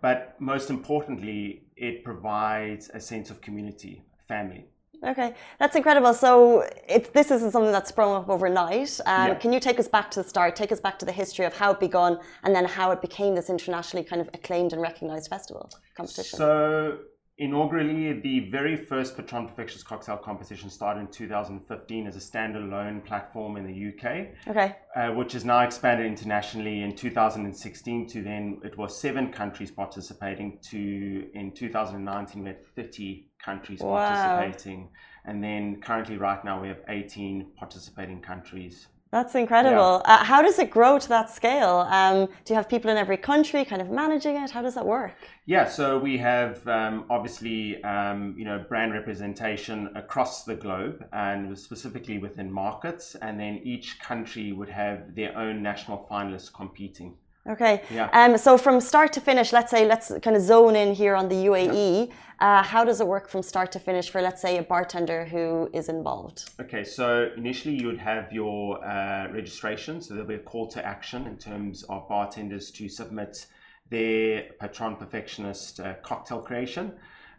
But 0.00 0.36
most 0.38 0.70
importantly, 0.70 1.64
it 1.76 2.04
provides 2.04 2.90
a 2.92 3.00
sense 3.00 3.30
of 3.30 3.40
community, 3.40 4.02
family. 4.28 4.66
Okay, 5.04 5.34
that's 5.58 5.76
incredible. 5.76 6.14
So 6.14 6.68
it's 6.88 7.10
this 7.10 7.30
isn't 7.30 7.50
something 7.50 7.72
that's 7.72 7.90
sprung 7.90 8.12
up 8.14 8.28
overnight. 8.28 8.98
Um, 9.06 9.28
Yeah. 9.28 9.34
Can 9.34 9.52
you 9.52 9.60
take 9.60 9.78
us 9.78 9.88
back 9.88 10.10
to 10.12 10.22
the 10.22 10.28
start? 10.28 10.56
Take 10.56 10.72
us 10.72 10.80
back 10.80 10.98
to 11.00 11.06
the 11.06 11.12
history 11.12 11.44
of 11.44 11.54
how 11.56 11.72
it 11.72 11.80
began, 11.80 12.18
and 12.42 12.54
then 12.56 12.64
how 12.64 12.90
it 12.90 13.00
became 13.02 13.34
this 13.34 13.50
internationally 13.50 14.04
kind 14.04 14.20
of 14.22 14.28
acclaimed 14.32 14.72
and 14.72 14.80
recognized 14.80 15.28
festival 15.28 15.68
competition. 15.94 16.38
So, 16.38 16.98
inaugurally, 17.38 18.20
the 18.20 18.48
very 18.50 18.76
first 18.76 19.16
Patron 19.16 19.48
Perfectionist 19.48 19.86
Cocktail 19.86 20.16
Competition 20.16 20.70
started 20.70 21.00
in 21.00 21.06
2015 21.08 22.06
as 22.06 22.16
a 22.16 22.18
standalone 22.20 23.04
platform 23.04 23.56
in 23.56 23.66
the 23.66 23.88
UK, 23.88 24.28
okay, 24.48 24.76
uh, 24.94 25.08
which 25.14 25.32
has 25.32 25.44
now 25.44 25.60
expanded 25.60 26.06
internationally 26.06 26.82
in 26.82 26.94
2016 26.94 28.08
to 28.08 28.22
then 28.22 28.60
it 28.64 28.76
was 28.78 28.96
seven 28.98 29.32
countries 29.32 29.70
participating. 29.70 30.58
To 30.70 31.28
in 31.34 31.52
2019 31.52 32.42
we 32.42 32.48
had 32.50 32.64
30 32.76 33.26
countries 33.44 33.80
Wow. 33.80 33.96
participating, 33.98 34.88
and 35.24 35.42
then 35.42 35.80
currently 35.80 36.16
right 36.16 36.44
now 36.44 36.60
we 36.60 36.68
have 36.68 36.80
18 36.88 37.52
participating 37.56 38.20
countries. 38.20 38.86
That's 39.14 39.36
incredible. 39.36 40.02
Uh, 40.06 40.24
how 40.24 40.42
does 40.42 40.58
it 40.58 40.70
grow 40.70 40.98
to 40.98 41.08
that 41.08 41.30
scale? 41.30 41.86
Um, 41.88 42.26
do 42.44 42.52
you 42.52 42.56
have 42.56 42.68
people 42.68 42.90
in 42.90 42.96
every 42.96 43.16
country 43.16 43.64
kind 43.64 43.80
of 43.80 43.88
managing 43.88 44.34
it? 44.34 44.50
How 44.50 44.60
does 44.60 44.74
that 44.74 44.84
work? 44.84 45.14
Yeah, 45.46 45.68
so 45.68 46.00
we 46.00 46.18
have 46.18 46.66
um, 46.66 47.04
obviously 47.08 47.80
um, 47.84 48.34
you 48.36 48.44
know 48.44 48.64
brand 48.68 48.92
representation 48.92 49.88
across 49.94 50.42
the 50.42 50.56
globe 50.56 51.04
and 51.12 51.56
specifically 51.56 52.18
within 52.18 52.50
markets, 52.50 53.14
and 53.22 53.38
then 53.38 53.60
each 53.62 54.00
country 54.00 54.50
would 54.50 54.68
have 54.68 55.14
their 55.14 55.38
own 55.38 55.62
national 55.62 56.08
finalists 56.10 56.52
competing. 56.52 57.16
Okay. 57.46 57.82
Yeah. 57.92 58.08
Um, 58.12 58.38
so 58.38 58.56
from 58.56 58.80
start 58.80 59.12
to 59.14 59.20
finish, 59.20 59.52
let's 59.52 59.70
say 59.70 59.86
let's 59.86 60.10
kind 60.22 60.36
of 60.36 60.42
zone 60.42 60.76
in 60.76 60.94
here 60.94 61.14
on 61.14 61.28
the 61.28 61.34
UAE. 61.34 62.10
Uh, 62.40 62.62
how 62.62 62.84
does 62.84 63.00
it 63.00 63.06
work 63.06 63.28
from 63.28 63.42
start 63.42 63.70
to 63.72 63.78
finish 63.78 64.10
for 64.10 64.20
let's 64.20 64.40
say 64.40 64.58
a 64.58 64.62
bartender 64.62 65.24
who 65.26 65.68
is 65.72 65.88
involved? 65.88 66.50
Okay, 66.60 66.82
so 66.82 67.30
initially 67.36 67.78
you 67.80 67.86
would 67.86 67.98
have 67.98 68.32
your 68.32 68.84
uh, 68.84 69.28
registration, 69.30 70.00
so 70.00 70.14
there'll 70.14 70.28
be 70.28 70.34
a 70.34 70.38
call 70.38 70.66
to 70.68 70.84
action 70.84 71.26
in 71.26 71.36
terms 71.36 71.84
of 71.84 72.08
bartenders 72.08 72.70
to 72.72 72.88
submit 72.88 73.46
their 73.90 74.44
Patron 74.58 74.96
Perfectionist 74.96 75.80
uh, 75.80 75.94
cocktail 76.02 76.40
creation. 76.40 76.92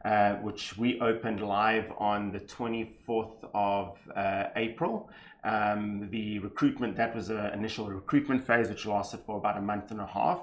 Uh, 0.05 0.35
which 0.35 0.77
we 0.77 0.99
opened 1.01 1.41
live 1.41 1.91
on 1.97 2.31
the 2.31 2.39
24th 2.41 3.43
of 3.55 3.97
uh, 4.15 4.43
April. 4.55 5.09
Um, 5.45 6.09
the 6.09 6.39
recruitment, 6.39 6.97
that 6.97 7.15
was 7.15 7.29
an 7.29 7.53
initial 7.53 7.87
recruitment 7.87 8.45
phase, 8.45 8.67
which 8.67 8.85
lasted 8.85 9.19
for 9.25 9.37
about 9.37 9.57
a 9.57 9.61
month 9.61 9.91
and 9.91 10.01
a 10.01 10.05
half. 10.07 10.39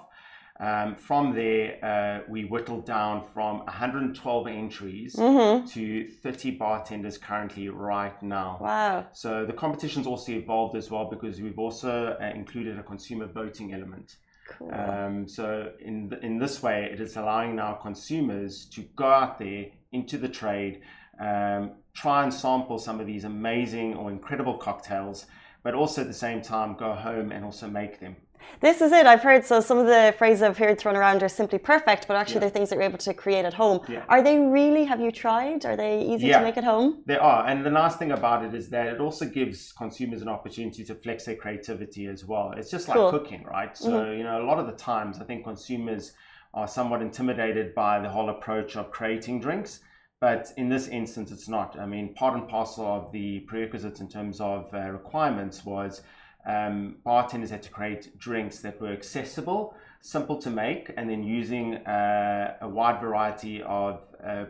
Um, 0.61 0.95
from 0.95 1.35
there, 1.35 1.65
uh, 1.85 2.31
we 2.31 2.45
whittled 2.45 2.87
down 2.87 3.27
from 3.35 3.59
112 3.65 4.47
entries 4.47 5.15
to 5.15 6.07
30 6.07 6.53
bartenders 6.53 7.19
currently 7.19 7.69
right 7.69 8.23
now. 8.23 8.59
Wow. 8.61 9.07
So 9.13 9.45
the 9.45 9.55
competition's 9.55 10.07
also 10.07 10.33
evolved 10.33 10.77
as 10.77 10.89
well 10.89 11.07
because 11.11 11.41
we've 11.41 11.59
also 11.59 12.17
uh, 12.21 12.31
included 12.33 12.79
a 12.79 12.83
consumer 12.85 13.27
voting 13.27 13.75
element. 13.75 14.17
Cool. 14.49 14.73
Um, 14.73 15.27
so 15.27 15.73
in 15.81 16.11
th- 16.11 16.23
in 16.23 16.39
this 16.39 16.63
way, 16.63 16.89
it 16.93 17.01
is 17.01 17.17
allowing 17.17 17.57
now 17.57 17.75
consumers 17.75 18.67
to 18.67 18.83
go 18.95 19.07
out 19.07 19.39
there 19.39 19.67
into 19.93 20.19
the 20.19 20.29
trade, 20.29 20.83
um, 21.19 21.73
try 21.95 22.23
and 22.23 22.33
sample 22.33 22.79
some 22.79 23.01
of 23.01 23.07
these 23.07 23.25
amazing 23.25 23.95
or 23.95 24.11
incredible 24.11 24.57
cocktails, 24.57 25.27
but 25.63 25.75
also 25.75 26.01
at 26.01 26.07
the 26.09 26.15
same 26.15 26.43
time 26.43 26.75
go 26.75 26.93
home 26.95 27.33
and 27.33 27.45
also 27.45 27.69
make 27.69 28.01
them. 28.01 28.17
This 28.61 28.81
is 28.81 28.91
it. 28.91 29.07
I've 29.07 29.23
heard 29.23 29.45
so 29.45 29.61
some 29.61 29.79
of 29.79 29.87
the 29.87 30.13
phrases 30.19 30.43
I've 30.43 30.59
heard 30.59 30.77
thrown 30.77 30.97
around 30.97 31.23
are 31.23 31.29
simply 31.29 31.59
perfect, 31.59 32.09
but 32.09 32.17
actually 32.17 32.35
Yeah. 32.35 32.41
they're 32.41 32.51
things 32.51 32.71
that 32.71 32.77
you're 32.77 32.85
able 32.85 32.99
to 32.99 33.15
create 33.15 33.45
at 33.45 33.55
home. 33.55 33.81
Yeah. 33.89 34.03
Are 34.09 34.21
they 34.21 34.37
really? 34.37 34.85
Have 34.85 35.01
you 35.01 35.13
tried? 35.13 35.65
Are 35.65 35.77
they 35.77 36.03
easy 36.03 36.29
to 36.29 36.41
make 36.41 36.57
at 36.57 36.65
home? 36.65 37.03
They 37.07 37.17
are, 37.19 37.47
and 37.47 37.65
the 37.65 37.71
nice 37.71 37.95
thing 37.95 38.11
about 38.11 38.45
it 38.45 38.53
is 38.53 38.69
that 38.71 38.89
it 38.89 39.01
also 39.01 39.27
gives 39.27 39.73
consumers 39.73 40.23
an 40.23 40.29
opportunity 40.29 40.83
to 40.85 40.95
flex 40.95 41.25
their 41.25 41.37
creativity 41.37 42.07
as 42.07 42.25
well. 42.25 42.53
It's 42.57 42.71
just 42.71 42.89
like 42.89 42.97
Cool. 42.97 43.11
cooking, 43.13 43.45
right? 43.45 43.77
So 43.77 43.91
mm-hmm. 43.91 44.19
you 44.19 44.25
know, 44.25 44.43
a 44.43 44.47
lot 44.47 44.59
of 44.59 44.67
the 44.67 44.73
times, 44.73 45.21
I 45.21 45.25
think 45.25 45.45
consumers 45.45 46.13
are 46.53 46.67
somewhat 46.67 47.01
intimidated 47.01 47.75
by 47.77 48.01
the 48.01 48.09
whole 48.09 48.29
approach 48.29 48.77
of 48.77 48.91
creating 48.91 49.41
drinks. 49.41 49.81
But 50.23 50.53
in 50.57 50.69
this 50.69 50.87
instance, 50.87 51.33
it's 51.33 51.49
not. 51.49 51.77
I 51.77 51.85
mean, 51.85 52.15
part 52.15 52.35
and 52.35 52.49
parcel 52.49 52.87
of 52.87 53.11
the 53.11 53.41
prerequisites 53.41 53.99
in 53.99 54.07
terms 54.07 54.41
of 54.41 54.73
uh, 54.73 54.89
requirements 54.91 55.65
was 55.65 56.03
um, 56.47 56.99
bartenders 57.03 57.51
had 57.51 57.61
to 57.65 57.71
create 57.71 58.17
drinks 58.21 58.61
that 58.61 58.81
were 58.81 58.93
accessible, 58.93 59.75
simple 60.01 60.41
to 60.41 60.49
make, 60.49 60.93
and 60.97 61.11
then 61.11 61.25
using 61.25 61.75
uh, 61.79 62.57
a 62.61 62.69
wide 62.69 63.01
variety 63.01 63.65
of 63.65 63.99
uh, 64.25 64.45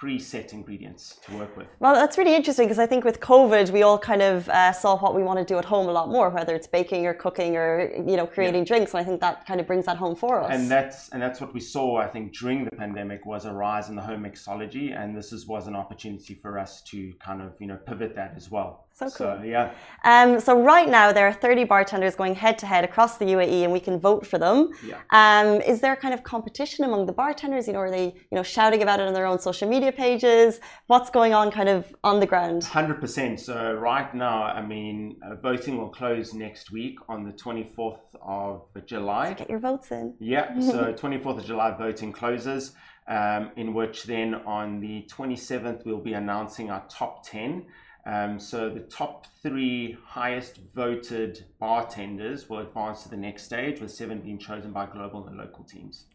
preset 0.00 0.52
ingredients 0.52 1.18
to 1.26 1.36
work 1.36 1.56
with. 1.56 1.66
Well, 1.80 1.94
that's 1.94 2.16
really 2.16 2.34
interesting 2.34 2.66
because 2.66 2.78
I 2.78 2.86
think 2.86 3.04
with 3.04 3.18
COVID, 3.18 3.70
we 3.70 3.82
all 3.82 3.98
kind 3.98 4.22
of 4.22 4.48
uh, 4.48 4.72
saw 4.72 4.96
what 4.96 5.14
we 5.14 5.22
want 5.24 5.40
to 5.40 5.44
do 5.44 5.58
at 5.58 5.64
home 5.64 5.88
a 5.88 5.92
lot 5.92 6.08
more, 6.08 6.30
whether 6.30 6.54
it's 6.54 6.68
baking 6.68 7.06
or 7.06 7.14
cooking 7.14 7.56
or 7.56 7.90
you 7.96 8.16
know 8.16 8.26
creating 8.26 8.62
yeah. 8.62 8.68
drinks. 8.72 8.94
And 8.94 9.00
I 9.00 9.04
think 9.04 9.20
that 9.20 9.46
kind 9.46 9.60
of 9.60 9.66
brings 9.66 9.86
that 9.86 9.96
home 9.96 10.14
for 10.14 10.40
us. 10.40 10.50
And 10.52 10.70
that's 10.70 11.08
and 11.08 11.20
that's 11.20 11.40
what 11.40 11.52
we 11.52 11.60
saw. 11.60 11.96
I 11.96 12.06
think 12.06 12.32
during 12.36 12.64
the 12.64 12.70
pandemic 12.70 13.26
was 13.26 13.44
a 13.44 13.52
rise 13.52 13.88
in 13.88 13.96
the 13.96 14.02
home 14.02 14.22
mixology, 14.22 14.96
and 14.96 15.16
this 15.16 15.32
is, 15.32 15.46
was 15.46 15.66
an 15.66 15.74
opportunity 15.74 16.34
for 16.34 16.58
us 16.58 16.80
to 16.82 17.12
kind 17.14 17.42
of 17.42 17.54
you 17.60 17.66
know 17.66 17.76
pivot 17.76 18.14
that 18.14 18.34
as 18.36 18.50
well. 18.50 18.87
So 18.98 19.04
cool. 19.10 19.38
So, 19.38 19.42
yeah. 19.44 19.74
Um, 20.02 20.40
so 20.40 20.60
right 20.60 20.88
now 20.88 21.12
there 21.12 21.28
are 21.28 21.32
30 21.32 21.64
bartenders 21.64 22.16
going 22.16 22.34
head 22.34 22.58
to 22.58 22.66
head 22.66 22.82
across 22.82 23.16
the 23.16 23.26
UAE, 23.26 23.62
and 23.62 23.72
we 23.72 23.78
can 23.78 24.00
vote 24.00 24.26
for 24.26 24.38
them. 24.38 24.70
Yeah. 24.84 24.98
Um, 25.10 25.60
is 25.60 25.80
there 25.80 25.94
kind 25.94 26.12
of 26.12 26.24
competition 26.24 26.84
among 26.84 27.06
the 27.06 27.12
bartenders? 27.12 27.68
You 27.68 27.74
know, 27.74 27.78
are 27.78 27.92
they 27.92 28.06
you 28.06 28.36
know 28.36 28.42
shouting 28.42 28.82
about 28.82 28.98
it 28.98 29.06
on 29.06 29.14
their 29.14 29.26
own 29.26 29.38
social 29.38 29.68
media 29.68 29.92
pages? 29.92 30.58
What's 30.88 31.10
going 31.10 31.32
on 31.32 31.52
kind 31.52 31.68
of 31.68 31.94
on 32.02 32.18
the 32.18 32.26
ground? 32.26 32.62
100%. 32.62 33.38
So 33.38 33.74
right 33.74 34.12
now, 34.12 34.42
I 34.42 34.66
mean, 34.66 35.20
uh, 35.24 35.36
voting 35.36 35.78
will 35.78 35.90
close 35.90 36.34
next 36.34 36.72
week 36.72 36.98
on 37.08 37.24
the 37.24 37.32
24th 37.32 38.00
of 38.20 38.66
July. 38.84 39.28
So 39.28 39.34
get 39.36 39.50
your 39.50 39.60
votes 39.60 39.92
in. 39.92 40.14
Yeah. 40.18 40.58
So 40.68 40.92
24th 40.92 41.38
of 41.38 41.44
July 41.46 41.70
voting 41.76 42.12
closes. 42.12 42.72
Um, 43.06 43.52
in 43.56 43.72
which 43.72 44.04
then 44.04 44.34
on 44.34 44.80
the 44.80 45.08
27th 45.10 45.86
we'll 45.86 46.04
be 46.10 46.12
announcing 46.12 46.70
our 46.70 46.84
top 46.90 47.24
10 47.24 47.64
um, 48.06 48.38
so 48.38 48.70
the 48.70 48.80
top 48.80 49.26
three 49.42 49.96
highest 50.04 50.58
voted 50.74 51.44
bartenders 51.58 52.48
will 52.48 52.58
advance 52.58 53.02
to 53.02 53.08
the 53.08 53.16
next 53.16 53.44
stage, 53.44 53.80
with 53.80 53.90
seven 53.90 54.20
being 54.20 54.38
chosen 54.38 54.72
by 54.72 54.86
global 54.86 55.26
and 55.26 55.36
local 55.36 55.64
teams. 55.64 56.06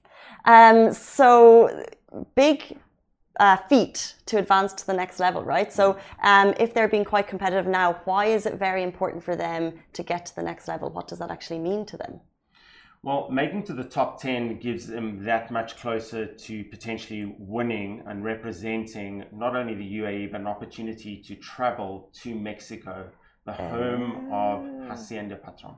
Um, 0.46 0.93
so 0.93 1.86
big 2.36 2.78
uh, 3.39 3.58
feat 3.58 4.15
to 4.28 4.38
advance 4.38 4.74
to 4.74 4.88
the 4.88 4.93
next 4.93 5.19
level, 5.19 5.43
right? 5.43 5.72
So 5.72 5.98
um, 6.22 6.54
if 6.60 6.74
they're 6.74 6.88
being 6.88 7.06
quite 7.06 7.28
competitive 7.28 7.67
now, 7.67 8.00
why 8.06 8.26
is 8.26 8.46
it 8.46 8.56
very 8.56 8.84
important 8.84 9.24
for 9.24 9.36
them 9.36 9.74
to 9.93 10.04
get 10.04 10.26
to 10.28 10.36
the 10.36 10.43
next 10.43 10.67
level? 10.67 10.89
What 10.89 11.08
does 11.08 11.19
that 11.19 11.32
actually 11.32 11.60
mean 11.60 11.86
to 11.88 11.98
them? 11.98 12.19
Well, 13.04 13.30
making 13.30 13.63
to 13.63 13.74
the 13.74 13.84
top 13.84 14.22
10 14.22 14.60
gives 14.60 14.88
them 14.88 15.26
that 15.26 15.52
much 15.52 15.76
closer 15.76 16.26
to 16.26 16.63
potentially 16.63 17.36
winning 17.38 18.02
and 18.08 18.24
representing 18.24 19.26
not 19.34 19.58
only 19.58 19.76
the 19.76 19.98
UAE, 19.98 20.32
but 20.32 20.39
an 20.39 20.48
opportunity 20.48 21.18
to 21.18 21.36
travel 21.36 22.10
to 22.22 22.34
Mexico, 22.34 23.10
the 23.46 23.52
oh. 23.52 23.68
home 23.68 24.32
of. 24.32 24.74
Hacienda 24.88 25.36
Patron. 25.36 25.76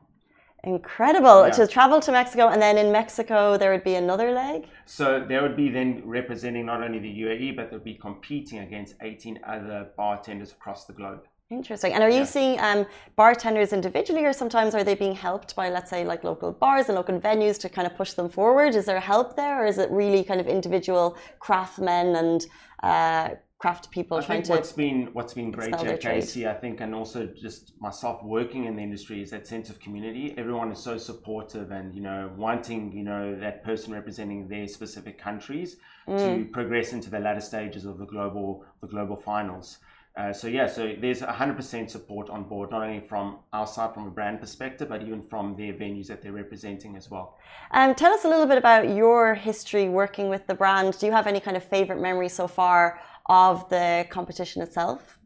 Incredible. 0.63 1.45
Yeah. 1.45 1.53
To 1.53 1.67
travel 1.67 1.99
to 2.01 2.11
Mexico 2.11 2.49
and 2.49 2.61
then 2.61 2.77
in 2.77 2.91
Mexico 2.91 3.55
there 3.57 3.71
would 3.71 3.83
be 3.83 3.95
another 3.95 4.31
leg? 4.31 4.67
So 4.85 5.23
there 5.27 5.41
would 5.43 5.55
be 5.55 5.69
then 5.69 6.01
representing 6.05 6.65
not 6.65 6.81
only 6.81 6.99
the 6.99 7.21
UAE, 7.21 7.55
but 7.55 7.69
they'd 7.69 7.83
be 7.83 7.95
competing 7.95 8.59
against 8.59 8.95
18 9.01 9.39
other 9.47 9.89
bartenders 9.95 10.51
across 10.51 10.85
the 10.85 10.93
globe. 10.93 11.27
Interesting. 11.51 11.93
And 11.93 12.03
are 12.03 12.09
you 12.09 12.19
yeah. 12.19 12.25
seeing 12.25 12.59
um, 12.59 12.87
bartenders 13.15 13.71
individually, 13.71 14.25
or 14.25 14.33
sometimes 14.33 14.73
are 14.73 14.83
they 14.83 14.95
being 14.95 15.13
helped 15.13 15.55
by, 15.55 15.69
let's 15.69 15.91
say, 15.91 16.03
like 16.03 16.23
local 16.23 16.51
bars 16.51 16.87
and 16.87 16.95
local 16.95 17.19
venues 17.19 17.59
to 17.59 17.69
kind 17.69 17.85
of 17.85 17.95
push 17.95 18.13
them 18.13 18.29
forward? 18.29 18.73
Is 18.73 18.85
there 18.85 18.99
help 18.99 19.35
there, 19.35 19.63
or 19.63 19.67
is 19.67 19.77
it 19.77 19.91
really 19.91 20.23
kind 20.23 20.41
of 20.41 20.47
individual 20.47 21.17
craftsmen 21.39 22.15
and 22.15 22.47
uh, 22.81 23.29
craft 23.59 23.89
people 23.89 24.17
I 24.17 24.21
trying 24.21 24.41
think 24.41 24.49
what's 24.49 24.71
been 24.71 25.09
what's 25.13 25.33
been 25.33 25.51
great 25.51 25.73
at 25.73 26.01
Casey, 26.01 26.47
I 26.47 26.53
think, 26.53 26.81
and 26.81 26.93
also 26.93 27.25
just 27.27 27.73
myself 27.79 28.23
working 28.23 28.65
in 28.65 28.75
the 28.75 28.81
industry 28.81 29.21
is 29.21 29.29
that 29.31 29.47
sense 29.47 29.69
of 29.69 29.79
community. 29.79 30.33
Everyone 30.37 30.71
is 30.71 30.79
so 30.79 30.97
supportive 30.97 31.71
and 31.71 31.93
you 31.93 32.01
know 32.01 32.31
wanting 32.35 32.91
you 32.91 33.03
know 33.03 33.35
that 33.39 33.63
person 33.63 33.93
representing 33.93 34.47
their 34.47 34.67
specific 34.67 35.17
countries 35.17 35.77
mm. 36.07 36.17
to 36.17 36.45
progress 36.51 36.91
into 36.91 37.09
the 37.09 37.19
latter 37.19 37.39
stages 37.39 37.85
of 37.85 37.97
the 37.97 38.05
global 38.05 38.65
the 38.81 38.87
global 38.87 39.15
finals. 39.15 39.77
Uh, 40.17 40.31
so 40.31 40.47
yeah, 40.47 40.65
so 40.65 40.93
there's 41.01 41.21
100% 41.21 41.89
support 41.89 42.29
on 42.29 42.43
board, 42.43 42.71
not 42.71 42.83
only 42.83 43.01
from 43.01 43.39
our 43.51 43.67
side 43.67 43.93
from 43.93 44.07
a 44.07 44.09
brand 44.09 44.39
perspective, 44.39 44.87
but 44.87 45.01
even 45.01 45.21
from 45.21 45.55
their 45.57 45.73
venues 45.73 46.07
that 46.07 46.21
they're 46.21 46.31
representing 46.31 46.95
as 46.95 47.11
well. 47.11 47.37
Um, 47.71 47.93
tell 47.95 48.13
us 48.13 48.23
a 48.23 48.29
little 48.29 48.45
bit 48.45 48.57
about 48.57 48.95
your 48.95 49.35
history 49.35 49.89
working 49.89 50.29
with 50.29 50.47
the 50.47 50.53
brand. 50.53 50.97
Do 50.97 51.05
you 51.05 51.11
have 51.11 51.27
any 51.27 51.41
kind 51.41 51.57
of 51.57 51.65
favorite 51.65 51.99
memory 51.99 52.29
so 52.29 52.47
far 52.47 53.01
of 53.25 53.67
the 53.69 54.07
competition 54.09 54.61
itself? 54.61 55.19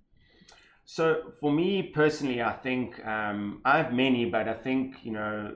So 0.85 1.33
for 1.39 1.51
me 1.51 1.83
personally, 1.83 2.41
I 2.41 2.53
think 2.53 3.05
um, 3.05 3.61
I 3.63 3.77
have 3.77 3.93
many, 3.93 4.25
but 4.25 4.47
I 4.47 4.55
think 4.55 4.95
you 5.03 5.11
know 5.11 5.55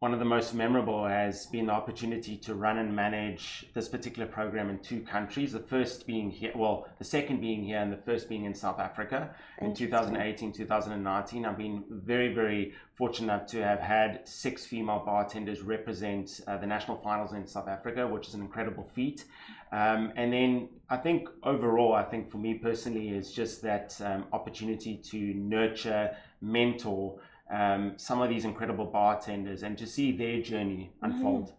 one 0.00 0.14
of 0.14 0.18
the 0.18 0.24
most 0.24 0.54
memorable 0.54 1.06
has 1.06 1.44
been 1.44 1.66
the 1.66 1.72
opportunity 1.72 2.34
to 2.34 2.54
run 2.54 2.78
and 2.78 2.96
manage 2.96 3.66
this 3.74 3.86
particular 3.86 4.26
program 4.26 4.70
in 4.70 4.78
two 4.78 5.02
countries. 5.02 5.52
The 5.52 5.60
first 5.60 6.06
being 6.06 6.30
here, 6.30 6.52
well, 6.56 6.88
the 6.96 7.04
second 7.04 7.42
being 7.42 7.62
here, 7.62 7.80
and 7.80 7.92
the 7.92 7.98
first 7.98 8.26
being 8.26 8.46
in 8.46 8.54
South 8.54 8.80
Africa 8.80 9.34
in 9.60 9.74
2018, 9.74 10.52
2019. 10.52 11.44
I've 11.44 11.58
been 11.58 11.84
very, 11.90 12.32
very 12.32 12.72
fortunate 12.94 13.46
to 13.48 13.62
have 13.62 13.80
had 13.80 14.26
six 14.26 14.64
female 14.64 15.02
bartenders 15.04 15.60
represent 15.60 16.40
uh, 16.46 16.56
the 16.56 16.66
national 16.66 16.96
finals 16.96 17.34
in 17.34 17.46
South 17.46 17.68
Africa, 17.68 18.08
which 18.08 18.26
is 18.26 18.32
an 18.32 18.40
incredible 18.40 18.88
feat. 18.94 19.26
Um, 19.70 20.14
and 20.16 20.32
then 20.32 20.70
I 20.88 20.96
think 20.96 21.28
overall, 21.42 21.92
I 21.92 22.04
think 22.04 22.30
for 22.30 22.38
me 22.38 22.54
personally, 22.54 23.10
is 23.10 23.32
just 23.32 23.60
that 23.62 24.00
um, 24.02 24.24
opportunity 24.32 24.96
to 25.10 25.18
nurture, 25.34 26.16
mentor 26.40 27.20
um, 27.50 27.94
some 27.96 28.20
of 28.20 28.28
these 28.28 28.44
incredible 28.44 28.86
bartenders 28.86 29.62
and 29.62 29.76
to 29.78 29.86
see 29.86 30.12
their 30.12 30.40
journey 30.40 30.92
mm-hmm. 31.02 31.12
unfold 31.12 31.52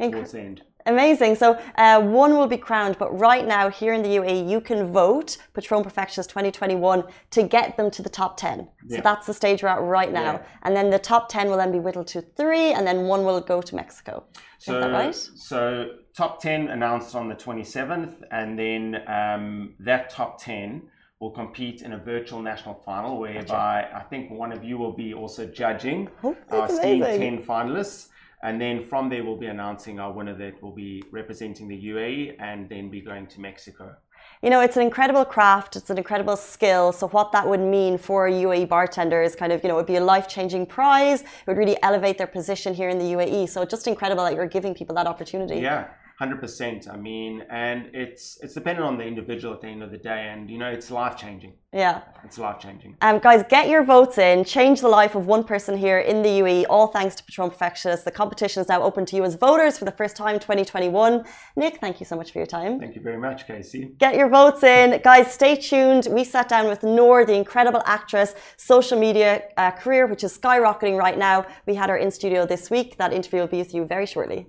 mm. 0.00 0.12
towards 0.12 0.32
the 0.32 0.40
end. 0.40 0.62
Amazing. 0.86 1.34
So 1.34 1.58
uh, 1.76 2.00
one 2.00 2.32
will 2.32 2.46
be 2.46 2.56
crowned, 2.56 2.96
but 2.98 3.16
right 3.18 3.46
now 3.46 3.68
here 3.68 3.92
in 3.92 4.02
the 4.02 4.08
UAE, 4.08 4.48
you 4.48 4.60
can 4.60 4.90
vote 4.90 5.36
Patron 5.52 5.84
Perfectionist 5.84 6.30
2021 6.30 7.04
to 7.32 7.42
get 7.42 7.76
them 7.76 7.90
to 7.90 8.02
the 8.02 8.08
top 8.08 8.38
10. 8.38 8.66
Yeah. 8.86 8.96
So 8.96 9.02
that's 9.02 9.26
the 9.26 9.34
stage 9.34 9.62
we're 9.62 9.68
at 9.68 9.82
right 9.82 10.10
now. 10.10 10.34
Yeah. 10.34 10.42
And 10.62 10.74
then 10.74 10.88
the 10.88 10.98
top 10.98 11.28
10 11.28 11.50
will 11.50 11.58
then 11.58 11.72
be 11.72 11.78
whittled 11.78 12.06
to 12.08 12.22
three, 12.22 12.72
and 12.72 12.86
then 12.86 13.02
one 13.02 13.24
will 13.24 13.40
go 13.40 13.60
to 13.60 13.76
Mexico. 13.76 14.24
So, 14.58 14.76
Is 14.76 14.84
that 14.84 14.90
right? 14.90 15.14
So 15.14 15.90
top 16.16 16.40
10 16.40 16.68
announced 16.68 17.14
on 17.14 17.28
the 17.28 17.34
27th, 17.34 18.22
and 18.30 18.58
then 18.58 19.02
um, 19.06 19.74
that 19.80 20.08
top 20.08 20.42
10 20.42 20.88
will 21.20 21.30
compete 21.30 21.82
in 21.82 21.92
a 21.94 21.98
virtual 21.98 22.40
national 22.40 22.74
final 22.84 23.18
whereby 23.18 23.40
gotcha. 23.42 23.96
I 23.96 24.02
think 24.08 24.30
one 24.30 24.52
of 24.52 24.62
you 24.62 24.78
will 24.78 24.92
be 24.92 25.14
also 25.14 25.46
judging 25.46 26.08
oh, 26.22 26.36
uh, 26.52 26.60
our 26.60 26.68
Steam 26.68 27.02
10 27.02 27.44
finalists. 27.44 28.08
And 28.44 28.60
then 28.60 28.84
from 28.84 29.08
there, 29.08 29.24
we'll 29.24 29.36
be 29.36 29.46
announcing 29.46 29.98
our 29.98 30.12
winner 30.12 30.34
that 30.34 30.62
will 30.62 30.74
be 30.74 31.02
representing 31.10 31.66
the 31.66 31.88
UAE 31.88 32.36
and 32.38 32.68
then 32.68 32.88
be 32.88 33.00
going 33.00 33.26
to 33.26 33.40
Mexico. 33.40 33.96
You 34.42 34.50
know, 34.50 34.60
it's 34.60 34.76
an 34.76 34.82
incredible 34.82 35.24
craft, 35.24 35.74
it's 35.74 35.90
an 35.90 35.98
incredible 35.98 36.36
skill. 36.36 36.92
So, 36.92 37.08
what 37.08 37.32
that 37.32 37.48
would 37.48 37.58
mean 37.58 37.98
for 37.98 38.28
a 38.28 38.32
UAE 38.32 38.68
bartender 38.68 39.20
is 39.22 39.34
kind 39.34 39.52
of, 39.52 39.64
you 39.64 39.68
know, 39.68 39.74
it 39.74 39.78
would 39.78 39.86
be 39.86 39.96
a 39.96 40.04
life 40.04 40.28
changing 40.28 40.66
prize. 40.66 41.22
It 41.22 41.26
would 41.48 41.56
really 41.56 41.76
elevate 41.82 42.18
their 42.18 42.28
position 42.28 42.74
here 42.74 42.88
in 42.88 42.98
the 42.98 43.06
UAE. 43.06 43.48
So, 43.48 43.64
just 43.64 43.88
incredible 43.88 44.22
that 44.22 44.34
you're 44.34 44.46
giving 44.46 44.74
people 44.74 44.94
that 44.94 45.08
opportunity. 45.08 45.56
Yeah. 45.56 45.88
Hundred 46.18 46.40
percent. 46.40 46.88
I 46.90 46.96
mean, 46.96 47.44
and 47.48 47.90
it's 47.94 48.38
it's 48.42 48.52
dependent 48.52 48.84
on 48.84 48.98
the 48.98 49.04
individual 49.04 49.54
at 49.54 49.60
the 49.60 49.68
end 49.68 49.84
of 49.84 49.92
the 49.92 49.98
day, 49.98 50.30
and 50.32 50.50
you 50.50 50.58
know, 50.58 50.68
it's 50.68 50.90
life 50.90 51.16
changing. 51.16 51.52
Yeah, 51.72 52.00
it's 52.24 52.38
life 52.38 52.58
changing. 52.58 52.96
Um, 53.02 53.20
guys, 53.20 53.44
get 53.48 53.68
your 53.68 53.84
votes 53.84 54.18
in. 54.18 54.42
Change 54.42 54.80
the 54.80 54.88
life 54.88 55.14
of 55.14 55.26
one 55.26 55.44
person 55.44 55.78
here 55.78 56.00
in 56.00 56.22
the 56.22 56.40
UAE. 56.40 56.64
All 56.68 56.88
thanks 56.88 57.14
to 57.14 57.22
Patron 57.22 57.50
Perfectionist. 57.50 58.04
The 58.04 58.10
competition 58.10 58.60
is 58.60 58.68
now 58.68 58.82
open 58.82 59.06
to 59.06 59.14
you 59.14 59.22
as 59.22 59.36
voters 59.36 59.78
for 59.78 59.84
the 59.84 59.92
first 59.92 60.16
time, 60.16 60.40
2021. 60.40 61.24
Nick, 61.54 61.78
thank 61.78 62.00
you 62.00 62.06
so 62.06 62.16
much 62.16 62.32
for 62.32 62.40
your 62.40 62.46
time. 62.46 62.80
Thank 62.80 62.96
you 62.96 63.00
very 63.00 63.18
much, 63.18 63.46
Casey. 63.46 63.92
Get 63.98 64.16
your 64.16 64.28
votes 64.28 64.64
in, 64.64 65.00
guys. 65.04 65.32
Stay 65.32 65.54
tuned. 65.54 66.08
We 66.10 66.24
sat 66.24 66.48
down 66.48 66.66
with 66.66 66.82
Noor, 66.82 67.26
the 67.26 67.34
incredible 67.34 67.84
actress, 67.86 68.34
social 68.56 68.98
media 68.98 69.44
uh, 69.56 69.70
career, 69.70 70.08
which 70.08 70.24
is 70.24 70.36
skyrocketing 70.36 70.98
right 70.98 71.16
now. 71.16 71.46
We 71.66 71.76
had 71.76 71.90
her 71.90 71.96
in 71.96 72.10
studio 72.10 72.44
this 72.44 72.70
week. 72.70 72.96
That 72.96 73.12
interview 73.12 73.38
will 73.38 73.46
be 73.46 73.58
with 73.58 73.72
you 73.72 73.84
very 73.84 74.06
shortly. 74.06 74.48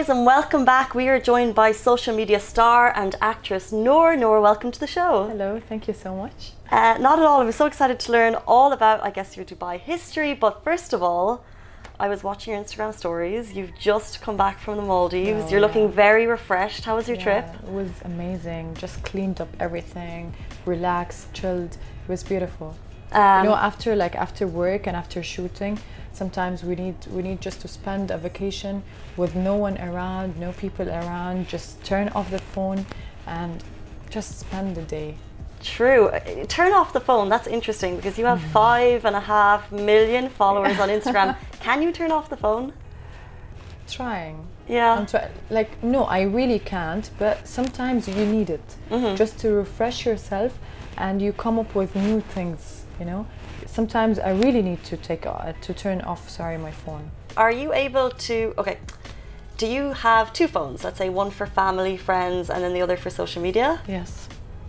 guys, 0.00 0.08
and 0.08 0.24
welcome 0.24 0.64
back. 0.64 0.94
We 0.94 1.08
are 1.08 1.20
joined 1.20 1.54
by 1.54 1.72
social 1.72 2.16
media 2.16 2.40
star 2.40 2.90
and 2.96 3.14
actress 3.20 3.70
Noor. 3.70 4.16
Noor, 4.16 4.40
welcome 4.40 4.70
to 4.70 4.80
the 4.80 4.86
show. 4.86 5.26
Hello, 5.28 5.60
thank 5.68 5.86
you 5.88 5.92
so 5.92 6.14
much. 6.16 6.52
Uh, 6.70 6.96
not 6.98 7.18
at 7.18 7.26
all. 7.26 7.42
I'm 7.42 7.52
so 7.52 7.66
excited 7.66 8.00
to 8.00 8.12
learn 8.12 8.34
all 8.46 8.72
about, 8.72 9.04
I 9.04 9.10
guess, 9.10 9.36
your 9.36 9.44
Dubai 9.44 9.78
history. 9.78 10.32
But 10.32 10.64
first 10.64 10.94
of 10.94 11.02
all, 11.02 11.44
I 11.98 12.08
was 12.08 12.24
watching 12.24 12.54
your 12.54 12.62
Instagram 12.62 12.94
stories. 12.94 13.52
You've 13.52 13.76
just 13.78 14.22
come 14.22 14.38
back 14.38 14.58
from 14.58 14.78
the 14.78 14.82
Maldives. 14.82 15.44
Oh, 15.44 15.50
You're 15.50 15.60
looking 15.60 15.88
yeah. 15.90 16.04
very 16.06 16.26
refreshed. 16.26 16.84
How 16.86 16.96
was 16.96 17.06
your 17.06 17.18
trip? 17.18 17.44
It 17.62 17.72
was 17.80 17.90
amazing. 18.04 18.76
Just 18.76 19.02
cleaned 19.02 19.38
up 19.38 19.50
everything, 19.60 20.32
relaxed, 20.64 21.30
chilled. 21.34 21.72
It 22.04 22.08
was 22.08 22.22
beautiful. 22.22 22.74
Um, 23.12 23.44
you 23.44 23.50
know, 23.50 23.56
after 23.56 23.96
like 23.96 24.14
after 24.14 24.46
work 24.46 24.86
and 24.86 24.96
after 24.96 25.22
shooting, 25.22 25.78
sometimes 26.12 26.62
we 26.64 26.74
need 26.76 26.94
we 27.10 27.22
need 27.22 27.40
just 27.40 27.60
to 27.62 27.68
spend 27.68 28.10
a 28.10 28.18
vacation 28.18 28.82
with 29.16 29.34
no 29.34 29.56
one 29.56 29.76
around, 29.78 30.38
no 30.38 30.52
people 30.52 30.88
around. 30.88 31.48
Just 31.48 31.82
turn 31.84 32.08
off 32.10 32.30
the 32.30 32.38
phone 32.38 32.86
and 33.26 33.62
just 34.10 34.38
spend 34.38 34.76
the 34.76 34.82
day. 34.82 35.16
True. 35.62 36.10
Turn 36.48 36.72
off 36.72 36.92
the 36.92 37.00
phone. 37.00 37.28
That's 37.28 37.46
interesting 37.46 37.96
because 37.96 38.16
you 38.18 38.24
have 38.26 38.38
Mm. 38.40 38.50
five 38.52 39.04
and 39.04 39.14
a 39.16 39.20
half 39.20 39.70
million 39.70 40.28
followers 40.30 40.78
on 40.80 40.88
Instagram. 40.98 41.36
Can 41.60 41.82
you 41.82 41.92
turn 41.92 42.10
off 42.12 42.30
the 42.30 42.36
phone? 42.36 42.72
Trying. 43.88 44.46
Yeah. 44.68 44.94
I'm 44.94 45.06
try- 45.06 45.28
like 45.50 45.82
no, 45.82 46.04
I 46.04 46.22
really 46.22 46.58
can't. 46.60 47.10
But 47.18 47.46
sometimes 47.46 48.08
you 48.08 48.24
need 48.26 48.50
it 48.50 48.76
Mm-hmm. 48.90 49.16
just 49.16 49.38
to 49.40 49.52
refresh 49.52 50.06
yourself, 50.06 50.58
and 51.00 51.20
you 51.20 51.32
come 51.32 51.58
up 51.58 51.74
with 51.74 51.96
new 51.96 52.20
things. 52.20 52.84
You 53.00 53.06
know, 53.06 53.26
sometimes 53.66 54.18
I 54.18 54.30
really 54.30 54.62
need 54.62 54.84
to 54.84 54.96
take 54.96 55.24
uh, 55.26 55.52
to 55.60 55.74
turn 55.74 56.02
off. 56.02 56.28
Sorry, 56.28 56.58
my 56.58 56.70
phone. 56.70 57.10
Are 57.36 57.50
you 57.50 57.72
able 57.72 58.10
to? 58.28 58.54
Okay. 58.58 58.78
Do 59.56 59.66
you 59.66 59.92
have 59.92 60.32
two 60.32 60.48
phones? 60.48 60.84
Let's 60.84 60.98
say 60.98 61.08
one 61.10 61.30
for 61.30 61.46
family, 61.46 61.96
friends, 61.96 62.48
and 62.50 62.62
then 62.62 62.72
the 62.72 62.82
other 62.82 62.96
for 62.96 63.10
social 63.10 63.42
media. 63.42 63.82
Yes, 63.86 64.28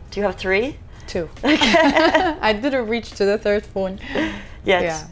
Do 0.09 0.19
you 0.19 0.25
have 0.25 0.35
three? 0.35 0.77
two. 1.07 1.29
Okay. 1.43 1.57
I 2.49 2.53
didn't 2.53 2.87
reach 2.87 3.11
to 3.11 3.25
the 3.25 3.37
third 3.37 3.65
phone. 3.65 3.99
Yet. 4.63 4.83
Yeah. 4.83 5.07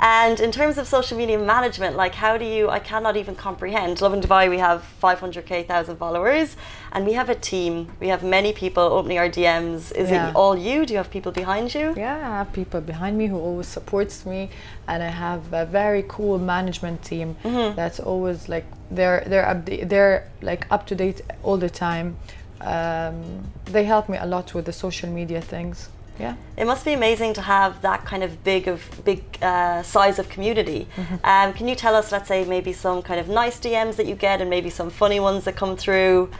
And 0.00 0.38
in 0.38 0.52
terms 0.52 0.78
of 0.78 0.86
social 0.86 1.18
media 1.18 1.38
management, 1.38 1.96
like 1.96 2.14
how 2.14 2.38
do 2.38 2.44
you? 2.44 2.68
I 2.70 2.78
cannot 2.78 3.16
even 3.16 3.34
comprehend. 3.34 4.00
Lovin 4.00 4.20
Dubai, 4.20 4.48
we 4.48 4.58
have 4.58 4.84
500k 5.02 5.66
thousand 5.66 5.96
followers, 5.96 6.56
and 6.92 7.04
we 7.04 7.14
have 7.14 7.28
a 7.28 7.34
team. 7.34 7.90
We 7.98 8.06
have 8.08 8.22
many 8.22 8.52
people 8.52 8.84
opening 8.84 9.18
our 9.18 9.28
DMs. 9.28 9.90
Is 9.92 10.10
Yeah. 10.10 10.28
it 10.28 10.36
all 10.36 10.56
you? 10.56 10.86
Do 10.86 10.92
you 10.94 10.98
have 10.98 11.10
people 11.10 11.32
behind 11.32 11.74
you? 11.74 11.94
Yeah, 11.96 12.16
I 12.16 12.36
have 12.38 12.52
people 12.52 12.80
behind 12.80 13.18
me 13.18 13.26
who 13.26 13.38
always 13.38 13.66
supports 13.66 14.24
me, 14.24 14.50
and 14.86 15.02
I 15.02 15.08
have 15.08 15.52
a 15.52 15.66
very 15.66 16.04
cool 16.06 16.38
management 16.38 17.02
team 17.02 17.36
that's 17.74 17.98
always 17.98 18.48
like 18.48 18.66
they're 18.92 19.24
they're 19.26 19.48
upda- 19.54 19.88
they're 19.88 20.28
like 20.42 20.66
up 20.70 20.86
to 20.86 20.94
date 20.94 21.22
all 21.42 21.56
the 21.56 21.70
time. 21.70 22.16
Um, 22.60 23.48
they 23.64 23.84
help 23.84 24.08
me 24.08 24.16
a 24.18 24.26
lot 24.26 24.54
with 24.54 24.64
the 24.66 24.72
social 24.72 25.08
media 25.10 25.40
things. 25.40 25.88
Yeah. 26.18 26.34
It 26.56 26.66
must 26.66 26.84
be 26.84 26.92
amazing 26.94 27.34
to 27.34 27.42
have 27.42 27.80
that 27.82 28.04
kind 28.04 28.22
of 28.24 28.42
big 28.42 28.66
of 28.68 28.80
big 29.04 29.22
uh, 29.40 29.82
size 29.84 30.18
of 30.18 30.28
community. 30.28 30.88
Um, 31.22 31.52
can 31.52 31.68
you 31.68 31.76
tell 31.76 31.94
us, 31.94 32.10
let's 32.10 32.26
say, 32.28 32.44
maybe 32.44 32.72
some 32.72 33.02
kind 33.02 33.20
of 33.20 33.28
nice 33.28 33.60
DMs 33.60 33.94
that 33.96 34.06
you 34.06 34.16
get, 34.16 34.40
and 34.40 34.50
maybe 34.50 34.70
some 34.70 34.90
funny 34.90 35.20
ones 35.20 35.44
that 35.44 35.54
come 35.56 35.76
through? 35.76 36.30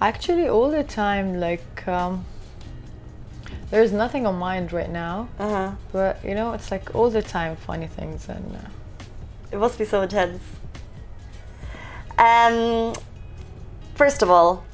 Actually, 0.00 0.48
all 0.48 0.70
the 0.70 0.82
time, 0.82 1.38
like 1.38 1.86
um, 1.86 2.24
there's 3.70 3.92
nothing 3.92 4.26
on 4.26 4.34
mind 4.36 4.72
right 4.72 4.90
now, 4.90 5.28
Uh-huh. 5.38 5.70
but 5.92 6.22
you 6.24 6.34
know, 6.34 6.52
it's 6.52 6.70
like 6.70 6.94
all 6.96 7.10
the 7.10 7.22
time 7.22 7.56
funny 7.56 7.86
things 7.86 8.28
and. 8.28 8.56
Uh, 8.56 8.68
It 9.52 9.58
must 9.60 9.78
be 9.78 9.84
so 9.84 10.02
intense. 10.02 10.42
Um, 12.18 12.92
first 13.94 14.22
of 14.22 14.30
all, 14.30 14.64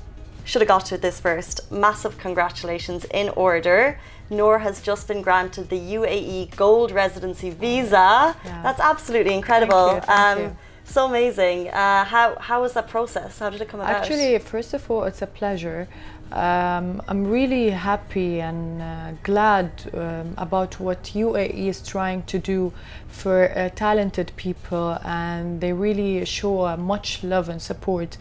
should 0.44 0.62
have 0.62 0.68
got 0.68 0.87
to 0.87 0.98
this 0.98 1.20
first. 1.20 1.70
Massive 1.70 2.18
congratulations 2.18 3.05
in 3.12 3.29
order. 3.31 3.98
Noor 4.31 4.61
has 4.61 4.81
just 4.81 5.09
been 5.09 5.22
granted 5.22 5.68
the 5.70 5.79
UAE 5.79 6.55
Gold 6.57 6.92
Residency 6.92 7.50
Visa. 7.50 8.37
Yeah. 8.44 8.62
That's 8.62 8.81
absolutely 8.81 9.35
incredible. 9.35 9.94
you, 9.94 10.00
thank 10.00 10.38
um, 10.38 10.38
you. 10.38 10.57
So 10.85 11.07
amazing. 11.07 11.68
Uh, 11.68 12.05
how 12.05 12.37
how 12.40 12.62
was 12.62 12.72
that 12.72 12.88
process? 12.88 13.38
How 13.38 13.50
did 13.50 13.61
it 13.61 13.68
come 13.68 13.81
about? 13.81 13.94
Actually, 13.94 14.37
first 14.38 14.74
of 14.74 14.90
all, 14.90 15.05
it's 15.05 15.22
a 15.22 15.26
pleasure. 15.26 15.88
Um, 16.33 17.03
I'm 17.09 17.26
really 17.26 17.70
happy 17.70 18.40
and 18.40 18.81
uh, 18.81 19.12
glad 19.24 19.70
um, 19.94 20.35
about 20.38 20.79
what 20.79 21.03
UAE 21.14 21.66
is 21.68 21.87
trying 21.87 22.22
to 22.24 22.38
do 22.38 22.72
for 23.09 23.50
uh, 23.57 23.68
talented 23.70 24.33
people, 24.37 24.98
and 25.05 25.61
they 25.61 25.72
really 25.72 26.24
show 26.24 26.66
uh, 26.66 26.76
much 26.76 27.24
love 27.24 27.48
and 27.48 27.61
support. 27.61 28.16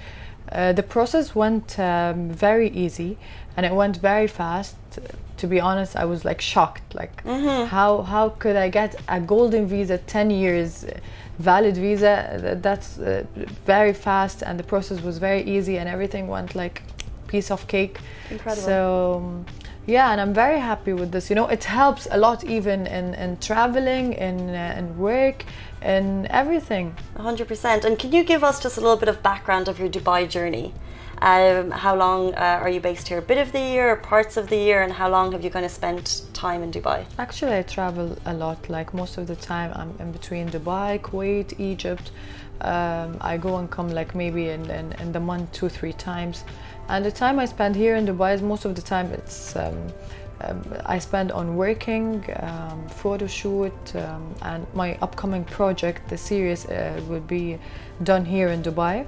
Uh, 0.51 0.73
the 0.73 0.83
process 0.83 1.35
went 1.35 1.79
um, 1.79 2.29
very 2.31 2.69
easy, 2.69 3.17
and 3.55 3.65
it 3.65 3.73
went 3.73 3.97
very 3.97 4.27
fast. 4.27 4.75
To 5.37 5.47
be 5.47 5.59
honest, 5.59 5.95
I 5.95 6.05
was 6.05 6.25
like 6.25 6.41
shocked. 6.41 6.95
Like, 6.95 7.23
how 7.25 8.01
how 8.01 8.29
could 8.29 8.55
I 8.55 8.69
get 8.69 8.95
a 9.07 9.19
golden 9.19 9.67
visa, 9.67 9.97
ten 9.97 10.29
years? 10.31 10.85
valid 11.39 11.77
visa 11.77 12.57
that's 12.61 12.99
uh, 12.99 13.23
very 13.65 13.93
fast 13.93 14.43
and 14.43 14.59
the 14.59 14.63
process 14.63 15.01
was 15.01 15.17
very 15.19 15.41
easy 15.41 15.77
and 15.77 15.87
everything 15.87 16.27
went 16.27 16.53
like 16.53 16.83
piece 17.27 17.49
of 17.49 17.65
cake 17.67 17.99
Incredible. 18.29 18.61
so 18.61 19.13
um, 19.15 19.45
yeah 19.89 20.11
and 20.11 20.21
i'm 20.21 20.33
very 20.33 20.59
happy 20.59 20.93
with 20.93 21.11
this 21.11 21.29
you 21.29 21.35
know 21.39 21.47
it 21.47 21.63
helps 21.63 22.07
a 22.11 22.17
lot 22.17 22.43
even 22.43 22.79
in, 22.85 23.13
in 23.15 23.37
traveling 23.37 24.13
in, 24.13 24.37
uh, 24.49 24.75
in 24.77 24.85
work 24.97 25.45
in 25.81 26.27
everything 26.29 26.95
100%. 27.15 27.85
And 27.85 27.97
can 27.97 28.11
you 28.11 28.23
give 28.23 28.43
us 28.43 28.61
just 28.61 28.77
a 28.77 28.81
little 28.81 28.97
bit 28.97 29.09
of 29.09 29.23
background 29.23 29.67
of 29.67 29.79
your 29.79 29.89
Dubai 29.89 30.27
journey? 30.27 30.73
Um, 31.21 31.71
how 31.71 31.95
long 31.95 32.33
uh, 32.35 32.59
are 32.61 32.69
you 32.69 32.79
based 32.79 33.09
here? 33.09 33.17
A 33.17 33.21
bit 33.21 33.37
of 33.37 33.51
the 33.51 33.59
year, 33.59 33.89
or 33.91 33.95
parts 33.97 34.37
of 34.37 34.47
the 34.47 34.55
year, 34.55 34.81
and 34.83 34.93
how 34.93 35.09
long 35.09 35.33
have 35.33 35.43
you 35.43 35.49
kind 35.49 35.65
of 35.65 35.71
spent 35.71 36.23
time 36.33 36.63
in 36.63 36.71
Dubai? 36.71 37.05
Actually, 37.17 37.57
I 37.57 37.63
travel 37.63 38.17
a 38.25 38.33
lot. 38.33 38.69
Like 38.69 38.93
most 38.93 39.17
of 39.17 39.27
the 39.27 39.35
time, 39.35 39.71
I'm 39.75 39.93
in 39.99 40.11
between 40.13 40.49
Dubai, 40.49 40.99
Kuwait, 41.01 41.59
Egypt. 41.59 42.11
Um, 42.61 43.17
I 43.19 43.37
go 43.37 43.57
and 43.57 43.69
come 43.69 43.89
like 43.89 44.15
maybe 44.15 44.49
in, 44.49 44.69
in, 44.69 44.93
in 44.93 45.11
the 45.11 45.19
month 45.19 45.51
two, 45.51 45.69
three 45.69 45.93
times. 45.93 46.43
And 46.87 47.05
the 47.05 47.11
time 47.11 47.37
I 47.37 47.45
spend 47.45 47.75
here 47.75 47.95
in 47.95 48.05
Dubai 48.05 48.33
is 48.33 48.41
most 48.41 48.65
of 48.65 48.75
the 48.75 48.81
time 48.81 49.11
it's 49.11 49.55
um, 49.55 49.77
um, 50.41 50.63
I 50.85 50.99
spend 50.99 51.33
on 51.33 51.57
working, 51.57 52.23
um, 52.39 52.87
photo 52.87 53.27
shoot, 53.27 53.95
um, 53.95 54.33
and 54.41 54.65
my 54.73 54.97
upcoming 55.01 55.43
project, 55.43 56.07
the 56.09 56.17
series, 56.17 56.65
uh, 56.65 57.01
will 57.09 57.19
be 57.19 57.59
done 58.03 58.23
here 58.23 58.47
in 58.47 58.63
Dubai. 58.63 59.05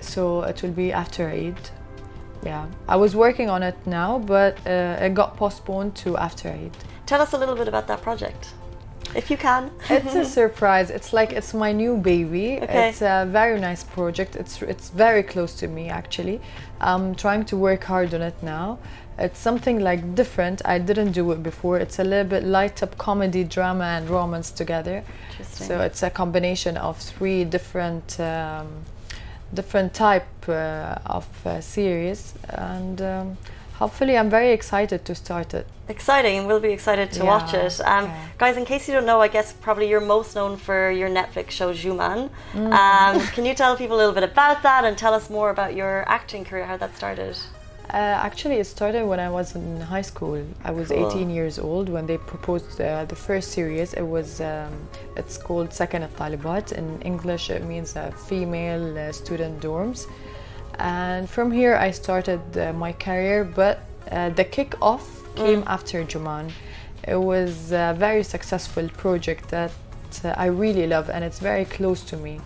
So 0.00 0.42
it 0.42 0.62
will 0.62 0.70
be 0.72 0.92
after 0.92 1.28
Eid. 1.28 1.58
Yeah, 2.44 2.66
I 2.86 2.96
was 2.96 3.16
working 3.16 3.50
on 3.50 3.62
it 3.62 3.76
now, 3.84 4.18
but 4.20 4.58
uh, 4.66 4.96
it 5.00 5.14
got 5.14 5.36
postponed 5.36 5.96
to 5.96 6.16
after 6.16 6.48
Eid. 6.48 6.76
Tell 7.06 7.20
us 7.20 7.32
a 7.32 7.38
little 7.38 7.56
bit 7.56 7.68
about 7.68 7.86
that 7.88 8.00
project, 8.02 8.54
if 9.14 9.30
you 9.30 9.36
can. 9.36 9.70
It's 9.90 10.14
a 10.14 10.24
surprise. 10.40 10.90
It's 10.90 11.12
like 11.12 11.32
it's 11.32 11.52
my 11.52 11.72
new 11.72 11.96
baby. 11.96 12.60
Okay. 12.62 12.90
It's 12.90 13.02
a 13.02 13.26
very 13.28 13.58
nice 13.58 13.82
project. 13.82 14.36
It's 14.36 14.62
it's 14.62 14.90
very 14.90 15.22
close 15.22 15.54
to 15.54 15.66
me 15.68 15.88
actually. 15.88 16.40
I'm 16.80 17.14
trying 17.14 17.44
to 17.46 17.56
work 17.56 17.84
hard 17.84 18.14
on 18.14 18.22
it 18.22 18.40
now. 18.42 18.78
It's 19.18 19.40
something 19.40 19.80
like 19.80 20.14
different. 20.14 20.62
I 20.64 20.78
didn't 20.78 21.10
do 21.12 21.32
it 21.32 21.42
before. 21.42 21.78
It's 21.78 21.98
a 21.98 22.04
little 22.04 22.28
bit 22.28 22.44
light 22.44 22.82
up 22.84 22.96
comedy, 22.98 23.42
drama, 23.42 23.84
and 23.84 24.08
romance 24.08 24.52
together. 24.52 25.02
Interesting. 25.30 25.66
So 25.66 25.80
it's 25.80 26.04
a 26.04 26.10
combination 26.10 26.76
of 26.76 26.98
three 26.98 27.44
different 27.44 28.20
um, 28.20 28.68
different 29.54 29.94
type 29.94 30.26
uh, 30.48 30.98
of 31.06 31.26
uh, 31.46 31.60
series, 31.60 32.34
and 32.50 33.00
um, 33.00 33.36
hopefully 33.74 34.16
I'm 34.16 34.30
very 34.30 34.52
excited 34.52 35.04
to 35.04 35.14
start 35.14 35.54
it. 35.54 35.66
Exciting, 35.88 36.46
we'll 36.46 36.60
be 36.60 36.72
excited 36.72 37.10
to 37.12 37.20
Yeah, 37.20 37.24
watch 37.24 37.54
it. 37.54 37.80
Um, 37.80 38.04
yeah. 38.04 38.28
Guys, 38.36 38.56
in 38.56 38.64
case 38.64 38.88
you 38.88 38.94
don't 38.94 39.06
know, 39.06 39.20
I 39.20 39.28
guess 39.28 39.52
probably 39.54 39.88
you're 39.88 40.00
most 40.00 40.34
known 40.34 40.56
for 40.56 40.90
your 40.90 41.08
Netflix 41.08 41.50
show 41.50 41.72
Juman. 41.72 42.28
Mm. 42.52 42.72
Um, 42.72 43.26
can 43.28 43.46
you 43.46 43.54
tell 43.54 43.76
people 43.76 43.96
a 43.96 43.98
little 43.98 44.12
bit 44.12 44.24
about 44.24 44.62
that 44.62 44.84
and 44.84 44.98
tell 44.98 45.14
us 45.14 45.30
more 45.30 45.50
about 45.50 45.74
your 45.74 46.04
acting 46.08 46.44
career, 46.44 46.66
how 46.66 46.76
that 46.76 46.94
started? 46.96 47.36
Uh, 47.90 47.96
actually, 47.96 48.56
it 48.56 48.66
started 48.66 49.06
when 49.06 49.18
I 49.18 49.30
was 49.30 49.54
in 49.54 49.80
high 49.80 50.02
school. 50.02 50.44
I 50.62 50.70
was 50.70 50.88
Cool. 50.88 51.08
18 51.10 51.30
years 51.30 51.58
old 51.58 51.88
when 51.88 52.06
they 52.06 52.18
proposed 52.18 52.78
uh, 52.80 53.06
the 53.06 53.16
first 53.16 53.52
series. 53.52 53.94
It 53.94 54.02
was 54.02 54.42
um, 54.42 54.72
it's 55.16 55.38
called 55.38 55.70
Sakan 55.70 56.06
Talibat. 56.10 56.72
In 56.72 57.00
English, 57.02 57.48
it 57.48 57.64
means 57.64 57.96
uh, 57.96 58.10
female 58.10 58.98
uh, 58.98 59.10
student 59.12 59.60
dorms. 59.62 60.06
And 60.78 61.28
from 61.30 61.50
here, 61.50 61.76
I 61.76 61.90
started 61.90 62.42
uh, 62.58 62.74
my 62.74 62.92
career. 62.92 63.44
But 63.44 63.78
uh, 64.10 64.30
the 64.30 64.44
kick-off 64.44 65.04
came 65.34 65.64
after 65.66 66.04
Juman. 66.04 66.50
It 67.06 67.16
was 67.16 67.72
a 67.72 67.94
very 67.96 68.22
successful 68.22 68.86
project 68.98 69.48
that 69.48 69.72
uh, 70.24 70.34
I 70.36 70.46
really 70.46 70.86
love, 70.86 71.08
and 71.08 71.24
it's 71.24 71.38
very 71.38 71.64
close 71.64 72.02
to 72.10 72.16
me 72.18 72.40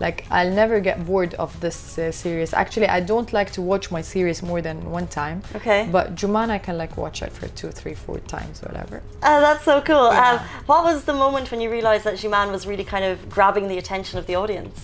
like 0.00 0.24
i'll 0.30 0.50
never 0.50 0.78
get 0.80 1.04
bored 1.04 1.34
of 1.34 1.58
this 1.60 1.98
uh, 1.98 2.12
series 2.12 2.52
actually 2.54 2.86
i 2.86 3.00
don't 3.00 3.32
like 3.32 3.50
to 3.50 3.60
watch 3.60 3.90
my 3.90 4.00
series 4.00 4.42
more 4.42 4.60
than 4.62 4.90
one 4.90 5.06
time 5.06 5.42
Okay. 5.54 5.88
but 5.90 6.14
juman 6.14 6.50
i 6.50 6.58
can 6.58 6.78
like 6.78 6.96
watch 6.96 7.22
it 7.22 7.32
for 7.32 7.48
two 7.48 7.70
three 7.70 7.94
four 7.94 8.18
times 8.20 8.62
whatever 8.62 9.02
Uh, 9.22 9.40
that's 9.40 9.64
so 9.64 9.80
cool. 9.80 10.12
Yeah. 10.12 10.32
Um, 10.34 10.38
what 10.66 10.84
was 10.84 11.04
the 11.04 11.12
moment 11.12 11.50
when 11.50 11.60
you 11.60 11.70
realized 11.70 12.04
that 12.04 12.14
Juman 12.14 12.52
was 12.52 12.66
really 12.66 12.84
kind 12.84 13.04
of 13.04 13.28
grabbing 13.28 13.66
the 13.68 13.78
attention 13.78 14.18
of 14.18 14.26
the 14.26 14.36
audience? 14.36 14.78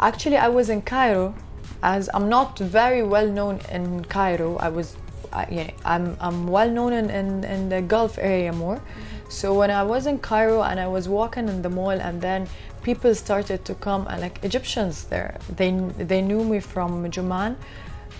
actually 0.00 0.36
i 0.36 0.48
was 0.48 0.68
in 0.70 0.80
cairo 0.82 1.34
as 1.82 2.08
i'm 2.14 2.28
not 2.28 2.58
very 2.58 3.02
well 3.02 3.26
known 3.26 3.60
in 3.72 4.04
cairo 4.04 4.56
i 4.58 4.68
was 4.68 4.96
I 5.30 5.46
yeah, 5.50 5.70
I'm, 5.84 6.16
I'm 6.20 6.46
well 6.46 6.70
known 6.70 6.92
in, 6.94 7.10
in, 7.10 7.44
in 7.44 7.68
the 7.68 7.82
Gulf 7.82 8.16
area 8.16 8.50
more. 8.50 8.80
So 9.28 9.54
when 9.54 9.70
I 9.70 9.82
was 9.82 10.06
in 10.06 10.18
Cairo 10.18 10.62
and 10.62 10.80
I 10.80 10.86
was 10.86 11.08
walking 11.08 11.48
in 11.48 11.62
the 11.62 11.68
mall, 11.68 11.90
and 11.90 12.20
then 12.20 12.48
people 12.82 13.14
started 13.14 13.64
to 13.66 13.74
come 13.74 14.06
and 14.08 14.20
like 14.20 14.42
Egyptians 14.42 15.04
there, 15.04 15.38
they 15.56 15.70
they 15.98 16.22
knew 16.22 16.44
me 16.44 16.60
from 16.60 17.10
Juman. 17.10 17.56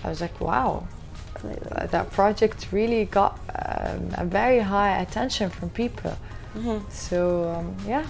I 0.03 0.09
was 0.09 0.21
like, 0.21 0.39
wow, 0.39 0.87
uh, 1.43 1.87
that 1.87 2.11
project 2.11 2.67
really 2.71 3.05
got 3.05 3.39
um, 3.55 4.09
a 4.17 4.25
very 4.25 4.59
high 4.59 5.01
attention 5.01 5.49
from 5.49 5.69
people. 5.71 6.15
So 6.89 7.49
um, 7.49 7.75
yeah. 7.87 8.05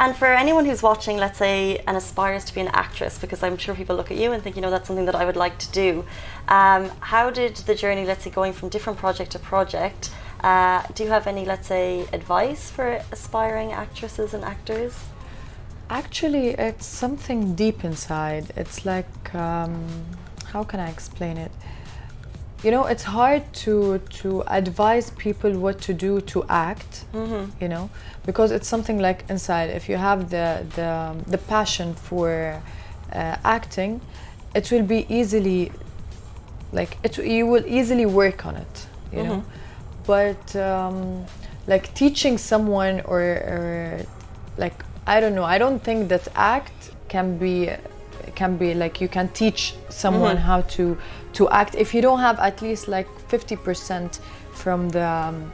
And 0.00 0.14
for 0.14 0.26
anyone 0.26 0.64
who's 0.64 0.80
watching, 0.80 1.16
let's 1.16 1.38
say, 1.38 1.82
and 1.88 1.96
aspires 1.96 2.44
to 2.44 2.54
be 2.54 2.60
an 2.60 2.68
actress, 2.68 3.18
because 3.18 3.42
I'm 3.42 3.56
sure 3.56 3.74
people 3.74 3.96
look 3.96 4.12
at 4.12 4.16
you 4.16 4.30
and 4.30 4.40
think, 4.40 4.54
you 4.54 4.62
know, 4.62 4.70
that's 4.70 4.86
something 4.86 5.06
that 5.06 5.16
I 5.16 5.24
would 5.24 5.34
like 5.34 5.58
to 5.58 5.70
do. 5.72 6.04
Um, 6.46 6.90
how 7.00 7.30
did 7.30 7.56
the 7.56 7.74
journey, 7.74 8.04
let's 8.04 8.22
say, 8.22 8.30
going 8.30 8.52
from 8.52 8.68
different 8.68 8.98
project 9.00 9.32
to 9.32 9.40
project, 9.40 10.10
uh, 10.40 10.82
do 10.94 11.04
you 11.04 11.10
have 11.10 11.26
any, 11.26 11.44
let's 11.44 11.66
say, 11.68 12.06
advice 12.12 12.70
for 12.70 13.00
aspiring 13.12 13.72
actresses 13.72 14.34
and 14.34 14.44
actors? 14.44 14.94
Actually, 15.90 16.48
it's 16.50 16.86
something 16.86 17.54
deep 17.54 17.84
inside. 17.84 18.52
It's 18.56 18.84
like, 18.84 19.34
um, 19.34 19.86
how 20.52 20.62
can 20.64 20.80
I 20.80 20.90
explain 20.90 21.38
it? 21.38 21.50
You 22.62 22.72
know, 22.72 22.86
it's 22.86 23.04
hard 23.04 23.42
to 23.64 23.98
to 24.20 24.42
advise 24.48 25.10
people 25.10 25.52
what 25.58 25.80
to 25.82 25.94
do 25.94 26.20
to 26.22 26.44
act. 26.48 27.04
You 27.60 27.68
know, 27.68 27.88
because 28.26 28.50
it's 28.50 28.66
something 28.68 28.98
like 28.98 29.24
inside. 29.30 29.70
If 29.70 29.88
you 29.88 29.96
have 29.96 30.28
the 30.30 30.66
the 30.74 31.14
the 31.30 31.38
passion 31.38 31.94
for 31.94 32.60
uh, 33.12 33.36
acting, 33.44 34.00
it 34.54 34.70
will 34.72 34.82
be 34.82 35.06
easily 35.08 35.70
like 36.72 36.98
it. 37.04 37.16
You 37.18 37.46
will 37.46 37.64
easily 37.66 38.06
work 38.06 38.44
on 38.44 38.56
it. 38.56 38.86
You 39.12 39.22
know, 39.22 39.44
but 40.08 40.56
um, 40.56 41.26
like 41.66 41.92
teaching 41.94 42.38
someone 42.38 43.02
or, 43.02 43.20
or 43.20 44.06
like 44.56 44.82
I 45.06 45.20
don't 45.20 45.34
know. 45.34 45.44
I 45.44 45.58
don't 45.58 45.80
think 45.84 46.08
that 46.08 46.26
act 46.34 46.90
can 47.08 47.38
be 47.38 47.70
can 48.34 48.56
be 48.56 48.74
like 48.74 49.00
you 49.00 49.08
can 49.08 49.28
teach 49.28 49.74
someone 49.90 50.36
how 50.36 50.62
to 50.76 50.96
to 51.34 51.48
act 51.50 51.74
if 51.74 51.94
you 51.94 52.00
don't 52.02 52.20
have 52.20 52.38
at 52.40 52.62
least 52.62 52.88
like 52.88 53.08
50% 53.28 54.20
from 54.52 54.88
the 54.88 55.04
um, 55.04 55.52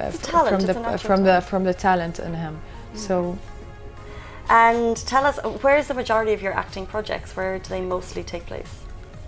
f- 0.00 0.22
talent, 0.22 0.50
from 0.50 0.66
the 0.66 0.98
from 0.98 1.24
the 1.24 1.40
from 1.42 1.64
the 1.64 1.74
talent 1.74 2.18
in 2.18 2.34
him. 2.34 2.58
So 2.94 3.38
And 4.48 4.96
tell 4.96 5.24
us, 5.26 5.38
where 5.62 5.78
is 5.78 5.86
the 5.86 5.94
majority 5.94 6.32
of 6.32 6.42
your 6.42 6.54
acting 6.64 6.86
projects? 6.86 7.36
Where 7.36 7.58
do 7.58 7.68
they 7.68 7.80
mostly 7.80 8.24
take 8.24 8.46
place? 8.46 8.72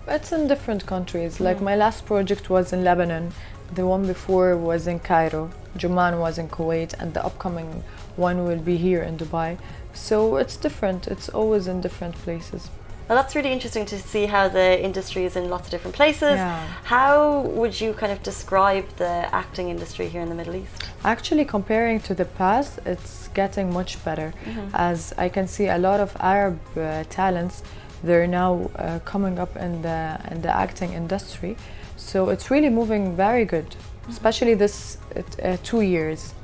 It's 0.09 0.33
in 0.33 0.49
different 0.49 0.85
countries. 0.85 1.39
Like 1.39 1.61
my 1.61 1.77
last 1.77 2.07
project 2.07 2.51
was 2.51 2.73
in 2.73 2.83
Lebanon, 2.83 3.33
the 3.75 3.87
one 3.87 4.07
before 4.07 4.57
was 4.57 4.87
in 4.87 5.01
Cairo, 5.01 5.51
Juman 5.77 6.19
was 6.19 6.39
in 6.39 6.49
Kuwait, 6.49 6.95
and 6.99 7.15
the 7.15 7.25
upcoming 7.25 7.83
one 8.17 8.45
will 8.45 8.59
be 8.59 8.77
here 8.77 9.03
in 9.03 9.17
Dubai. 9.17 9.59
So 9.95 10.37
it's 10.37 10.57
different. 10.57 11.09
It's 11.09 11.29
always 11.29 11.67
in 11.67 11.81
different 11.81 12.15
places. 12.17 12.71
Well, 13.09 13.21
that's 13.21 13.35
really 13.35 13.53
interesting 13.53 13.85
to 13.87 13.99
see 13.99 14.27
how 14.27 14.49
the 14.49 14.83
industry 14.83 15.25
is 15.25 15.37
in 15.37 15.51
lots 15.51 15.67
of 15.67 15.71
different 15.71 15.97
places. 15.97 16.37
Yeah. 16.37 16.67
How 16.85 17.41
would 17.41 17.79
you 17.81 17.93
kind 17.93 18.13
of 18.13 18.23
describe 18.23 18.89
the 18.97 19.29
acting 19.35 19.69
industry 19.69 20.09
here 20.09 20.23
in 20.23 20.29
the 20.29 20.35
Middle 20.35 20.55
East? 20.55 20.85
Actually, 21.05 21.45
comparing 21.45 22.01
to 22.01 22.15
the 22.15 22.25
past, 22.25 22.79
it's 22.87 23.29
getting 23.29 23.73
much 23.73 24.03
better. 24.05 24.33
As 24.73 25.13
I 25.19 25.29
can 25.29 25.47
see, 25.49 25.67
a 25.67 25.79
lot 25.79 26.01
of 26.01 26.17
Arab 26.21 26.59
uh, 26.77 27.05
talents 27.11 27.63
they're 28.03 28.27
now 28.27 28.71
uh, 28.77 28.99
coming 29.05 29.39
up 29.39 29.57
in 29.57 29.83
the 29.83 30.19
in 30.31 30.43
the 30.43 30.51
acting 30.51 30.93
industry. 30.93 31.57
So 32.03 32.29
it's 32.29 32.51
really 32.51 32.69
moving 32.69 33.17
very 33.17 33.47
good, 33.47 33.75
especially 34.09 34.55
this 34.55 34.99
uh, 35.43 35.57
two 35.63 35.81
years. 35.81 36.35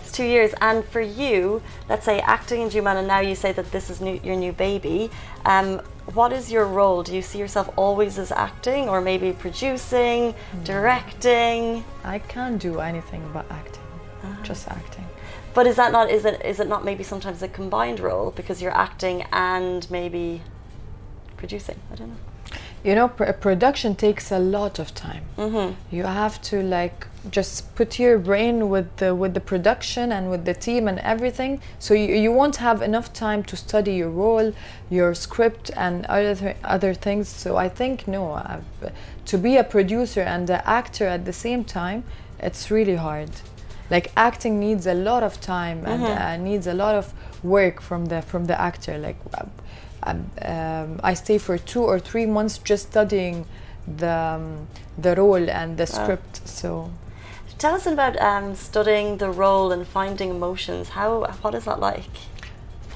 It's 0.00 0.12
two 0.12 0.24
years, 0.24 0.52
and 0.60 0.84
for 0.84 1.00
you, 1.00 1.62
let's 1.88 2.04
say 2.04 2.20
acting 2.20 2.60
in 2.60 2.68
Juman, 2.68 2.96
and 2.96 3.08
now 3.08 3.20
you 3.20 3.34
say 3.34 3.52
that 3.52 3.70
this 3.72 3.88
is 3.88 4.00
new, 4.00 4.20
your 4.22 4.36
new 4.36 4.52
baby. 4.52 5.10
Um, 5.46 5.80
what 6.12 6.32
is 6.32 6.50
your 6.50 6.66
role? 6.66 7.02
Do 7.02 7.14
you 7.14 7.22
see 7.22 7.38
yourself 7.38 7.70
always 7.76 8.18
as 8.18 8.32
acting, 8.32 8.88
or 8.88 9.00
maybe 9.00 9.32
producing, 9.32 10.34
directing? 10.64 11.84
I 12.04 12.18
can't 12.18 12.60
do 12.60 12.80
anything 12.80 13.22
but 13.32 13.50
acting, 13.50 13.84
just 14.42 14.68
acting. 14.68 15.06
But 15.54 15.66
is 15.66 15.76
that 15.76 15.90
not 15.90 16.10
is 16.10 16.24
it 16.24 16.44
is 16.44 16.60
it 16.60 16.68
not 16.68 16.84
maybe 16.84 17.02
sometimes 17.02 17.42
a 17.42 17.48
combined 17.48 18.00
role 18.00 18.30
because 18.32 18.60
you're 18.60 18.76
acting 18.76 19.24
and 19.32 19.90
maybe 19.90 20.42
producing? 21.36 21.78
I 21.92 21.94
don't 21.94 22.08
know. 22.10 22.27
You 22.84 22.94
know, 22.94 23.08
pr- 23.08 23.32
production 23.32 23.94
takes 23.96 24.30
a 24.30 24.38
lot 24.38 24.78
of 24.78 24.94
time. 24.94 25.24
Mm-hmm. 25.36 25.74
You 25.94 26.04
have 26.04 26.40
to 26.42 26.62
like 26.62 27.06
just 27.30 27.74
put 27.74 27.98
your 27.98 28.18
brain 28.18 28.68
with 28.68 28.96
the 28.96 29.14
with 29.14 29.34
the 29.34 29.40
production 29.40 30.12
and 30.12 30.30
with 30.30 30.44
the 30.44 30.54
team 30.54 30.88
and 30.88 30.98
everything. 31.00 31.60
So 31.78 31.94
you, 31.94 32.14
you 32.14 32.32
won't 32.32 32.56
have 32.56 32.80
enough 32.82 33.12
time 33.12 33.42
to 33.44 33.56
study 33.56 33.94
your 33.94 34.10
role, 34.10 34.52
your 34.90 35.14
script, 35.14 35.70
and 35.76 36.06
other 36.06 36.34
th- 36.34 36.56
other 36.64 36.94
things. 36.94 37.28
So 37.28 37.56
I 37.56 37.68
think 37.68 38.06
no, 38.06 38.32
I've, 38.32 38.92
to 39.26 39.38
be 39.38 39.56
a 39.56 39.64
producer 39.64 40.20
and 40.20 40.48
an 40.48 40.62
actor 40.64 41.06
at 41.06 41.24
the 41.24 41.32
same 41.32 41.64
time, 41.64 42.04
it's 42.38 42.70
really 42.70 42.96
hard. 42.96 43.30
Like 43.90 44.12
acting 44.16 44.60
needs 44.60 44.86
a 44.86 44.94
lot 44.94 45.22
of 45.22 45.40
time 45.40 45.84
and 45.86 46.02
uh, 46.04 46.36
needs 46.36 46.66
a 46.66 46.74
lot 46.74 46.94
of 46.94 47.12
work 47.42 47.80
from 47.80 48.06
the 48.06 48.22
from 48.22 48.46
the 48.46 48.60
actor. 48.60 48.98
Like. 48.98 49.16
Um, 50.02 50.30
um, 50.42 51.00
I 51.02 51.14
stay 51.14 51.38
for 51.38 51.58
two 51.58 51.82
or 51.82 51.98
three 51.98 52.26
months 52.26 52.58
just 52.58 52.88
studying 52.90 53.46
the 53.86 54.10
um, 54.10 54.66
the 54.96 55.14
role 55.14 55.50
and 55.50 55.76
the 55.76 55.86
script. 55.86 56.46
So 56.46 56.90
Tell 57.58 57.74
us 57.74 57.86
about 57.86 58.20
um, 58.20 58.54
studying 58.54 59.16
the 59.16 59.30
role 59.30 59.72
and 59.72 59.86
finding 59.86 60.30
emotions. 60.30 60.90
How 60.90 61.26
what 61.42 61.54
is 61.54 61.64
that 61.64 61.80
like? 61.80 62.10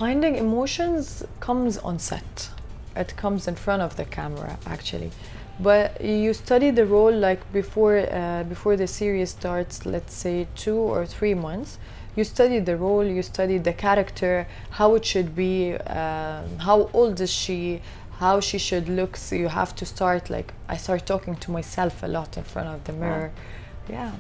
finding 0.03 0.35
emotions 0.37 1.25
comes 1.39 1.79
on 1.79 1.97
set. 1.97 2.51
It 2.97 3.17
comes 3.17 3.47
in 3.47 3.55
front 3.55 3.83
of 3.83 3.95
the 3.97 4.05
camera 4.05 4.59
actually, 4.67 5.11
but 5.61 6.01
you 6.01 6.35
study 6.35 6.71
the 6.71 6.87
role 6.87 7.15
like 7.27 7.41
before 7.53 7.99
uh, 7.99 8.43
before 8.55 8.75
the 8.77 8.89
series 9.01 9.31
starts. 9.31 9.87
Let's 9.95 10.15
say 10.25 10.37
two 10.65 10.81
or 10.95 11.07
three 11.07 11.35
months. 11.35 11.79
You 12.15 12.25
study 12.25 12.59
the 12.61 12.77
role, 12.77 13.05
you 13.05 13.23
study 13.23 13.59
the 13.59 13.73
character, 13.73 14.47
how 14.71 14.95
it 14.95 15.05
should 15.05 15.35
be, 15.35 15.75
um, 15.75 16.59
how 16.59 16.91
old 16.93 17.21
is 17.21 17.33
she, 17.33 17.81
how 18.19 18.41
she 18.41 18.59
should 18.59 18.89
look. 18.89 19.17
So 19.17 19.35
you 19.35 19.49
have 19.49 19.75
to 19.77 19.87
start 19.87 20.29
like 20.29 20.53
I 20.69 20.77
start 20.77 21.07
talking 21.07 21.37
to 21.37 21.51
myself 21.51 22.03
a 22.03 22.07
lot 22.07 22.37
in 22.37 22.45
front 22.45 22.69
of 22.69 22.85
the 22.85 22.93
mirror. 22.93 23.31
Yeah. 23.89 24.13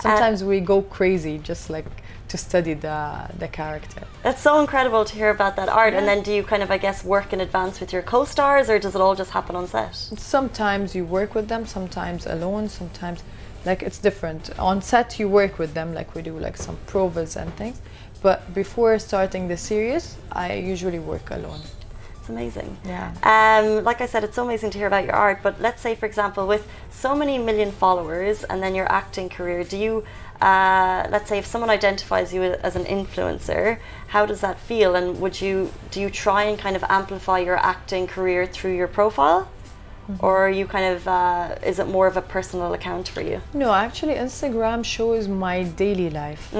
Sometimes 0.00 0.42
we 0.44 0.60
go 0.60 0.82
crazy 0.82 1.38
just 1.38 1.68
like 1.68 1.86
to 2.28 2.36
study 2.38 2.74
the 2.74 3.28
the 3.38 3.48
character. 3.48 4.02
It's 4.24 4.40
so 4.40 4.60
incredible 4.60 5.04
to 5.04 5.14
hear 5.14 5.30
about 5.30 5.56
that 5.56 5.68
art. 5.68 5.94
And 5.94 6.06
then 6.06 6.22
do 6.22 6.32
you 6.32 6.42
kind 6.42 6.62
of 6.62 6.70
I 6.70 6.78
guess 6.78 7.04
work 7.04 7.32
in 7.32 7.40
advance 7.40 7.80
with 7.80 7.92
your 7.92 8.02
co-stars, 8.02 8.70
or 8.70 8.78
does 8.78 8.94
it 8.94 9.00
all 9.00 9.14
just 9.14 9.32
happen 9.32 9.56
on 9.56 9.66
set? 9.66 9.94
Sometimes 9.94 10.94
you 10.94 11.04
work 11.04 11.34
with 11.34 11.48
them, 11.48 11.66
sometimes 11.66 12.26
alone, 12.26 12.68
sometimes 12.68 13.22
like 13.64 13.82
it's 13.82 13.98
different. 13.98 14.58
On 14.58 14.80
set 14.80 15.18
you 15.18 15.28
work 15.28 15.58
with 15.58 15.74
them 15.74 15.94
like 15.94 16.14
we 16.14 16.22
do 16.22 16.38
like 16.38 16.56
some 16.56 16.76
provas 16.86 17.40
and 17.40 17.52
things. 17.54 17.80
But 18.22 18.52
before 18.54 18.98
starting 18.98 19.48
the 19.48 19.56
series, 19.56 20.16
I 20.32 20.54
usually 20.54 20.98
work 20.98 21.30
alone. 21.30 21.60
It's 22.18 22.28
amazing. 22.28 22.76
Yeah. 22.84 23.14
Um, 23.22 23.82
like 23.82 24.02
I 24.02 24.06
said, 24.06 24.24
it's 24.24 24.36
so 24.36 24.44
amazing 24.44 24.70
to 24.72 24.78
hear 24.78 24.86
about 24.86 25.04
your 25.04 25.14
art. 25.14 25.40
But 25.42 25.60
let's 25.60 25.80
say, 25.80 25.94
for 25.94 26.04
example, 26.04 26.46
with 26.46 26.68
so 26.90 27.14
many 27.14 27.38
million 27.38 27.72
followers 27.72 28.44
and 28.44 28.62
then 28.62 28.74
your 28.74 28.90
acting 28.92 29.30
career, 29.30 29.64
do 29.64 29.78
you, 29.78 30.04
uh, 30.42 31.06
let's 31.10 31.30
say, 31.30 31.38
if 31.38 31.46
someone 31.46 31.70
identifies 31.70 32.34
you 32.34 32.42
as 32.42 32.76
an 32.76 32.84
influencer, 32.84 33.78
how 34.08 34.26
does 34.26 34.42
that 34.42 34.60
feel? 34.60 34.96
And 34.96 35.18
would 35.20 35.40
you, 35.40 35.72
do 35.90 36.00
you 36.02 36.10
try 36.10 36.44
and 36.44 36.58
kind 36.58 36.76
of 36.76 36.84
amplify 36.90 37.38
your 37.38 37.56
acting 37.56 38.06
career 38.06 38.46
through 38.46 38.76
your 38.76 38.88
profile? 38.88 39.48
Or 40.18 40.36
are 40.38 40.50
you 40.50 40.66
kind 40.66 40.94
of, 40.94 41.06
uh, 41.08 41.54
is 41.64 41.78
it 41.78 41.88
more 41.88 42.06
of 42.06 42.16
a 42.16 42.22
personal 42.22 42.72
account 42.74 43.08
for 43.08 43.20
you? 43.22 43.40
No, 43.54 43.72
actually 43.72 44.14
Instagram 44.14 44.84
shows 44.84 45.28
my 45.28 45.62
daily 45.62 46.10
life. 46.10 46.52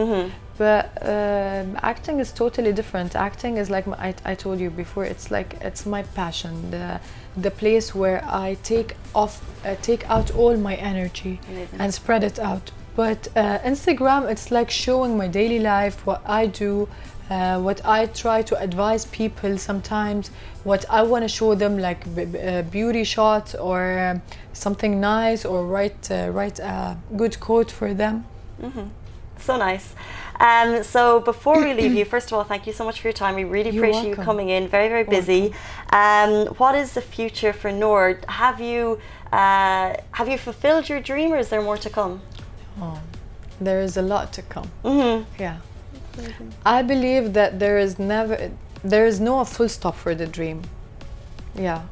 But 0.58 0.90
um, 1.00 1.78
acting 1.82 2.20
is 2.20 2.32
totally 2.32 2.72
different. 2.72 3.16
Acting 3.16 3.56
is 3.56 3.70
like 3.70 3.86
my, 3.86 3.96
I, 3.96 4.14
I 4.26 4.34
told 4.34 4.60
you 4.60 4.68
before. 4.68 5.04
It's 5.06 5.30
like 5.30 5.56
it's 5.62 5.86
my 5.86 6.02
passion, 6.02 6.70
the 6.70 7.00
the 7.36 7.50
place 7.50 7.94
where 7.94 8.22
I 8.26 8.58
take 8.62 8.94
off, 9.14 9.40
uh, 9.64 9.76
take 9.80 10.08
out 10.10 10.34
all 10.34 10.56
my 10.58 10.74
energy 10.74 11.40
Amazing. 11.48 11.80
and 11.80 11.94
spread 11.94 12.24
it 12.24 12.38
out. 12.38 12.72
But 12.94 13.28
uh, 13.34 13.60
Instagram, 13.60 14.30
it's 14.30 14.50
like 14.50 14.70
showing 14.70 15.16
my 15.16 15.28
daily 15.28 15.60
life, 15.60 16.04
what 16.06 16.20
I 16.26 16.46
do, 16.46 16.88
uh, 17.30 17.60
what 17.60 17.80
I 17.84 18.06
try 18.06 18.42
to 18.42 18.60
advise 18.60 19.06
people 19.06 19.56
sometimes, 19.58 20.30
what 20.64 20.84
I 20.90 21.02
want 21.02 21.22
to 21.24 21.28
show 21.28 21.54
them, 21.54 21.78
like 21.78 22.02
b- 22.14 22.24
b- 22.24 22.38
uh, 22.40 22.62
beauty 22.62 23.04
shots 23.04 23.54
or 23.54 23.98
um, 23.98 24.22
something 24.52 25.00
nice, 25.00 25.44
or 25.44 25.64
write 25.64 26.10
uh, 26.10 26.30
write 26.32 26.58
a 26.58 26.96
good 27.16 27.38
quote 27.40 27.70
for 27.70 27.94
them. 27.94 28.24
Mhm. 28.60 28.88
So 29.38 29.56
nice. 29.56 29.94
Um, 30.40 30.83
so 30.83 31.20
before 31.20 31.58
we 31.62 31.72
leave 31.74 31.94
you, 31.94 32.04
first 32.04 32.26
of 32.28 32.33
all, 32.35 32.44
thank 32.44 32.66
you 32.66 32.72
so 32.72 32.85
much 32.85 33.00
for 33.00 33.08
your 33.08 33.12
time. 33.12 33.35
We 33.37 33.44
really 33.44 33.70
You're 33.70 33.85
appreciate 33.85 34.16
you 34.18 34.24
coming 34.24 34.48
in. 34.48 34.68
Very, 34.68 34.88
very 34.88 35.04
busy. 35.04 35.54
Um, 35.92 36.46
what 36.58 36.74
is 36.74 36.92
the 36.94 37.00
future 37.02 37.52
for 37.52 37.70
Noor? 37.70 38.18
Have 38.28 38.60
you 38.60 38.98
uh, 39.33 39.94
have 40.18 40.28
you 40.28 40.38
fulfilled 40.38 40.88
your 40.88 41.00
dream, 41.00 41.33
or 41.33 41.38
is 41.38 41.48
there 41.48 41.62
more 41.62 41.76
to 41.78 41.90
come? 41.90 42.20
Oh, 42.81 42.98
there 43.60 43.81
is 43.81 43.96
a 43.96 44.02
lot 44.02 44.33
to 44.33 44.42
come. 44.42 44.68
Mhm. 44.85 45.24
Yeah. 45.38 45.56
I 46.65 46.83
believe 46.83 47.33
that 47.35 47.58
there 47.58 47.79
is 47.79 47.98
never, 47.98 48.50
there 48.83 49.06
is 49.06 49.21
no 49.21 49.44
full 49.44 49.69
stop 49.69 49.96
for 49.96 50.15
the 50.15 50.27
dream. 50.27 50.63
Yeah. 51.54 51.83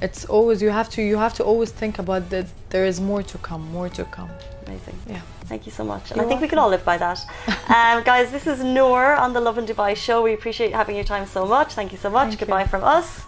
It's 0.00 0.24
always 0.26 0.62
you 0.62 0.70
have 0.70 0.88
to 0.90 1.02
you 1.02 1.16
have 1.16 1.34
to 1.34 1.44
always 1.44 1.70
think 1.72 1.98
about 1.98 2.30
that 2.30 2.46
there 2.70 2.84
is 2.84 3.00
more 3.00 3.22
to 3.24 3.38
come, 3.38 3.62
more 3.72 3.88
to 3.88 4.04
come. 4.04 4.30
Amazing. 4.66 4.96
Yeah. 5.08 5.20
Thank 5.46 5.66
you 5.66 5.72
so 5.72 5.82
much. 5.82 6.10
And 6.10 6.16
You're 6.16 6.26
I 6.26 6.28
think 6.28 6.40
we 6.40 6.48
can 6.48 6.58
all 6.58 6.68
live 6.68 6.84
by 6.84 6.98
that. 6.98 7.18
um, 7.48 8.04
guys, 8.04 8.30
this 8.30 8.46
is 8.46 8.62
Noor 8.62 9.14
on 9.14 9.32
the 9.32 9.40
Lovin 9.40 9.66
Dubai 9.66 9.96
show. 9.96 10.22
We 10.22 10.34
appreciate 10.34 10.72
having 10.72 10.94
your 10.94 11.04
time 11.04 11.26
so 11.26 11.46
much. 11.46 11.72
Thank 11.72 11.90
you 11.90 11.98
so 11.98 12.10
much. 12.10 12.28
Thank 12.28 12.40
you. 12.42 12.46
Goodbye 12.46 12.66
from 12.66 12.84
us. 12.84 13.27